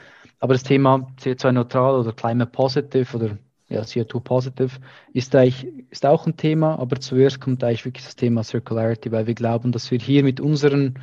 Aber 0.40 0.54
das 0.54 0.64
Thema 0.64 1.06
CO2-neutral 1.20 1.94
oder 2.00 2.12
Climate 2.12 2.50
Positive 2.50 3.16
oder 3.16 3.38
ja, 3.68 3.80
CO2 3.80 4.20
Positive 4.20 4.78
ist, 5.12 5.34
eigentlich, 5.34 5.66
ist 5.90 6.04
auch 6.06 6.26
ein 6.26 6.36
Thema, 6.36 6.78
aber 6.78 7.00
zuerst 7.00 7.40
kommt 7.40 7.64
eigentlich 7.64 7.84
wirklich 7.84 8.04
das 8.04 8.16
Thema 8.16 8.44
Circularity, 8.44 9.10
weil 9.10 9.26
wir 9.26 9.34
glauben, 9.34 9.72
dass 9.72 9.90
wir 9.90 9.98
hier 9.98 10.22
mit 10.22 10.40
unseren, 10.40 10.98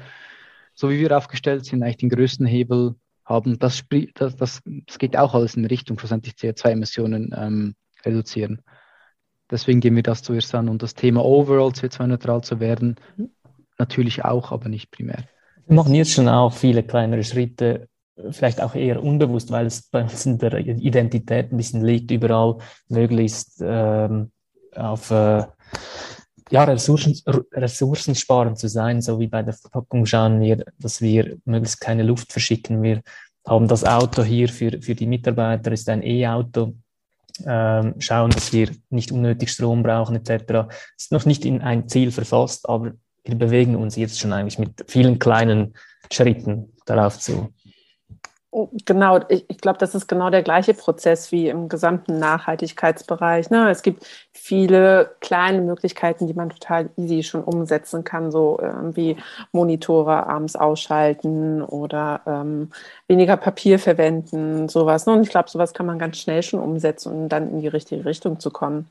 so 0.74 0.89
wie 0.89 1.00
wir 1.00 1.15
aufgestellt 1.17 1.65
sind, 1.65 1.84
eigentlich 1.84 1.97
den 1.97 2.10
größten 2.10 2.45
Hebel 2.45 2.95
haben. 3.26 3.58
Das, 3.60 3.84
das, 4.13 4.36
das, 4.36 4.62
das 4.63 5.00
geht 5.00 5.17
auch 5.17 5.34
alles 5.34 5.56
in 5.56 5.65
Richtung 5.65 5.97
schlussendlich 5.97 6.36
CO2-Emissionen 6.36 7.34
ähm, 7.36 7.76
reduzieren. 8.06 8.62
Deswegen 9.50 9.82
gehen 9.82 9.95
wir 9.95 10.04
das 10.04 10.24
zuerst 10.24 10.56
an 10.56 10.69
und 10.69 10.82
das 10.82 10.93
Thema 10.93 11.26
overall 11.26 11.71
CO2-neutral 11.71 12.41
zu 12.41 12.60
werden, 12.60 12.95
natürlich 13.78 14.24
auch, 14.24 14.52
aber 14.52 14.69
nicht 14.69 14.91
primär. 14.91 15.26
Wir 15.67 15.76
machen 15.76 15.93
jetzt 15.93 16.12
schon 16.12 16.30
auch 16.30 16.54
viele 16.54 16.84
kleinere 16.84 17.24
Schritte, 17.24 17.89
vielleicht 18.32 18.62
auch 18.62 18.76
eher 18.76 19.02
unbewusst, 19.02 19.52
weil 19.52 19.65
es 19.65 19.84
bei 19.84 20.04
uns 20.04 20.26
in 20.26 20.38
der 20.38 20.54
Identität 20.54 21.52
ein 21.52 21.58
bisschen 21.58 21.84
liegt, 21.84 22.12
überall 22.12 22.58
möglichst 22.89 23.62
ähm, 23.62 24.32
auf 24.76 25.12
äh, 25.12 25.43
ja, 26.52 26.63
Ressourcen, 26.65 27.15
ressourcensparend 27.54 28.60
zu 28.60 28.67
sein, 28.67 29.02
so 29.02 29.19
wie 29.19 29.28
bei 29.28 29.41
der 29.41 29.54
Verpackung 29.54 30.06
schauen 30.06 30.41
wir, 30.41 30.65
dass 30.78 31.02
wir 31.02 31.38
möglichst 31.45 31.80
keine 31.80 32.04
Luft 32.04 32.32
verschicken. 32.32 32.84
Wir 32.84 33.02
haben 33.47 33.67
das 33.67 33.86
Auto 33.86 34.21
hier 34.24 34.50
für, 34.50 34.82
für 34.82 34.93
die 34.93 35.08
Mitarbeiter, 35.08 35.71
ist 35.71 35.89
ein 35.89 36.04
E-Auto. 36.04 36.76
Ähm, 37.45 37.95
schauen, 38.00 38.30
dass 38.32 38.52
wir 38.52 38.69
nicht 38.89 39.12
unnötig 39.12 39.50
Strom 39.52 39.82
brauchen 39.82 40.15
etc. 40.17 40.69
Ist 40.97 41.13
noch 41.13 41.26
nicht 41.26 41.45
in 41.45 41.62
ein 41.62 41.88
Ziel 41.88 42.12
verfasst, 42.12 42.67
aber 42.67 42.91
wir 43.24 43.36
bewegen 43.36 43.76
uns 43.76 43.95
jetzt 43.95 44.19
schon 44.19 44.34
eigentlich 44.34 44.60
mit 44.60 44.84
vielen 44.88 45.17
kleinen 45.17 45.74
Schritten 46.12 46.74
darauf 46.86 47.17
zu. 47.17 47.54
Oh, 48.53 48.69
genau, 48.85 49.19
ich, 49.29 49.45
ich 49.49 49.59
glaube, 49.59 49.79
das 49.79 49.95
ist 49.95 50.07
genau 50.07 50.29
der 50.29 50.43
gleiche 50.43 50.73
Prozess 50.73 51.31
wie 51.31 51.47
im 51.47 51.69
gesamten 51.69 52.19
Nachhaltigkeitsbereich. 52.19 53.49
Ne? 53.49 53.69
Es 53.69 53.81
gibt 53.81 54.05
viele 54.33 55.15
kleine 55.21 55.61
Möglichkeiten, 55.61 56.27
die 56.27 56.33
man 56.33 56.49
total 56.49 56.89
easy 56.97 57.23
schon 57.23 57.45
umsetzen 57.45 58.03
kann, 58.03 58.29
so 58.29 58.59
ähm, 58.61 58.93
wie 58.97 59.15
Monitore 59.53 60.27
abends 60.27 60.57
ausschalten 60.57 61.61
oder 61.61 62.21
ähm, 62.25 62.71
weniger 63.07 63.37
Papier 63.37 63.79
verwenden, 63.79 64.67
sowas. 64.67 65.05
Ne? 65.05 65.13
Und 65.13 65.21
ich 65.21 65.29
glaube, 65.29 65.49
sowas 65.49 65.73
kann 65.73 65.85
man 65.85 65.97
ganz 65.97 66.17
schnell 66.17 66.43
schon 66.43 66.59
umsetzen, 66.59 67.13
um 67.13 67.29
dann 67.29 67.51
in 67.51 67.61
die 67.61 67.69
richtige 67.69 68.03
Richtung 68.03 68.41
zu 68.41 68.51
kommen. 68.51 68.89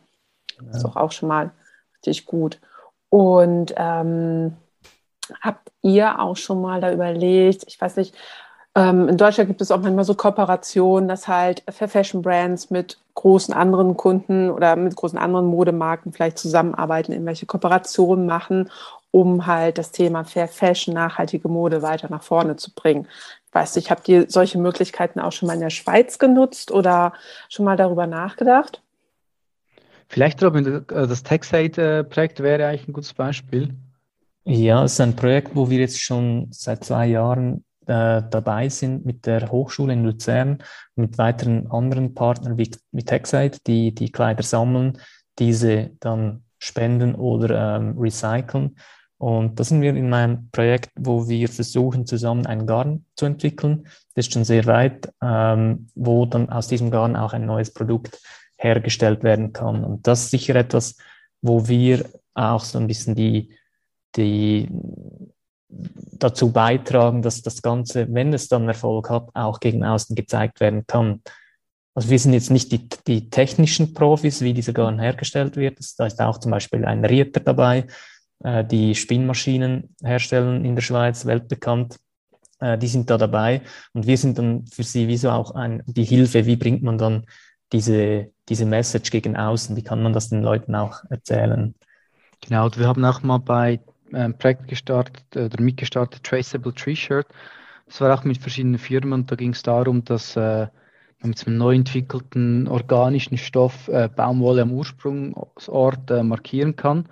Ja. 0.56 0.68
Das 0.68 0.76
ist 0.78 0.84
doch 0.84 0.96
auch 0.96 1.12
schon 1.12 1.28
mal 1.28 1.50
richtig 1.96 2.24
gut. 2.24 2.58
Und 3.10 3.74
ähm, 3.76 4.56
habt 5.42 5.70
ihr 5.82 6.18
auch 6.18 6.36
schon 6.36 6.62
mal 6.62 6.80
da 6.80 6.90
überlegt, 6.92 7.64
ich 7.66 7.78
weiß 7.78 7.96
nicht, 7.96 8.14
ähm, 8.76 9.08
in 9.08 9.16
Deutschland 9.16 9.48
gibt 9.48 9.60
es 9.60 9.70
auch 9.70 9.80
manchmal 9.80 10.04
so 10.04 10.14
Kooperationen, 10.14 11.08
dass 11.08 11.26
halt 11.26 11.64
für 11.68 11.88
Fashion 11.88 12.22
Brands 12.22 12.70
mit 12.70 12.98
großen 13.14 13.52
anderen 13.52 13.96
Kunden 13.96 14.50
oder 14.50 14.76
mit 14.76 14.94
großen 14.94 15.18
anderen 15.18 15.46
Modemarken 15.46 16.12
vielleicht 16.12 16.38
zusammenarbeiten, 16.38 17.12
irgendwelche 17.12 17.46
Kooperationen 17.46 18.26
machen, 18.26 18.70
um 19.10 19.46
halt 19.46 19.78
das 19.78 19.90
Thema 19.90 20.24
Fair 20.24 20.46
Fashion, 20.46 20.94
nachhaltige 20.94 21.48
Mode 21.48 21.82
weiter 21.82 22.08
nach 22.10 22.22
vorne 22.22 22.56
zu 22.56 22.72
bringen. 22.72 23.08
Ich 23.46 23.54
weiß 23.54 23.74
nicht, 23.74 23.90
habt 23.90 24.08
ihr 24.08 24.26
solche 24.28 24.58
Möglichkeiten 24.58 25.18
auch 25.18 25.32
schon 25.32 25.48
mal 25.48 25.54
in 25.54 25.60
der 25.60 25.70
Schweiz 25.70 26.20
genutzt 26.20 26.70
oder 26.70 27.12
schon 27.48 27.64
mal 27.64 27.76
darüber 27.76 28.06
nachgedacht? 28.06 28.82
Vielleicht, 30.06 30.42
Robin, 30.42 30.84
äh, 30.88 31.06
das 31.06 31.24
TechSite-Projekt 31.24 32.40
wäre 32.40 32.66
eigentlich 32.66 32.88
ein 32.88 32.92
gutes 32.92 33.14
Beispiel. 33.14 33.74
Ja, 34.44 34.84
es 34.84 34.92
ist 34.92 35.00
ein 35.00 35.16
Projekt, 35.16 35.56
wo 35.56 35.68
wir 35.70 35.78
jetzt 35.78 36.00
schon 36.00 36.46
seit 36.50 36.84
zwei 36.84 37.06
Jahren 37.06 37.64
äh, 37.86 38.22
dabei 38.30 38.68
sind 38.68 39.04
mit 39.04 39.26
der 39.26 39.50
Hochschule 39.50 39.92
in 39.92 40.04
Luzern 40.04 40.58
mit 40.96 41.18
weiteren 41.18 41.70
anderen 41.70 42.14
Partnern 42.14 42.58
wie, 42.58 42.70
wie 42.92 43.04
TechSite, 43.04 43.58
die 43.66 43.94
die 43.94 44.12
Kleider 44.12 44.42
sammeln, 44.42 44.98
diese 45.38 45.90
dann 46.00 46.44
spenden 46.58 47.14
oder 47.14 47.76
ähm, 47.76 47.98
recyceln. 47.98 48.76
Und 49.18 49.60
da 49.60 49.64
sind 49.64 49.82
wir 49.82 49.94
in 49.94 50.14
einem 50.14 50.48
Projekt, 50.50 50.92
wo 50.98 51.28
wir 51.28 51.48
versuchen, 51.48 52.06
zusammen 52.06 52.46
einen 52.46 52.66
Garn 52.66 53.04
zu 53.16 53.26
entwickeln. 53.26 53.84
Das 54.14 54.26
ist 54.26 54.32
schon 54.32 54.44
sehr 54.44 54.64
weit, 54.64 55.12
ähm, 55.22 55.88
wo 55.94 56.24
dann 56.24 56.48
aus 56.48 56.68
diesem 56.68 56.90
Garn 56.90 57.16
auch 57.16 57.34
ein 57.34 57.44
neues 57.44 57.74
Produkt 57.74 58.18
hergestellt 58.56 59.22
werden 59.22 59.52
kann. 59.52 59.84
Und 59.84 60.06
das 60.06 60.24
ist 60.24 60.30
sicher 60.30 60.54
etwas, 60.54 60.96
wo 61.42 61.68
wir 61.68 62.06
auch 62.34 62.64
so 62.64 62.78
ein 62.78 62.86
bisschen 62.86 63.14
die, 63.14 63.54
die 64.16 64.68
dazu 65.70 66.52
beitragen, 66.52 67.22
dass 67.22 67.42
das 67.42 67.62
Ganze, 67.62 68.12
wenn 68.12 68.32
es 68.32 68.48
dann 68.48 68.68
Erfolg 68.68 69.10
hat, 69.10 69.28
auch 69.34 69.60
gegen 69.60 69.84
außen 69.84 70.16
gezeigt 70.16 70.60
werden 70.60 70.86
kann. 70.86 71.22
Also 71.94 72.10
wir 72.10 72.18
sind 72.18 72.32
jetzt 72.32 72.50
nicht 72.50 72.72
die, 72.72 72.88
die 73.06 73.30
technischen 73.30 73.94
Profis, 73.94 74.42
wie 74.42 74.54
dieser 74.54 74.72
Garn 74.72 74.98
hergestellt 74.98 75.56
wird. 75.56 75.78
Da 75.98 76.06
ist 76.06 76.20
auch 76.20 76.38
zum 76.38 76.50
Beispiel 76.50 76.84
ein 76.84 77.04
Rieter 77.04 77.40
dabei, 77.40 77.86
äh, 78.44 78.64
die 78.64 78.94
Spinnmaschinen 78.94 79.94
herstellen 80.02 80.64
in 80.64 80.74
der 80.74 80.82
Schweiz, 80.82 81.26
weltbekannt. 81.26 81.96
Äh, 82.60 82.78
die 82.78 82.86
sind 82.86 83.10
da 83.10 83.18
dabei 83.18 83.62
und 83.92 84.06
wir 84.06 84.18
sind 84.18 84.38
dann 84.38 84.66
für 84.66 84.82
sie 84.82 85.08
wie 85.08 85.16
so 85.16 85.30
auch 85.30 85.52
ein, 85.52 85.82
die 85.86 86.04
Hilfe, 86.04 86.46
wie 86.46 86.56
bringt 86.56 86.82
man 86.82 86.98
dann 86.98 87.26
diese, 87.72 88.30
diese 88.48 88.66
Message 88.66 89.10
gegen 89.10 89.36
außen, 89.36 89.76
wie 89.76 89.82
kann 89.82 90.02
man 90.02 90.12
das 90.12 90.28
den 90.28 90.42
Leuten 90.42 90.74
auch 90.74 91.04
erzählen. 91.08 91.74
Genau, 92.40 92.70
wir 92.76 92.88
haben 92.88 93.04
auch 93.04 93.22
mal 93.22 93.38
bei 93.38 93.80
ein 94.12 94.36
Projekt 94.36 94.68
gestartet 94.68 95.24
oder 95.36 95.62
mitgestartet, 95.62 96.24
Traceable 96.24 96.74
Tree 96.74 96.96
Shirt. 96.96 97.26
Das 97.86 98.00
war 98.00 98.14
auch 98.14 98.24
mit 98.24 98.38
verschiedenen 98.38 98.78
Firmen 98.78 99.12
und 99.12 99.30
da 99.30 99.36
ging 99.36 99.50
es 99.50 99.62
darum, 99.62 100.04
dass 100.04 100.36
äh, 100.36 100.68
man 101.20 101.30
mit 101.30 101.46
einem 101.46 101.58
neu 101.58 101.74
entwickelten 101.74 102.68
organischen 102.68 103.36
Stoff 103.36 103.88
äh, 103.88 104.08
Baumwolle 104.08 104.62
am 104.62 104.72
Ursprungsort 104.72 106.10
äh, 106.10 106.22
markieren 106.22 106.76
kann 106.76 107.08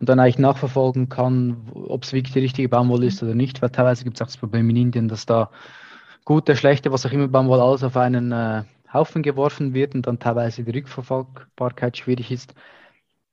und 0.00 0.08
dann 0.08 0.18
eigentlich 0.18 0.38
nachverfolgen 0.38 1.08
kann, 1.08 1.70
ob 1.72 2.04
es 2.04 2.12
wirklich 2.12 2.32
die 2.32 2.40
richtige 2.40 2.68
Baumwolle 2.68 3.06
ist 3.06 3.22
oder 3.22 3.34
nicht, 3.34 3.62
weil 3.62 3.70
teilweise 3.70 4.04
gibt 4.04 4.16
es 4.16 4.22
auch 4.22 4.26
das 4.26 4.36
Problem 4.36 4.68
in 4.70 4.76
Indien, 4.76 5.08
dass 5.08 5.26
da 5.26 5.50
gute, 6.24 6.56
schlechte, 6.56 6.90
was 6.90 7.06
auch 7.06 7.12
immer 7.12 7.28
Baumwolle 7.28 7.62
alles 7.62 7.84
auf 7.84 7.96
einen 7.96 8.32
äh, 8.32 8.64
Haufen 8.92 9.22
geworfen 9.22 9.74
wird 9.74 9.94
und 9.94 10.06
dann 10.06 10.18
teilweise 10.18 10.64
die 10.64 10.70
Rückverfolgbarkeit 10.70 11.96
schwierig 11.96 12.30
ist. 12.30 12.54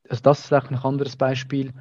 Also 0.10 0.24
das 0.24 0.46
ist 0.46 0.54
auch 0.54 0.70
ein 0.70 0.78
anderes 0.78 1.16
Beispiel. 1.16 1.72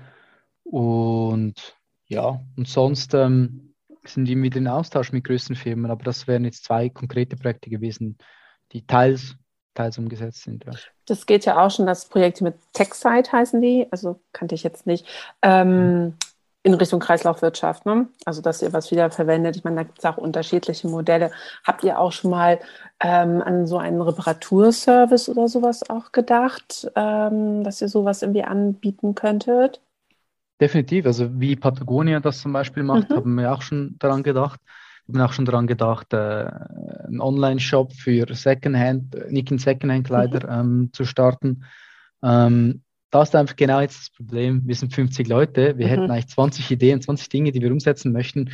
Und 0.70 1.76
ja, 2.06 2.40
und 2.56 2.68
sonst 2.68 3.12
ähm, 3.14 3.74
sind 4.04 4.28
wir 4.28 4.40
wieder 4.40 4.58
in 4.58 4.68
Austausch 4.68 5.10
mit 5.10 5.24
größeren 5.24 5.56
Firmen, 5.56 5.90
aber 5.90 6.04
das 6.04 6.28
wären 6.28 6.44
jetzt 6.44 6.64
zwei 6.64 6.88
konkrete 6.88 7.36
Projekte 7.36 7.70
gewesen, 7.70 8.18
die 8.70 8.86
teils, 8.86 9.34
teils 9.74 9.98
umgesetzt 9.98 10.42
sind. 10.42 10.64
Ja. 10.64 10.72
Das 11.06 11.26
geht 11.26 11.44
ja 11.44 11.64
auch 11.64 11.70
schon, 11.70 11.86
das 11.86 12.08
Projekt 12.08 12.40
mit 12.40 12.54
TechSite 12.72 13.32
heißen 13.32 13.60
die, 13.60 13.88
also 13.90 14.20
kannte 14.32 14.54
ich 14.54 14.62
jetzt 14.62 14.86
nicht. 14.86 15.06
Ähm, 15.42 16.14
in 16.62 16.74
Richtung 16.74 17.00
Kreislaufwirtschaft, 17.00 17.86
ne? 17.86 18.08
Also 18.26 18.42
dass 18.42 18.62
ihr 18.62 18.72
was 18.72 18.90
wieder 18.90 19.10
verwendet. 19.10 19.56
Ich 19.56 19.64
meine, 19.64 19.76
da 19.76 19.82
gibt 19.84 19.98
es 19.98 20.04
auch 20.04 20.18
unterschiedliche 20.18 20.88
Modelle. 20.88 21.30
Habt 21.64 21.82
ihr 21.84 21.98
auch 21.98 22.12
schon 22.12 22.30
mal 22.30 22.60
ähm, 23.00 23.42
an 23.42 23.66
so 23.66 23.78
einen 23.78 24.00
Reparaturservice 24.02 25.30
oder 25.30 25.48
sowas 25.48 25.88
auch 25.88 26.12
gedacht, 26.12 26.90
ähm, 26.94 27.64
dass 27.64 27.80
ihr 27.80 27.88
sowas 27.88 28.20
irgendwie 28.22 28.44
anbieten 28.44 29.14
könntet? 29.14 29.80
Definitiv, 30.60 31.06
also 31.06 31.40
wie 31.40 31.56
Patagonia 31.56 32.20
das 32.20 32.40
zum 32.42 32.52
Beispiel 32.52 32.82
macht, 32.82 33.08
mhm. 33.10 33.14
haben 33.14 33.34
wir 33.36 33.52
auch 33.52 33.62
schon 33.62 33.96
daran 33.98 34.22
gedacht. 34.22 34.60
Wir 35.06 35.22
haben 35.22 35.30
auch 35.30 35.32
schon 35.32 35.46
daran 35.46 35.66
gedacht, 35.66 36.12
äh, 36.12 36.50
einen 37.06 37.20
Online-Shop 37.20 37.92
für 37.94 38.26
Secondhand, 38.34 39.16
nicht 39.30 39.50
in 39.50 39.58
Secondhand-Kleider 39.58 40.62
mhm. 40.62 40.82
ähm, 40.82 40.90
zu 40.92 41.04
starten. 41.04 41.64
Ähm, 42.22 42.82
da 43.10 43.22
ist 43.22 43.34
einfach 43.34 43.56
genau 43.56 43.80
jetzt 43.80 44.00
das 44.00 44.10
Problem. 44.10 44.62
Wir 44.66 44.74
sind 44.74 44.94
50 44.94 45.26
Leute, 45.26 45.78
wir 45.78 45.86
mhm. 45.86 45.90
hätten 45.90 46.10
eigentlich 46.10 46.28
20 46.28 46.70
Ideen, 46.70 47.00
20 47.00 47.28
Dinge, 47.28 47.52
die 47.52 47.62
wir 47.62 47.72
umsetzen 47.72 48.12
möchten. 48.12 48.50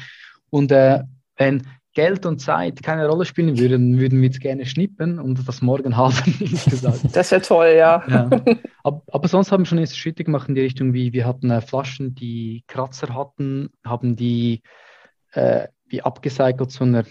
Und 0.51 0.71
äh, 0.73 1.03
wenn 1.37 1.67
Geld 1.97 2.27
und 2.27 2.41
Zeit 2.41 2.83
keine 2.83 3.09
Rolle 3.09 3.25
spielen 3.25 3.59
würden, 3.59 3.99
würden 3.99 4.21
wir 4.21 4.27
jetzt 4.27 4.43
gerne 4.43 4.67
schnippen 4.67 5.19
und 5.19 5.49
das 5.49 5.63
morgen 5.63 5.97
haben, 5.97 6.15
gesagt. 6.39 7.17
Das 7.17 7.31
wäre 7.31 7.41
toll, 7.41 7.75
ja. 7.75 8.05
ja. 8.07 8.31
Aber, 8.85 9.03
aber, 9.11 9.27
sonst 9.27 9.51
haben 9.51 9.63
wir 9.63 9.67
schon 9.67 9.79
erste 9.79 9.97
Schritte 9.97 10.23
gemacht 10.23 10.49
in 10.49 10.55
die 10.55 10.61
Richtung, 10.61 10.93
wie 10.93 11.13
wir 11.13 11.27
hatten 11.27 11.51
äh, 11.51 11.61
Flaschen, 11.61 12.15
die 12.15 12.63
Kratzer 12.69 13.13
hatten, 13.17 13.71
haben 13.85 14.15
die 14.15 14.63
äh, 15.33 15.67
wie 15.89 16.03
abgecycelt 16.03 16.71
zu 16.71 16.85
einer. 16.85 17.05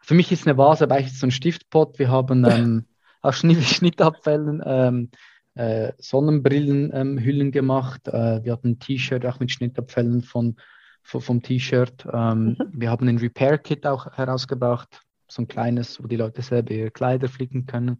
Für 0.00 0.14
mich 0.14 0.30
ist 0.32 0.46
eine 0.46 0.58
Vase 0.58 0.84
aber 0.84 0.96
eigentlich 0.96 1.18
so 1.18 1.26
ein 1.26 1.30
Stiftpot. 1.30 1.98
Wir 1.98 2.10
haben 2.10 2.44
ähm, 2.50 2.86
aus 3.22 3.36
Schnittabfällen 3.38 4.62
ähm, 4.66 5.10
äh, 5.54 5.92
Sonnenbrillenhüllen 5.96 7.46
ähm, 7.46 7.52
gemacht. 7.52 8.08
Äh, 8.08 8.44
wir 8.44 8.52
hatten 8.52 8.72
ein 8.72 8.78
T-Shirt 8.80 9.24
auch 9.24 9.38
mit 9.38 9.50
Schnittabfällen 9.50 10.22
von 10.22 10.56
vom 11.02 11.42
T-Shirt. 11.42 12.06
Ähm, 12.12 12.56
mhm. 12.58 12.72
Wir 12.72 12.90
haben 12.90 13.08
ein 13.08 13.18
Repair-Kit 13.18 13.86
auch 13.86 14.10
herausgebracht, 14.12 15.02
so 15.28 15.42
ein 15.42 15.48
kleines, 15.48 16.02
wo 16.02 16.06
die 16.06 16.16
Leute 16.16 16.42
selber 16.42 16.72
ihre 16.72 16.90
Kleider 16.90 17.28
flicken 17.28 17.66
können. 17.66 17.98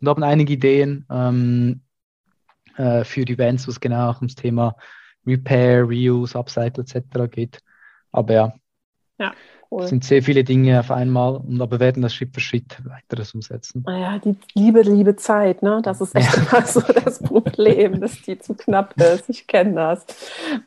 Und 0.00 0.08
haben 0.08 0.22
einige 0.22 0.52
Ideen 0.52 1.06
ähm, 1.10 1.82
äh, 2.76 3.04
für 3.04 3.22
Events, 3.22 3.68
was 3.68 3.80
genau 3.80 4.10
auch 4.10 4.16
ums 4.16 4.34
Thema 4.34 4.76
Repair, 5.26 5.84
Reuse, 5.84 6.38
Upcycle 6.38 6.84
etc. 6.84 7.30
geht. 7.30 7.58
Aber 8.12 8.34
ja, 8.34 8.54
ja 9.18 9.32
cool. 9.74 9.84
es 9.84 9.90
sind 9.90 10.04
sehr 10.04 10.22
viele 10.22 10.44
Dinge 10.44 10.78
auf 10.80 10.90
einmal, 10.90 11.36
und 11.36 11.60
aber 11.60 11.80
werden 11.80 12.02
das 12.02 12.14
Schritt 12.14 12.34
für 12.34 12.40
Schritt 12.40 12.76
weiteres 12.84 13.34
umsetzen. 13.34 13.84
Naja, 13.86 14.18
die 14.18 14.36
liebe, 14.54 14.82
liebe 14.82 15.16
Zeit, 15.16 15.62
ne? 15.62 15.80
Das 15.82 16.00
ist 16.00 16.14
echt 16.14 16.36
immer 16.52 16.66
so 16.66 16.80
das 16.80 17.22
Problem, 17.22 18.00
dass 18.00 18.22
die 18.22 18.38
zu 18.38 18.54
knapp 18.54 18.94
ist. 19.00 19.28
Ich 19.28 19.46
kenne 19.46 19.74
das. 19.74 20.06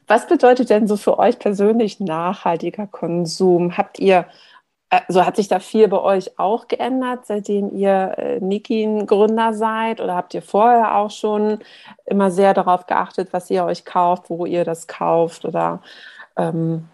Was 0.07 0.27
bedeutet 0.27 0.69
denn 0.69 0.87
so 0.87 0.97
für 0.97 1.17
euch 1.19 1.39
persönlich 1.39 1.99
nachhaltiger 1.99 2.87
Konsum? 2.87 3.77
Habt 3.77 3.99
ihr 3.99 4.25
also 4.89 5.25
hat 5.25 5.35
sich 5.35 5.49
da 5.49 5.59
viel 5.59 5.89
bei 5.89 5.99
euch 5.99 6.39
auch 6.39 6.69
geändert, 6.69 7.25
seitdem 7.25 7.75
ihr 7.75 8.13
äh, 8.17 8.39
Nikin-Gründer 8.39 9.53
seid? 9.53 9.99
Oder 9.99 10.15
habt 10.15 10.33
ihr 10.33 10.41
vorher 10.41 10.95
auch 10.95 11.11
schon 11.11 11.59
immer 12.05 12.31
sehr 12.31 12.53
darauf 12.53 12.85
geachtet, 12.85 13.33
was 13.33 13.49
ihr 13.49 13.65
euch 13.65 13.83
kauft, 13.83 14.29
wo 14.29 14.45
ihr 14.45 14.63
das 14.63 14.87
kauft? 14.87 15.43
Oder 15.43 15.81
ähm, 16.37 16.87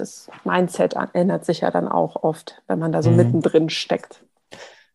das 0.00 0.30
Mindset 0.44 0.94
ändert 1.12 1.44
sich 1.44 1.60
ja 1.60 1.70
dann 1.70 1.88
auch 1.88 2.22
oft, 2.22 2.62
wenn 2.66 2.78
man 2.78 2.92
da 2.92 3.02
so 3.02 3.10
mhm. 3.10 3.16
mittendrin 3.16 3.70
steckt. 3.70 4.24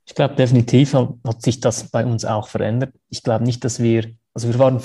Ich 0.06 0.16
glaube, 0.16 0.36
definitiv 0.36 0.94
hat 0.94 1.42
sich 1.42 1.60
das 1.60 1.90
bei 1.90 2.06
uns 2.06 2.26
auch 2.26 2.48
verändert. 2.48 2.94
Ich 3.10 3.24
glaube 3.24 3.46
nicht, 3.46 3.64
dass 3.64 3.82
wir, 3.82 4.12
also 4.34 4.50
wir 4.50 4.60
waren 4.60 4.82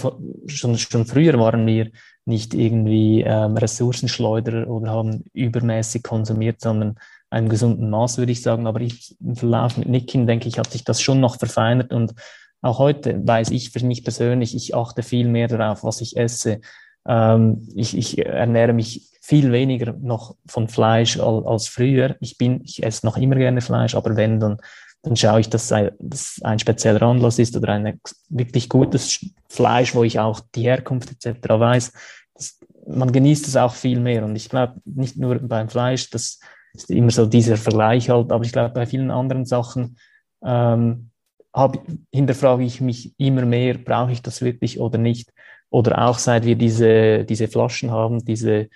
schon, 0.46 0.78
schon 0.78 1.06
früher 1.06 1.38
waren 1.40 1.66
wir 1.66 1.90
nicht 2.24 2.54
irgendwie 2.54 3.22
ähm, 3.22 3.56
Ressourcenschleuderer 3.56 4.68
oder 4.68 4.90
haben 4.90 5.24
übermäßig 5.32 6.02
konsumiert, 6.02 6.60
sondern 6.60 6.98
einem 7.30 7.48
gesunden 7.48 7.90
Maß, 7.90 8.18
würde 8.18 8.32
ich 8.32 8.42
sagen. 8.42 8.66
Aber 8.66 8.80
ich, 8.80 9.16
im 9.20 9.34
Verlauf 9.34 9.76
mit 9.76 9.88
Nikin, 9.88 10.26
denke 10.26 10.48
ich, 10.48 10.58
hat 10.58 10.70
sich 10.70 10.84
das 10.84 11.00
schon 11.00 11.20
noch 11.20 11.38
verfeinert. 11.38 11.92
Und 11.92 12.14
auch 12.60 12.78
heute 12.78 13.26
weiß 13.26 13.50
ich 13.50 13.70
für 13.70 13.84
mich 13.84 14.04
persönlich, 14.04 14.54
ich 14.54 14.74
achte 14.74 15.02
viel 15.02 15.28
mehr 15.28 15.48
darauf, 15.48 15.84
was 15.84 16.00
ich 16.00 16.16
esse. 16.16 16.60
Ähm, 17.09 17.66
ich, 17.74 17.96
ich 17.96 18.24
ernähre 18.24 18.72
mich 18.72 19.09
viel 19.20 19.50
weniger 19.50 19.94
noch 19.94 20.36
von 20.46 20.68
Fleisch 20.68 21.18
als, 21.18 21.68
früher. 21.68 22.16
Ich 22.20 22.38
bin, 22.38 22.61
ich 22.64 22.82
esse 22.82 23.04
noch 23.04 23.16
immer 23.16 23.36
gerne 23.36 23.61
Fleisch, 23.61 23.94
aber 23.94 24.14
wenn, 24.16 24.40
dann, 24.40 24.59
dann 25.02 25.16
schaue 25.16 25.40
ich, 25.40 25.50
dass 25.50 25.72
das 25.98 26.40
ein 26.42 26.59
spezieller 26.59 27.02
Anlass 27.02 27.38
ist 27.38 27.56
oder 27.56 27.72
ein 27.72 28.00
wirklich 28.28 28.68
gutes 28.68 29.24
Fleisch, 29.48 29.94
wo 29.94 30.04
ich 30.04 30.18
auch 30.20 30.40
die 30.54 30.62
Herkunft 30.62 31.11
etc. 31.11 31.48
weiß. 31.48 31.92
Das, 32.34 32.59
man 32.86 33.12
genießt 33.12 33.48
es 33.48 33.56
auch 33.56 33.74
viel 33.74 34.00
mehr. 34.00 34.24
Und 34.24 34.36
ich 34.36 34.48
glaube, 34.48 34.74
nicht 34.84 35.16
nur 35.16 35.38
beim 35.38 35.68
Fleisch, 35.68 36.11
das 36.11 36.40
ist 36.74 36.90
immer 36.90 37.11
so 37.11 37.26
dieser 37.26 37.56
Vergleich 37.56 38.11
halt, 38.11 38.32
aber 38.32 38.44
ich 38.44 38.52
glaube, 38.52 38.74
bei 38.74 38.86
vielen 38.86 39.11
anderen 39.11 39.44
Sachen 39.44 39.98
ähm, 40.44 41.11
hab, 41.52 41.78
hinterfrage 42.12 42.64
ich 42.64 42.80
mich 42.80 43.14
immer 43.18 43.44
mehr, 43.44 43.78
brauche 43.78 44.12
ich 44.12 44.22
das 44.22 44.42
wirklich 44.42 44.80
oder 44.80 44.98
nicht? 44.98 45.32
Oder 45.70 46.06
auch 46.06 46.18
seit 46.18 46.44
wir 46.44 46.56
diese, 46.56 47.24
diese 47.24 47.48
Flaschen 47.48 47.90
haben, 47.90 48.24
diese 48.24 48.68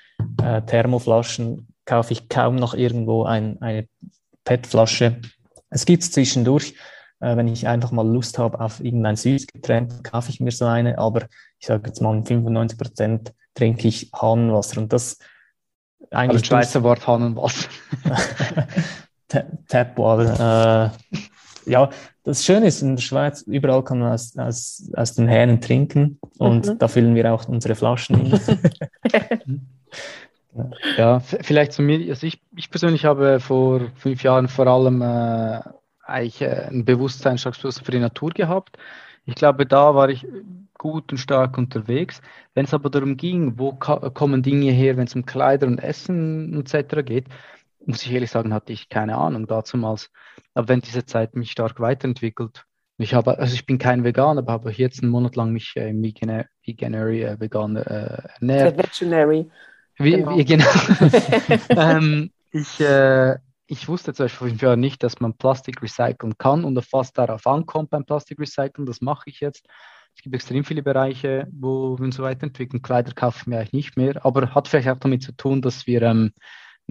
äh, 0.43 0.63
Thermoflaschen, 0.67 1.69
kaufe 1.85 2.13
ich 2.13 2.29
kaum 2.29 2.57
noch 2.57 2.75
irgendwo 2.75 3.25
ein, 3.25 3.61
eine 3.61 3.89
PET-Flasche. 4.45 5.21
Es 5.71 5.85
gibt 5.87 6.03
es 6.03 6.13
zwischendurch, 6.13 6.75
äh, 7.21 7.37
wenn 7.37 7.49
ich 7.49 7.67
einfach 7.67 7.93
mal 7.93 8.07
Lust 8.07 8.39
habe 8.39 8.61
auf 8.61 8.81
irgendein 8.81 9.17
Süßgetränk, 9.17 10.05
kaufe 10.05 10.31
ich 10.31 10.41
mir 10.41 10.53
so 10.53 10.67
eine, 10.67 10.99
aber 10.99 11.27
ich 11.59 11.67
sage 11.67 11.89
jetzt 11.89 12.01
mal 12.01 12.23
95 12.23 12.79
Prozent 12.79 13.33
trinke 13.55 13.89
ich 13.89 14.11
Hahnenwasser 14.15 14.81
und 14.81 14.93
das 14.93 15.19
eigentlich. 16.11 16.43
Also 16.43 16.45
Schweizer 16.45 16.83
Wort 16.83 17.07
Hahnenwasser. 17.07 17.69
Tapwater. 19.69 20.93
Äh, 21.67 21.71
ja, 21.71 21.91
das 22.25 22.45
Schöne 22.45 22.67
ist, 22.67 22.83
in 22.83 22.97
der 22.97 23.03
Schweiz, 23.03 23.43
überall 23.43 23.83
kann 23.83 23.99
man 23.99 24.13
aus, 24.13 24.37
aus, 24.37 24.91
aus 24.95 25.15
den 25.15 25.29
Hähnen 25.29 25.61
trinken 25.61 26.19
und 26.39 26.67
mhm. 26.67 26.79
da 26.79 26.89
füllen 26.89 27.15
wir 27.15 27.33
auch 27.33 27.49
unsere 27.49 27.75
Flaschen 27.75 28.17
hin. 28.17 28.41
ja, 30.97 31.21
vielleicht 31.21 31.73
zu 31.73 31.83
mir, 31.83 32.09
also 32.11 32.27
ich, 32.27 32.41
ich 32.57 32.71
persönlich 32.71 33.05
habe 33.05 33.41
vor 33.41 33.81
fünf 33.97 34.23
Jahren 34.23 34.49
vor 34.49 34.67
allem 34.67 35.03
äh, 35.03 35.61
eigentlich 36.05 36.43
äh, 36.43 36.67
einen 36.69 36.85
Bewusstseinsschluss 36.85 37.81
für 37.81 37.91
die 37.91 37.99
Natur 37.99 38.31
gehabt. 38.31 38.79
Ich 39.25 39.35
glaube, 39.35 39.67
da 39.67 39.95
war 39.95 40.09
ich 40.09 40.27
gut 40.79 41.13
und 41.13 41.19
stark 41.19 41.59
unterwegs. 41.59 42.21
Wenn 42.55 42.65
es 42.65 42.75
aber 42.75 42.91
darum 42.91 43.17
ging, 43.17 43.59
wo 43.59 43.73
kommen 43.73 44.43
Dinge 44.43 44.73
her, 44.73 44.97
wenn 44.97 45.07
es 45.07 45.15
um 45.15 45.25
Kleider 45.25 45.67
und 45.69 45.79
Essen 45.79 46.59
etc. 46.61 47.05
geht, 47.05 47.27
muss 47.87 48.05
ich 48.05 48.13
ehrlich 48.13 48.31
sagen, 48.31 48.55
hatte 48.55 48.73
ich 48.73 48.89
keine 48.89 49.17
Ahnung 49.17 49.47
dazumals. 49.47 50.11
Aber 50.55 50.69
wenn 50.69 50.81
diese 50.81 51.05
Zeit 51.05 51.35
mich 51.35 51.53
stark 51.53 51.81
weiterentwickelt, 51.81 52.65
ich 52.99 53.15
habe, 53.15 53.39
also 53.39 53.55
ich 53.55 53.67
bin 53.67 53.79
kein 53.79 54.05
Veganer, 54.05 54.41
aber 54.41 54.53
habe 54.53 54.73
jetzt 54.73 55.03
einen 55.03 55.11
Monat 55.11 55.37
lang 55.37 55.51
mich 55.53 55.75
äh, 55.77 55.91
im 55.91 56.03
Vegan, 56.03 56.45
Veganary 56.65 57.23
äh, 57.23 57.41
vegan 57.41 57.77
äh, 57.77 58.23
ernährt. 58.39 58.79
Veterinary. 58.79 59.51
Wie, 59.99 60.13
genau. 60.13 60.37
Wie, 60.37 60.45
genau. 60.45 60.67
ähm, 61.71 62.31
ich, 62.51 62.81
äh, 62.81 63.37
ich 63.67 63.89
wusste 63.89 64.13
zum 64.13 64.25
Beispiel 64.25 64.39
vor 64.39 64.49
fünf 64.49 64.63
Jahren 64.63 64.81
nicht, 64.81 65.03
dass 65.03 65.21
man 65.21 65.35
Plastik 65.35 65.83
recyceln 65.83 66.37
kann 66.39 66.65
und 66.65 66.81
fast 66.85 67.17
darauf 67.19 67.47
ankommt 67.47 67.91
beim 67.91 68.05
Plastik 68.05 68.39
recyceln. 68.39 68.87
Das 68.87 69.01
mache 69.01 69.31
ich 69.31 69.41
jetzt. 69.41 69.67
Es 70.15 70.23
gibt 70.23 70.35
extrem 70.35 70.65
viele 70.65 70.83
Bereiche, 70.83 71.49
wo 71.51 71.99
wir 71.99 72.05
uns 72.05 72.17
so 72.17 72.23
weiterentwickeln. 72.23 72.83
Kleider 72.83 73.13
kaufen 73.13 73.51
wir 73.51 73.59
eigentlich 73.59 73.73
nicht 73.73 73.97
mehr, 73.97 74.25
aber 74.25 74.55
hat 74.55 74.69
vielleicht 74.69 74.89
auch 74.91 74.99
damit 74.99 75.23
zu 75.23 75.33
tun, 75.33 75.63
dass 75.63 75.87
wir 75.87 76.03
ähm, 76.03 76.33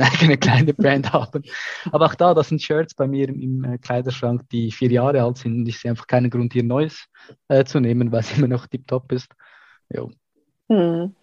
eigene 0.11 0.37
kleine 0.37 0.73
Brand 0.73 1.13
haben. 1.13 1.43
Aber 1.91 2.05
auch 2.05 2.15
da, 2.15 2.33
das 2.33 2.49
sind 2.49 2.61
Shirts 2.61 2.93
bei 2.93 3.07
mir 3.07 3.29
im, 3.29 3.63
äh, 3.63 3.77
Kleiderschrank, 3.77 4.49
die 4.51 4.71
vier 4.71 4.91
Jahre 4.91 5.21
alt 5.23 5.37
sind 5.37 5.67
ich 5.67 5.79
sehe 5.79 5.91
einfach 5.91 6.07
keinen 6.07 6.29
Grund, 6.29 6.53
hier 6.53 6.63
Neues 6.63 7.05
äh, 7.47 7.63
zu 7.63 7.79
nehmen, 7.79 8.11
weil 8.11 8.21
es 8.21 8.37
immer 8.37 8.47
noch 8.47 8.67
tiptop 8.67 9.11
ist. 9.11 9.31
Jo. 9.89 10.11
Hm. 10.69 11.15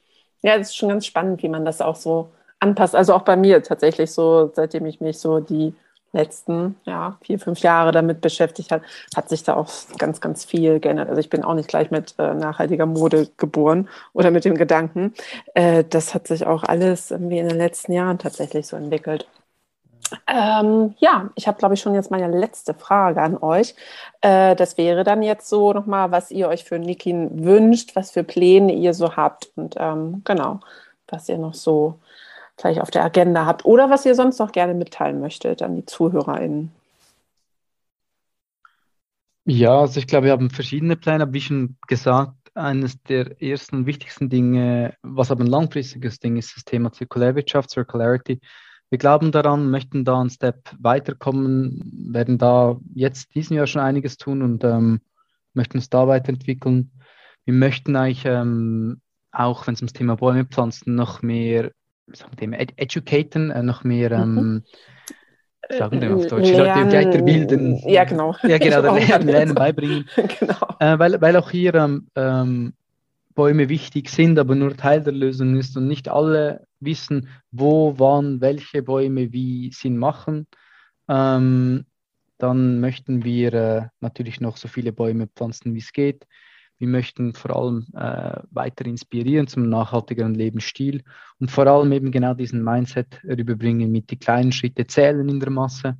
Ja, 0.42 0.56
das 0.56 0.68
ist 0.68 0.76
schon 0.76 0.90
ganz 0.90 1.06
spannend, 1.06 1.42
wie 1.42 1.48
man 1.48 1.64
das 1.64 1.80
auch 1.80 1.96
so 1.96 2.30
anpasst. 2.60 2.94
Also 2.94 3.14
auch 3.14 3.22
bei 3.22 3.36
mir 3.36 3.62
tatsächlich 3.62 4.10
so, 4.12 4.50
seitdem 4.54 4.86
ich 4.86 5.00
mich 5.00 5.18
so 5.18 5.40
die 5.40 5.74
letzten 6.12 6.76
ja, 6.84 7.18
vier, 7.22 7.38
fünf 7.38 7.60
Jahre 7.60 7.92
damit 7.92 8.20
beschäftigt 8.20 8.70
hat, 8.70 8.82
hat 9.14 9.28
sich 9.28 9.42
da 9.42 9.54
auch 9.54 9.68
ganz, 9.98 10.20
ganz 10.20 10.44
viel 10.44 10.80
geändert. 10.80 11.08
Also 11.08 11.20
ich 11.20 11.30
bin 11.30 11.44
auch 11.44 11.54
nicht 11.54 11.68
gleich 11.68 11.90
mit 11.90 12.14
äh, 12.18 12.34
nachhaltiger 12.34 12.86
Mode 12.86 13.28
geboren 13.36 13.88
oder 14.12 14.30
mit 14.30 14.44
dem 14.44 14.56
Gedanken. 14.56 15.14
Äh, 15.54 15.84
das 15.84 16.14
hat 16.14 16.26
sich 16.26 16.46
auch 16.46 16.64
alles 16.64 17.10
irgendwie 17.10 17.38
in 17.38 17.48
den 17.48 17.58
letzten 17.58 17.92
Jahren 17.92 18.18
tatsächlich 18.18 18.66
so 18.66 18.76
entwickelt. 18.76 19.28
Ähm, 20.26 20.94
ja, 20.98 21.30
ich 21.34 21.46
habe, 21.46 21.58
glaube 21.58 21.74
ich, 21.74 21.80
schon 21.80 21.94
jetzt 21.94 22.10
meine 22.10 22.28
letzte 22.28 22.74
Frage 22.74 23.20
an 23.20 23.36
euch. 23.36 23.74
Äh, 24.20 24.56
das 24.56 24.78
wäre 24.78 25.04
dann 25.04 25.22
jetzt 25.22 25.48
so 25.48 25.72
nochmal, 25.72 26.10
was 26.10 26.30
ihr 26.30 26.48
euch 26.48 26.64
für 26.64 26.78
Nikin 26.78 27.44
wünscht, 27.44 27.94
was 27.94 28.10
für 28.10 28.24
Pläne 28.24 28.72
ihr 28.72 28.94
so 28.94 29.16
habt 29.16 29.50
und 29.56 29.74
ähm, 29.78 30.22
genau, 30.24 30.60
was 31.08 31.28
ihr 31.28 31.38
noch 31.38 31.54
so 31.54 31.98
vielleicht 32.58 32.80
auf 32.80 32.90
der 32.90 33.04
Agenda 33.04 33.46
habt 33.46 33.64
oder 33.64 33.88
was 33.88 34.04
ihr 34.04 34.14
sonst 34.14 34.38
noch 34.38 34.52
gerne 34.52 34.74
mitteilen 34.74 35.20
möchtet 35.20 35.62
an 35.62 35.76
die 35.76 35.86
ZuhörerInnen. 35.86 36.72
Ja, 39.44 39.80
also 39.80 39.98
ich 39.98 40.06
glaube, 40.06 40.26
wir 40.26 40.32
haben 40.32 40.50
verschiedene 40.50 40.96
Pläne, 40.96 41.32
wie 41.32 41.40
schon 41.40 41.78
gesagt, 41.86 42.34
eines 42.54 43.02
der 43.04 43.40
ersten 43.40 43.86
wichtigsten 43.86 44.28
Dinge, 44.28 44.94
was 45.02 45.30
aber 45.30 45.44
ein 45.44 45.46
langfristiges 45.46 46.18
Ding 46.18 46.36
ist, 46.36 46.54
das 46.56 46.64
Thema 46.64 46.92
Zirkulärwirtschaft, 46.92 47.70
Circularity. 47.70 48.40
Wir 48.90 48.98
glauben 48.98 49.32
daran, 49.32 49.70
möchten 49.70 50.04
da 50.04 50.20
einen 50.20 50.30
Step 50.30 50.70
weiterkommen, 50.78 52.10
werden 52.12 52.36
da 52.36 52.78
jetzt 52.94 53.34
diesen 53.34 53.56
Jahr 53.56 53.66
schon 53.66 53.82
einiges 53.82 54.16
tun 54.16 54.42
und 54.42 54.64
ähm, 54.64 55.00
möchten 55.54 55.78
uns 55.78 55.88
da 55.88 56.08
weiterentwickeln. 56.08 56.90
Wir 57.44 57.54
möchten 57.54 57.96
eigentlich 57.96 58.24
ähm, 58.26 59.00
auch, 59.30 59.66
wenn 59.66 59.74
es 59.74 59.80
ums 59.80 59.92
Thema 59.92 60.16
Bäume 60.16 60.44
pflanzen, 60.44 60.94
noch 60.94 61.22
mehr 61.22 61.70
sagen 62.12 62.36
wir, 62.38 62.58
ed 62.58 62.72
educaten, 62.76 63.50
äh, 63.50 63.62
noch 63.62 63.84
mehr, 63.84 64.10
ähm, 64.12 64.34
mhm. 64.34 64.62
sagen 65.70 66.00
wir 66.00 66.14
auf 66.14 66.26
Deutsch, 66.26 66.50
lernen, 66.50 66.90
Leute 66.90 67.08
weiterbilden. 67.08 67.88
Ja, 67.88 68.04
genau. 68.04 68.34
Ja, 68.42 68.58
genau, 68.58 68.94
lernen, 68.96 69.28
lernen 69.28 69.54
beibringen. 69.54 70.08
genau. 70.40 70.76
Äh, 70.80 70.98
weil, 70.98 71.20
weil 71.20 71.36
auch 71.36 71.50
hier 71.50 71.74
ähm, 71.74 72.08
ähm, 72.14 72.72
Bäume 73.34 73.68
wichtig 73.68 74.10
sind, 74.10 74.38
aber 74.38 74.54
nur 74.54 74.76
Teil 74.76 75.02
der 75.02 75.12
Lösung 75.12 75.56
ist 75.56 75.76
und 75.76 75.86
nicht 75.86 76.08
alle 76.08 76.66
wissen, 76.80 77.28
wo, 77.52 77.94
wann, 77.96 78.40
welche 78.40 78.82
Bäume 78.82 79.32
wie 79.32 79.70
Sinn 79.72 79.96
machen. 79.96 80.46
Ähm, 81.08 81.84
dann 82.38 82.80
möchten 82.80 83.24
wir 83.24 83.54
äh, 83.54 83.82
natürlich 84.00 84.40
noch 84.40 84.56
so 84.56 84.68
viele 84.68 84.92
Bäume 84.92 85.26
pflanzen, 85.28 85.74
wie 85.74 85.78
es 85.78 85.92
geht. 85.92 86.26
Wir 86.78 86.88
möchten 86.88 87.34
vor 87.34 87.56
allem 87.56 87.86
äh, 87.94 88.40
weiter 88.50 88.86
inspirieren 88.86 89.48
zum 89.48 89.68
nachhaltigeren 89.68 90.34
Lebensstil 90.34 91.02
und 91.40 91.50
vor 91.50 91.66
allem 91.66 91.90
eben 91.92 92.12
genau 92.12 92.34
diesen 92.34 92.62
Mindset 92.62 93.20
rüberbringen 93.24 93.90
mit 93.90 94.10
die 94.10 94.18
kleinen 94.18 94.52
Schritte 94.52 94.86
zählen 94.86 95.28
in 95.28 95.40
der 95.40 95.50
Masse. 95.50 95.98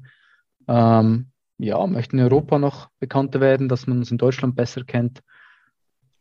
Ähm, 0.69 1.31
ja, 1.59 1.85
möchten 1.87 2.19
in 2.19 2.25
Europa 2.25 2.59
noch 2.59 2.89
bekannter 3.01 3.41
werden, 3.41 3.69
dass 3.69 3.89
man 3.89 3.99
uns 3.99 4.13
in 4.13 4.19
Deutschland 4.19 4.55
besser 4.55 4.85
kennt. 4.85 5.21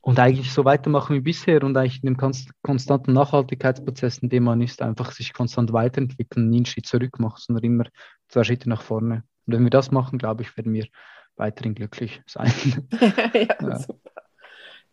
und 0.01 0.19
eigentlich 0.19 0.51
so 0.53 0.65
weitermachen 0.65 1.15
wie 1.17 1.21
bisher 1.21 1.63
und 1.63 1.75
eigentlich 1.77 2.01
in 2.01 2.13
dem 2.13 2.33
konstanten 2.63 3.13
Nachhaltigkeitsprozess, 3.13 4.19
in 4.19 4.29
dem 4.29 4.45
man 4.45 4.61
ist, 4.61 4.81
einfach 4.81 5.11
sich 5.11 5.33
konstant 5.33 5.73
weiterentwickeln, 5.73 6.49
nie 6.49 6.57
einen 6.57 6.65
Schritt 6.65 6.87
zurück 6.87 7.19
macht, 7.19 7.41
sondern 7.41 7.65
immer 7.65 7.83
zwei 8.29 8.43
Schritte 8.43 8.69
nach 8.69 8.81
vorne. 8.81 9.23
Und 9.45 9.53
wenn 9.53 9.63
wir 9.63 9.69
das 9.69 9.91
machen, 9.91 10.17
glaube 10.17 10.43
ich, 10.43 10.55
werden 10.57 10.73
wir 10.73 10.87
weiterhin 11.35 11.75
glücklich 11.75 12.21
sein. 12.25 12.51
ja, 13.33 13.55
ja. 13.61 13.79
super. 13.79 14.16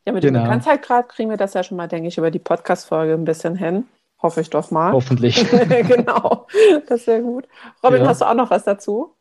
Ja, 0.06 0.12
mit 0.12 0.22
genau. 0.22 0.40
dem 0.40 0.44
Bekanntheitsgrad 0.44 1.08
kriegen 1.08 1.30
wir 1.30 1.36
das 1.36 1.54
ja 1.54 1.62
schon 1.62 1.76
mal, 1.76 1.88
denke 1.88 2.08
ich, 2.08 2.18
über 2.18 2.30
die 2.30 2.38
Podcast-Folge 2.38 3.14
ein 3.14 3.24
bisschen 3.24 3.56
hin. 3.56 3.84
Hoffe 4.22 4.40
ich 4.40 4.50
doch 4.50 4.70
mal. 4.70 4.92
Hoffentlich. 4.92 5.46
genau, 5.68 6.46
das 6.86 7.00
ist 7.00 7.04
sehr 7.06 7.20
gut. 7.20 7.46
Robin, 7.82 8.02
ja. 8.02 8.08
hast 8.08 8.20
du 8.20 8.26
auch 8.26 8.34
noch 8.34 8.50
was 8.50 8.64
dazu? 8.64 9.14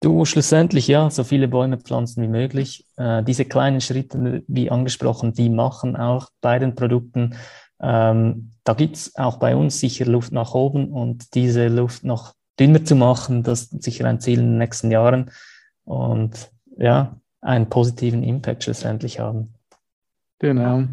Du, 0.00 0.26
schlussendlich 0.26 0.86
ja, 0.88 1.08
so 1.08 1.24
viele 1.24 1.48
Bäume 1.48 1.78
pflanzen 1.78 2.22
wie 2.22 2.28
möglich. 2.28 2.86
Äh, 2.96 3.22
diese 3.22 3.46
kleinen 3.46 3.80
Schritte, 3.80 4.42
wie 4.46 4.70
angesprochen, 4.70 5.32
die 5.32 5.48
machen 5.48 5.96
auch 5.96 6.28
bei 6.42 6.58
den 6.58 6.74
Produkten. 6.74 7.36
Ähm, 7.80 8.52
da 8.64 8.74
gibt 8.74 8.96
es 8.96 9.16
auch 9.16 9.38
bei 9.38 9.56
uns 9.56 9.80
sicher 9.80 10.04
Luft 10.04 10.32
nach 10.32 10.54
oben 10.54 10.92
und 10.92 11.34
diese 11.34 11.68
Luft 11.68 12.04
noch 12.04 12.34
dünner 12.60 12.84
zu 12.84 12.96
machen, 12.96 13.42
das 13.42 13.64
ist 13.64 13.82
sicher 13.82 14.06
ein 14.06 14.20
Ziel 14.20 14.40
in 14.40 14.46
den 14.46 14.58
nächsten 14.58 14.90
Jahren 14.90 15.30
und 15.84 16.50
ja, 16.76 17.16
einen 17.40 17.68
positiven 17.68 18.22
Impact 18.22 18.64
schlussendlich 18.64 19.20
haben. 19.20 19.53
Genau. 20.38 20.84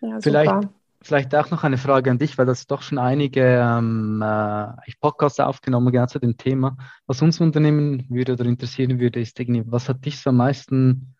Ja, 0.00 0.20
vielleicht, 0.20 0.68
vielleicht 1.00 1.34
auch 1.34 1.50
noch 1.50 1.64
eine 1.64 1.78
Frage 1.78 2.10
an 2.10 2.18
dich, 2.18 2.38
weil 2.38 2.46
das 2.46 2.66
doch 2.66 2.82
schon 2.82 2.98
einige 2.98 3.42
ähm, 3.42 4.22
äh, 4.22 4.92
Podcasts 5.00 5.40
aufgenommen 5.40 5.92
genau 5.92 6.06
zu 6.06 6.18
dem 6.18 6.36
Thema. 6.36 6.76
Was 7.06 7.22
uns 7.22 7.40
unternehmen 7.40 8.06
würde 8.08 8.32
oder 8.32 8.44
interessieren 8.44 8.98
würde, 8.98 9.20
ist 9.20 9.38
irgendwie, 9.38 9.64
was 9.66 9.88
hat 9.88 10.04
dich 10.04 10.20
so 10.20 10.30
am 10.30 10.36
meisten 10.36 11.14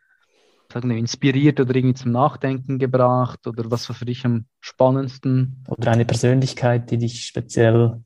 sagen 0.73 0.89
wir, 0.89 0.97
inspiriert 0.97 1.61
oder 1.61 1.75
irgendwie 1.75 1.95
zum 1.95 2.13
Nachdenken 2.13 2.79
gebracht 2.79 3.47
oder 3.47 3.71
was 3.71 3.89
war 3.89 3.97
für 3.97 4.07
dich 4.07 4.25
am 4.25 4.47
spannendsten? 4.61 5.65
Oder 5.69 5.93
eine 5.93 6.05
Persönlichkeit, 6.05 6.91
die 6.91 6.99
dich 6.99 7.27
speziell 7.27 8.03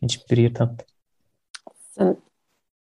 inspiriert 0.00 0.60
hat? 0.60 0.84
Das 1.64 1.94
sind 1.94 2.18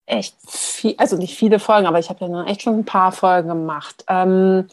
echt 0.07 0.37
viel, 0.47 0.95
also 0.99 1.17
nicht 1.17 1.35
viele 1.35 1.59
Folgen, 1.59 1.87
aber 1.87 1.99
ich 1.99 2.11
habe 2.11 2.25
ja 2.25 2.45
echt 2.45 2.63
schon 2.63 2.79
ein 2.79 2.85
paar 2.85 3.13
Folgen 3.13 3.49
gemacht. 3.49 4.05
Ähm, 4.09 4.69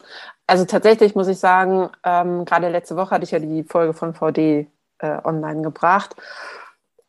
also 0.46 0.64
tatsächlich 0.64 1.14
muss 1.14 1.28
ich 1.28 1.38
sagen, 1.38 1.90
ähm, 2.04 2.44
gerade 2.44 2.68
letzte 2.68 2.96
Woche 2.96 3.10
hatte 3.10 3.24
ich 3.24 3.30
ja 3.30 3.38
die 3.38 3.64
Folge 3.64 3.94
von 3.94 4.14
VD 4.14 4.66
äh, 4.98 5.18
online 5.24 5.62
gebracht. 5.62 6.16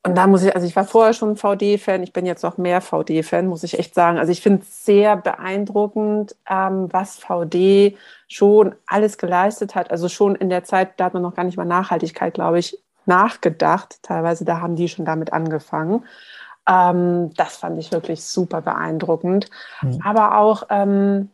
Und 0.06 0.16
da 0.16 0.28
muss 0.28 0.44
ich, 0.44 0.54
also 0.54 0.68
ich 0.68 0.76
war 0.76 0.86
vorher 0.86 1.14
schon 1.14 1.36
VD-Fan, 1.36 2.04
ich 2.04 2.14
bin 2.14 2.28
jetzt 2.28 2.44
noch 2.44 2.60
mehr 2.60 2.80
VD-Fan, 2.80 3.48
muss 3.48 3.64
ich 3.64 3.80
echt 3.80 3.96
sagen. 3.96 4.20
Also 4.20 4.32
ich 4.32 4.40
finde 4.40 4.62
es 4.62 4.86
sehr 4.86 5.18
beeindruckend, 5.18 6.36
ähm, 6.48 6.90
was 6.92 7.18
VD 7.18 7.98
schon 8.28 8.76
alles 8.86 9.18
geleistet 9.18 9.74
hat. 9.74 9.90
Also 9.90 10.08
schon 10.08 10.36
in 10.36 10.50
der 10.50 10.64
Zeit, 10.64 10.92
da 10.98 11.06
hat 11.06 11.16
man 11.16 11.24
noch 11.24 11.34
gar 11.34 11.44
nicht 11.44 11.58
mal 11.58 11.66
Nachhaltigkeit, 11.66 12.36
glaube 12.36 12.60
ich, 12.60 12.78
nachgedacht. 13.08 14.04
Teilweise, 14.04 14.46
da 14.46 14.62
haben 14.62 14.76
die 14.76 14.90
schon 14.90 15.06
damit 15.06 15.34
angefangen. 15.34 16.04
Ähm, 16.70 17.34
das 17.36 17.58
fand 17.58 17.80
ich 17.80 17.92
wirklich 17.92 18.24
super 18.24 18.62
beeindruckend. 18.62 19.50
Mhm. 19.82 20.00
Aber 20.04 20.38
auch, 20.38 20.68
ähm, 20.70 21.32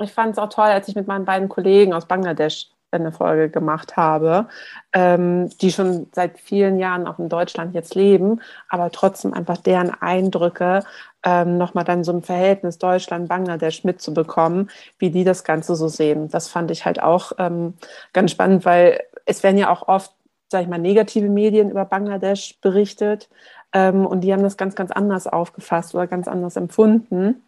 ich 0.00 0.12
fand 0.12 0.32
es 0.32 0.38
auch 0.38 0.48
toll, 0.48 0.66
als 0.66 0.88
ich 0.88 0.94
mit 0.94 1.06
meinen 1.06 1.24
beiden 1.24 1.48
Kollegen 1.48 1.92
aus 1.92 2.06
Bangladesch 2.06 2.68
eine 2.90 3.12
Folge 3.12 3.50
gemacht 3.50 3.96
habe, 3.96 4.48
ähm, 4.92 5.50
die 5.60 5.70
schon 5.72 6.06
seit 6.12 6.38
vielen 6.38 6.78
Jahren 6.78 7.06
auch 7.06 7.18
in 7.18 7.28
Deutschland 7.28 7.74
jetzt 7.74 7.94
leben, 7.94 8.40
aber 8.68 8.90
trotzdem 8.90 9.34
einfach 9.34 9.58
deren 9.58 9.90
Eindrücke 9.90 10.84
ähm, 11.22 11.58
nochmal 11.58 11.84
dann 11.84 12.04
so 12.04 12.12
ein 12.12 12.22
Verhältnis 12.22 12.78
Deutschland-Bangladesch 12.78 13.84
mitzubekommen, 13.84 14.70
wie 14.98 15.10
die 15.10 15.24
das 15.24 15.44
Ganze 15.44 15.76
so 15.76 15.88
sehen. 15.88 16.28
Das 16.28 16.48
fand 16.48 16.70
ich 16.70 16.86
halt 16.86 17.02
auch 17.02 17.32
ähm, 17.38 17.74
ganz 18.12 18.30
spannend, 18.30 18.64
weil 18.64 19.00
es 19.26 19.42
werden 19.42 19.58
ja 19.58 19.70
auch 19.70 19.86
oft, 19.86 20.12
sag 20.50 20.62
ich 20.62 20.68
mal, 20.68 20.78
negative 20.78 21.28
Medien 21.28 21.70
über 21.70 21.84
Bangladesch 21.84 22.58
berichtet 22.62 23.28
ähm, 23.74 24.06
und 24.06 24.22
die 24.22 24.32
haben 24.32 24.42
das 24.42 24.56
ganz, 24.56 24.74
ganz 24.74 24.90
anders 24.90 25.26
aufgefasst 25.26 25.94
oder 25.94 26.06
ganz 26.06 26.26
anders 26.26 26.56
empfunden. 26.56 27.42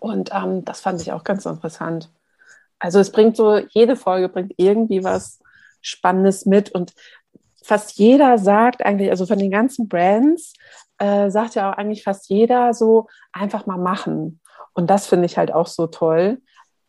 Und 0.00 0.30
ähm, 0.32 0.64
das 0.64 0.80
fand 0.80 1.00
ich 1.00 1.12
auch 1.12 1.24
ganz 1.24 1.46
interessant. 1.46 2.10
Also 2.78 2.98
es 2.98 3.10
bringt 3.10 3.36
so, 3.36 3.58
jede 3.70 3.96
Folge 3.96 4.28
bringt 4.28 4.52
irgendwie 4.56 5.02
was 5.04 5.40
Spannendes 5.80 6.46
mit 6.46 6.70
und 6.70 6.92
fast 7.62 7.98
jeder 7.98 8.38
sagt 8.38 8.84
eigentlich, 8.84 9.10
also 9.10 9.26
von 9.26 9.38
den 9.38 9.50
ganzen 9.50 9.88
Brands, 9.88 10.54
äh, 10.98 11.30
sagt 11.30 11.54
ja 11.54 11.70
auch 11.70 11.76
eigentlich 11.76 12.02
fast 12.02 12.28
jeder 12.28 12.74
so, 12.74 13.06
einfach 13.32 13.66
mal 13.66 13.78
machen. 13.78 14.40
Und 14.72 14.90
das 14.90 15.06
finde 15.06 15.26
ich 15.26 15.38
halt 15.38 15.52
auch 15.52 15.66
so 15.66 15.86
toll, 15.86 16.40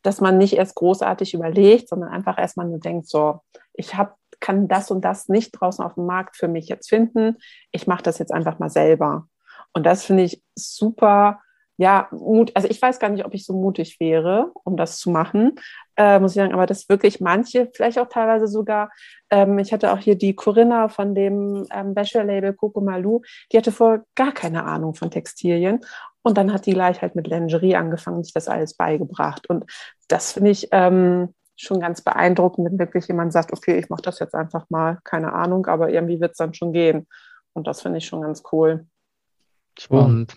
dass 0.01 0.21
man 0.21 0.37
nicht 0.37 0.53
erst 0.53 0.75
großartig 0.75 1.33
überlegt, 1.33 1.89
sondern 1.89 2.09
einfach 2.09 2.37
erstmal 2.37 2.67
nur 2.67 2.79
denkt, 2.79 3.07
so, 3.07 3.41
ich 3.73 3.95
habe 3.95 4.13
kann 4.39 4.67
das 4.67 4.91
und 4.91 5.01
das 5.01 5.29
nicht 5.29 5.51
draußen 5.51 5.83
auf 5.83 5.95
dem 5.95 6.05
Markt 6.05 6.37
für 6.37 6.47
mich 6.47 6.67
jetzt 6.67 6.89
finden. 6.89 7.37
Ich 7.71 7.87
mache 7.87 8.03
das 8.03 8.19
jetzt 8.19 8.31
einfach 8.31 8.59
mal 8.59 8.69
selber. 8.69 9.27
Und 9.73 9.83
das 9.83 10.03
finde 10.03 10.23
ich 10.23 10.43
super 10.55 11.41
ja, 11.77 12.07
Mut, 12.11 12.51
also 12.55 12.67
ich 12.67 12.81
weiß 12.81 12.99
gar 12.99 13.09
nicht, 13.09 13.23
ob 13.23 13.33
ich 13.35 13.45
so 13.45 13.53
mutig 13.53 13.99
wäre, 13.99 14.51
um 14.63 14.77
das 14.77 14.97
zu 14.97 15.11
machen, 15.11 15.53
äh, 15.95 16.19
muss 16.19 16.31
ich 16.31 16.37
sagen, 16.37 16.53
aber 16.53 16.65
das 16.65 16.89
wirklich 16.89 17.21
manche, 17.21 17.69
vielleicht 17.73 17.99
auch 17.99 18.09
teilweise 18.09 18.47
sogar, 18.47 18.91
ähm, 19.29 19.59
ich 19.59 19.71
hatte 19.71 19.93
auch 19.93 19.99
hier 19.99 20.15
die 20.15 20.35
Corinna 20.35 20.89
von 20.89 21.13
dem 21.13 21.67
ähm, 21.71 21.93
Bachelor-Label 21.93 22.53
Coco 22.53 22.81
Malou, 22.81 23.21
die 23.51 23.57
hatte 23.57 23.71
vorher 23.71 24.03
gar 24.15 24.31
keine 24.31 24.63
Ahnung 24.63 24.95
von 24.95 25.11
Textilien 25.11 25.81
und 26.23 26.37
dann 26.37 26.51
hat 26.51 26.65
die 26.65 26.73
gleich 26.73 27.01
halt 27.03 27.15
mit 27.15 27.27
Lingerie 27.27 27.75
angefangen, 27.75 28.23
sich 28.23 28.33
das 28.33 28.47
alles 28.47 28.75
beigebracht 28.75 29.47
und 29.47 29.65
das 30.07 30.33
finde 30.33 30.49
ich 30.49 30.69
ähm, 30.71 31.35
schon 31.55 31.79
ganz 31.79 32.01
beeindruckend, 32.01 32.65
wenn 32.65 32.79
wirklich 32.79 33.07
jemand 33.07 33.33
sagt, 33.33 33.53
okay, 33.53 33.77
ich 33.77 33.89
mache 33.89 34.01
das 34.01 34.17
jetzt 34.17 34.33
einfach 34.33 34.65
mal, 34.69 34.97
keine 35.03 35.33
Ahnung, 35.33 35.67
aber 35.67 35.91
irgendwie 35.91 36.19
wird 36.19 36.31
es 36.31 36.37
dann 36.37 36.55
schon 36.55 36.73
gehen 36.73 37.07
und 37.53 37.67
das 37.67 37.83
finde 37.83 37.99
ich 37.99 38.05
schon 38.07 38.21
ganz 38.21 38.41
cool. 38.51 38.87
Spannend. 39.77 40.35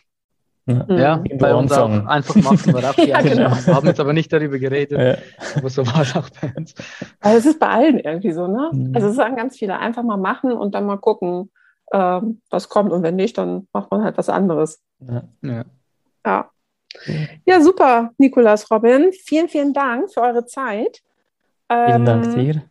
Ja, 0.66 1.16
mhm. 1.16 1.38
bei 1.38 1.54
uns 1.54 1.72
auch 1.72 1.88
einfach 2.06 2.34
machen 2.36 2.74
wir 2.74 2.92
die 2.92 3.02
ja, 3.08 3.20
genau. 3.22 3.50
Wir 3.50 3.74
haben 3.74 3.86
jetzt 3.86 4.00
aber 4.00 4.12
nicht 4.12 4.32
darüber 4.32 4.58
geredet, 4.58 4.98
ja. 4.98 5.16
aber 5.56 5.70
so 5.70 5.86
war 5.86 6.02
es 6.02 6.14
auch 6.14 6.28
bei 6.40 6.52
uns. 6.56 6.74
Also 7.18 7.38
es 7.38 7.46
ist 7.46 7.58
bei 7.58 7.68
allen 7.68 7.98
irgendwie 7.98 8.32
so, 8.32 8.46
ne? 8.46 8.70
Mhm. 8.72 8.92
Also 8.94 9.08
es 9.08 9.16
sagen 9.16 9.36
ganz 9.36 9.56
viele, 9.56 9.78
einfach 9.78 10.02
mal 10.02 10.16
machen 10.16 10.52
und 10.52 10.74
dann 10.74 10.86
mal 10.86 10.98
gucken, 10.98 11.50
ähm, 11.92 12.40
was 12.50 12.68
kommt 12.68 12.92
und 12.92 13.02
wenn 13.02 13.16
nicht, 13.16 13.38
dann 13.38 13.68
macht 13.72 13.90
man 13.90 14.04
halt 14.04 14.16
was 14.18 14.28
anderes. 14.28 14.82
Ja. 15.00 15.22
Ja, 15.42 15.64
ja. 16.26 16.50
ja 17.46 17.60
super, 17.60 18.10
Nikolas, 18.18 18.70
Robin. 18.70 19.12
Vielen, 19.12 19.48
vielen 19.48 19.72
Dank 19.72 20.12
für 20.12 20.20
eure 20.20 20.44
Zeit. 20.44 21.00
Ähm, 21.68 21.86
vielen 21.86 22.04
Dank 22.04 22.24
ähm, 22.26 22.34
dir. 22.34 22.62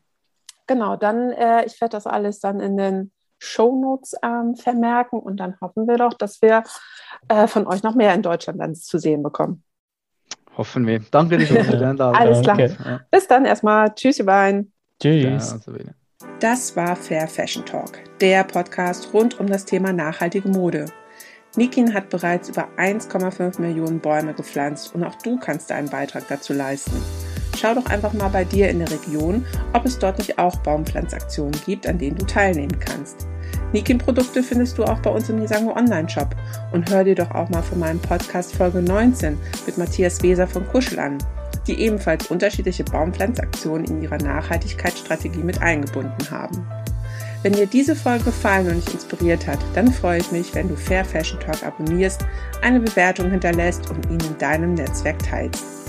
Genau, 0.67 0.95
dann, 0.95 1.31
äh, 1.31 1.65
ich 1.65 1.81
werde 1.81 1.93
das 1.93 2.05
alles 2.05 2.39
dann 2.39 2.59
in 2.59 2.77
den 2.77 3.11
Shownotes 3.39 4.15
ähm, 4.21 4.55
vermerken 4.55 5.19
und 5.19 5.37
dann 5.37 5.55
hoffen 5.61 5.87
wir 5.87 5.97
doch, 5.97 6.13
dass 6.13 6.41
wir 6.41 6.63
äh, 7.27 7.47
von 7.47 7.65
euch 7.67 7.83
noch 7.83 7.95
mehr 7.95 8.13
in 8.13 8.21
Deutschland 8.21 8.59
dann 8.59 8.75
zu 8.75 8.99
sehen 8.99 9.23
bekommen. 9.23 9.63
Hoffen 10.57 10.85
wir. 10.85 10.99
Danke 11.11 11.37
dir 11.37 11.47
für 11.47 11.77
die 11.77 11.83
Einladung. 11.83 12.15
Alles 12.15 12.41
klar. 12.41 12.55
Okay. 12.55 12.75
Bis 13.09 13.27
dann 13.27 13.45
erstmal. 13.45 13.93
Tschüss, 13.95 14.19
ihr 14.19 14.25
beiden. 14.25 14.73
Tschüss. 15.01 15.55
Ja, 15.65 15.93
das 16.39 16.75
war 16.75 16.95
Fair 16.95 17.27
Fashion 17.27 17.65
Talk, 17.65 17.99
der 18.19 18.43
Podcast 18.43 19.13
rund 19.13 19.39
um 19.39 19.47
das 19.47 19.63
Thema 19.65 19.93
nachhaltige 19.93 20.49
Mode. 20.49 20.85
Nikin 21.55 21.93
hat 21.93 22.09
bereits 22.09 22.49
über 22.49 22.67
1,5 22.77 23.59
Millionen 23.59 23.99
Bäume 23.99 24.33
gepflanzt 24.33 24.93
und 24.93 25.03
auch 25.03 25.15
du 25.15 25.37
kannst 25.37 25.71
einen 25.71 25.89
Beitrag 25.89 26.27
dazu 26.27 26.53
leisten. 26.53 27.01
Schau 27.59 27.73
doch 27.73 27.87
einfach 27.87 28.13
mal 28.13 28.29
bei 28.29 28.45
dir 28.45 28.69
in 28.69 28.79
der 28.79 28.89
Region, 28.89 29.45
ob 29.73 29.83
es 29.83 29.99
dort 29.99 30.17
nicht 30.17 30.39
auch 30.39 30.55
Baumpflanzaktionen 30.57 31.59
gibt, 31.65 31.87
an 31.87 31.97
denen 31.97 32.17
du 32.17 32.25
teilnehmen 32.25 32.79
kannst. 32.79 33.27
Nikin-Produkte 33.73 34.43
findest 34.43 34.77
du 34.77 34.85
auch 34.85 34.99
bei 34.99 35.09
uns 35.09 35.29
im 35.29 35.39
Nisango 35.39 35.75
Online-Shop 35.75 36.35
und 36.71 36.89
hör 36.89 37.03
dir 37.03 37.15
doch 37.15 37.31
auch 37.31 37.49
mal 37.49 37.61
von 37.61 37.79
meinem 37.79 37.99
Podcast 37.99 38.55
Folge 38.55 38.81
19 38.81 39.37
mit 39.65 39.77
Matthias 39.77 40.23
Weser 40.23 40.47
von 40.47 40.65
Kuschel 40.69 40.99
an, 40.99 41.17
die 41.67 41.81
ebenfalls 41.81 42.27
unterschiedliche 42.27 42.85
Baumpflanzaktionen 42.85 43.85
in 43.85 44.03
ihrer 44.03 44.17
Nachhaltigkeitsstrategie 44.19 45.43
mit 45.43 45.61
eingebunden 45.61 46.31
haben. 46.31 46.65
Wenn 47.43 47.53
dir 47.53 47.67
diese 47.67 47.95
Folge 47.95 48.25
gefallen 48.25 48.67
und 48.67 48.85
dich 48.85 48.93
inspiriert 48.93 49.47
hat, 49.47 49.59
dann 49.73 49.91
freue 49.91 50.19
ich 50.19 50.31
mich, 50.31 50.55
wenn 50.55 50.69
du 50.69 50.75
Fair 50.77 51.03
Fashion 51.03 51.39
Talk 51.41 51.65
abonnierst, 51.65 52.25
eine 52.61 52.79
Bewertung 52.79 53.29
hinterlässt 53.31 53.89
und 53.89 54.05
ihn 54.05 54.19
in 54.19 54.37
deinem 54.37 54.75
Netzwerk 54.75 55.19
teilst. 55.19 55.88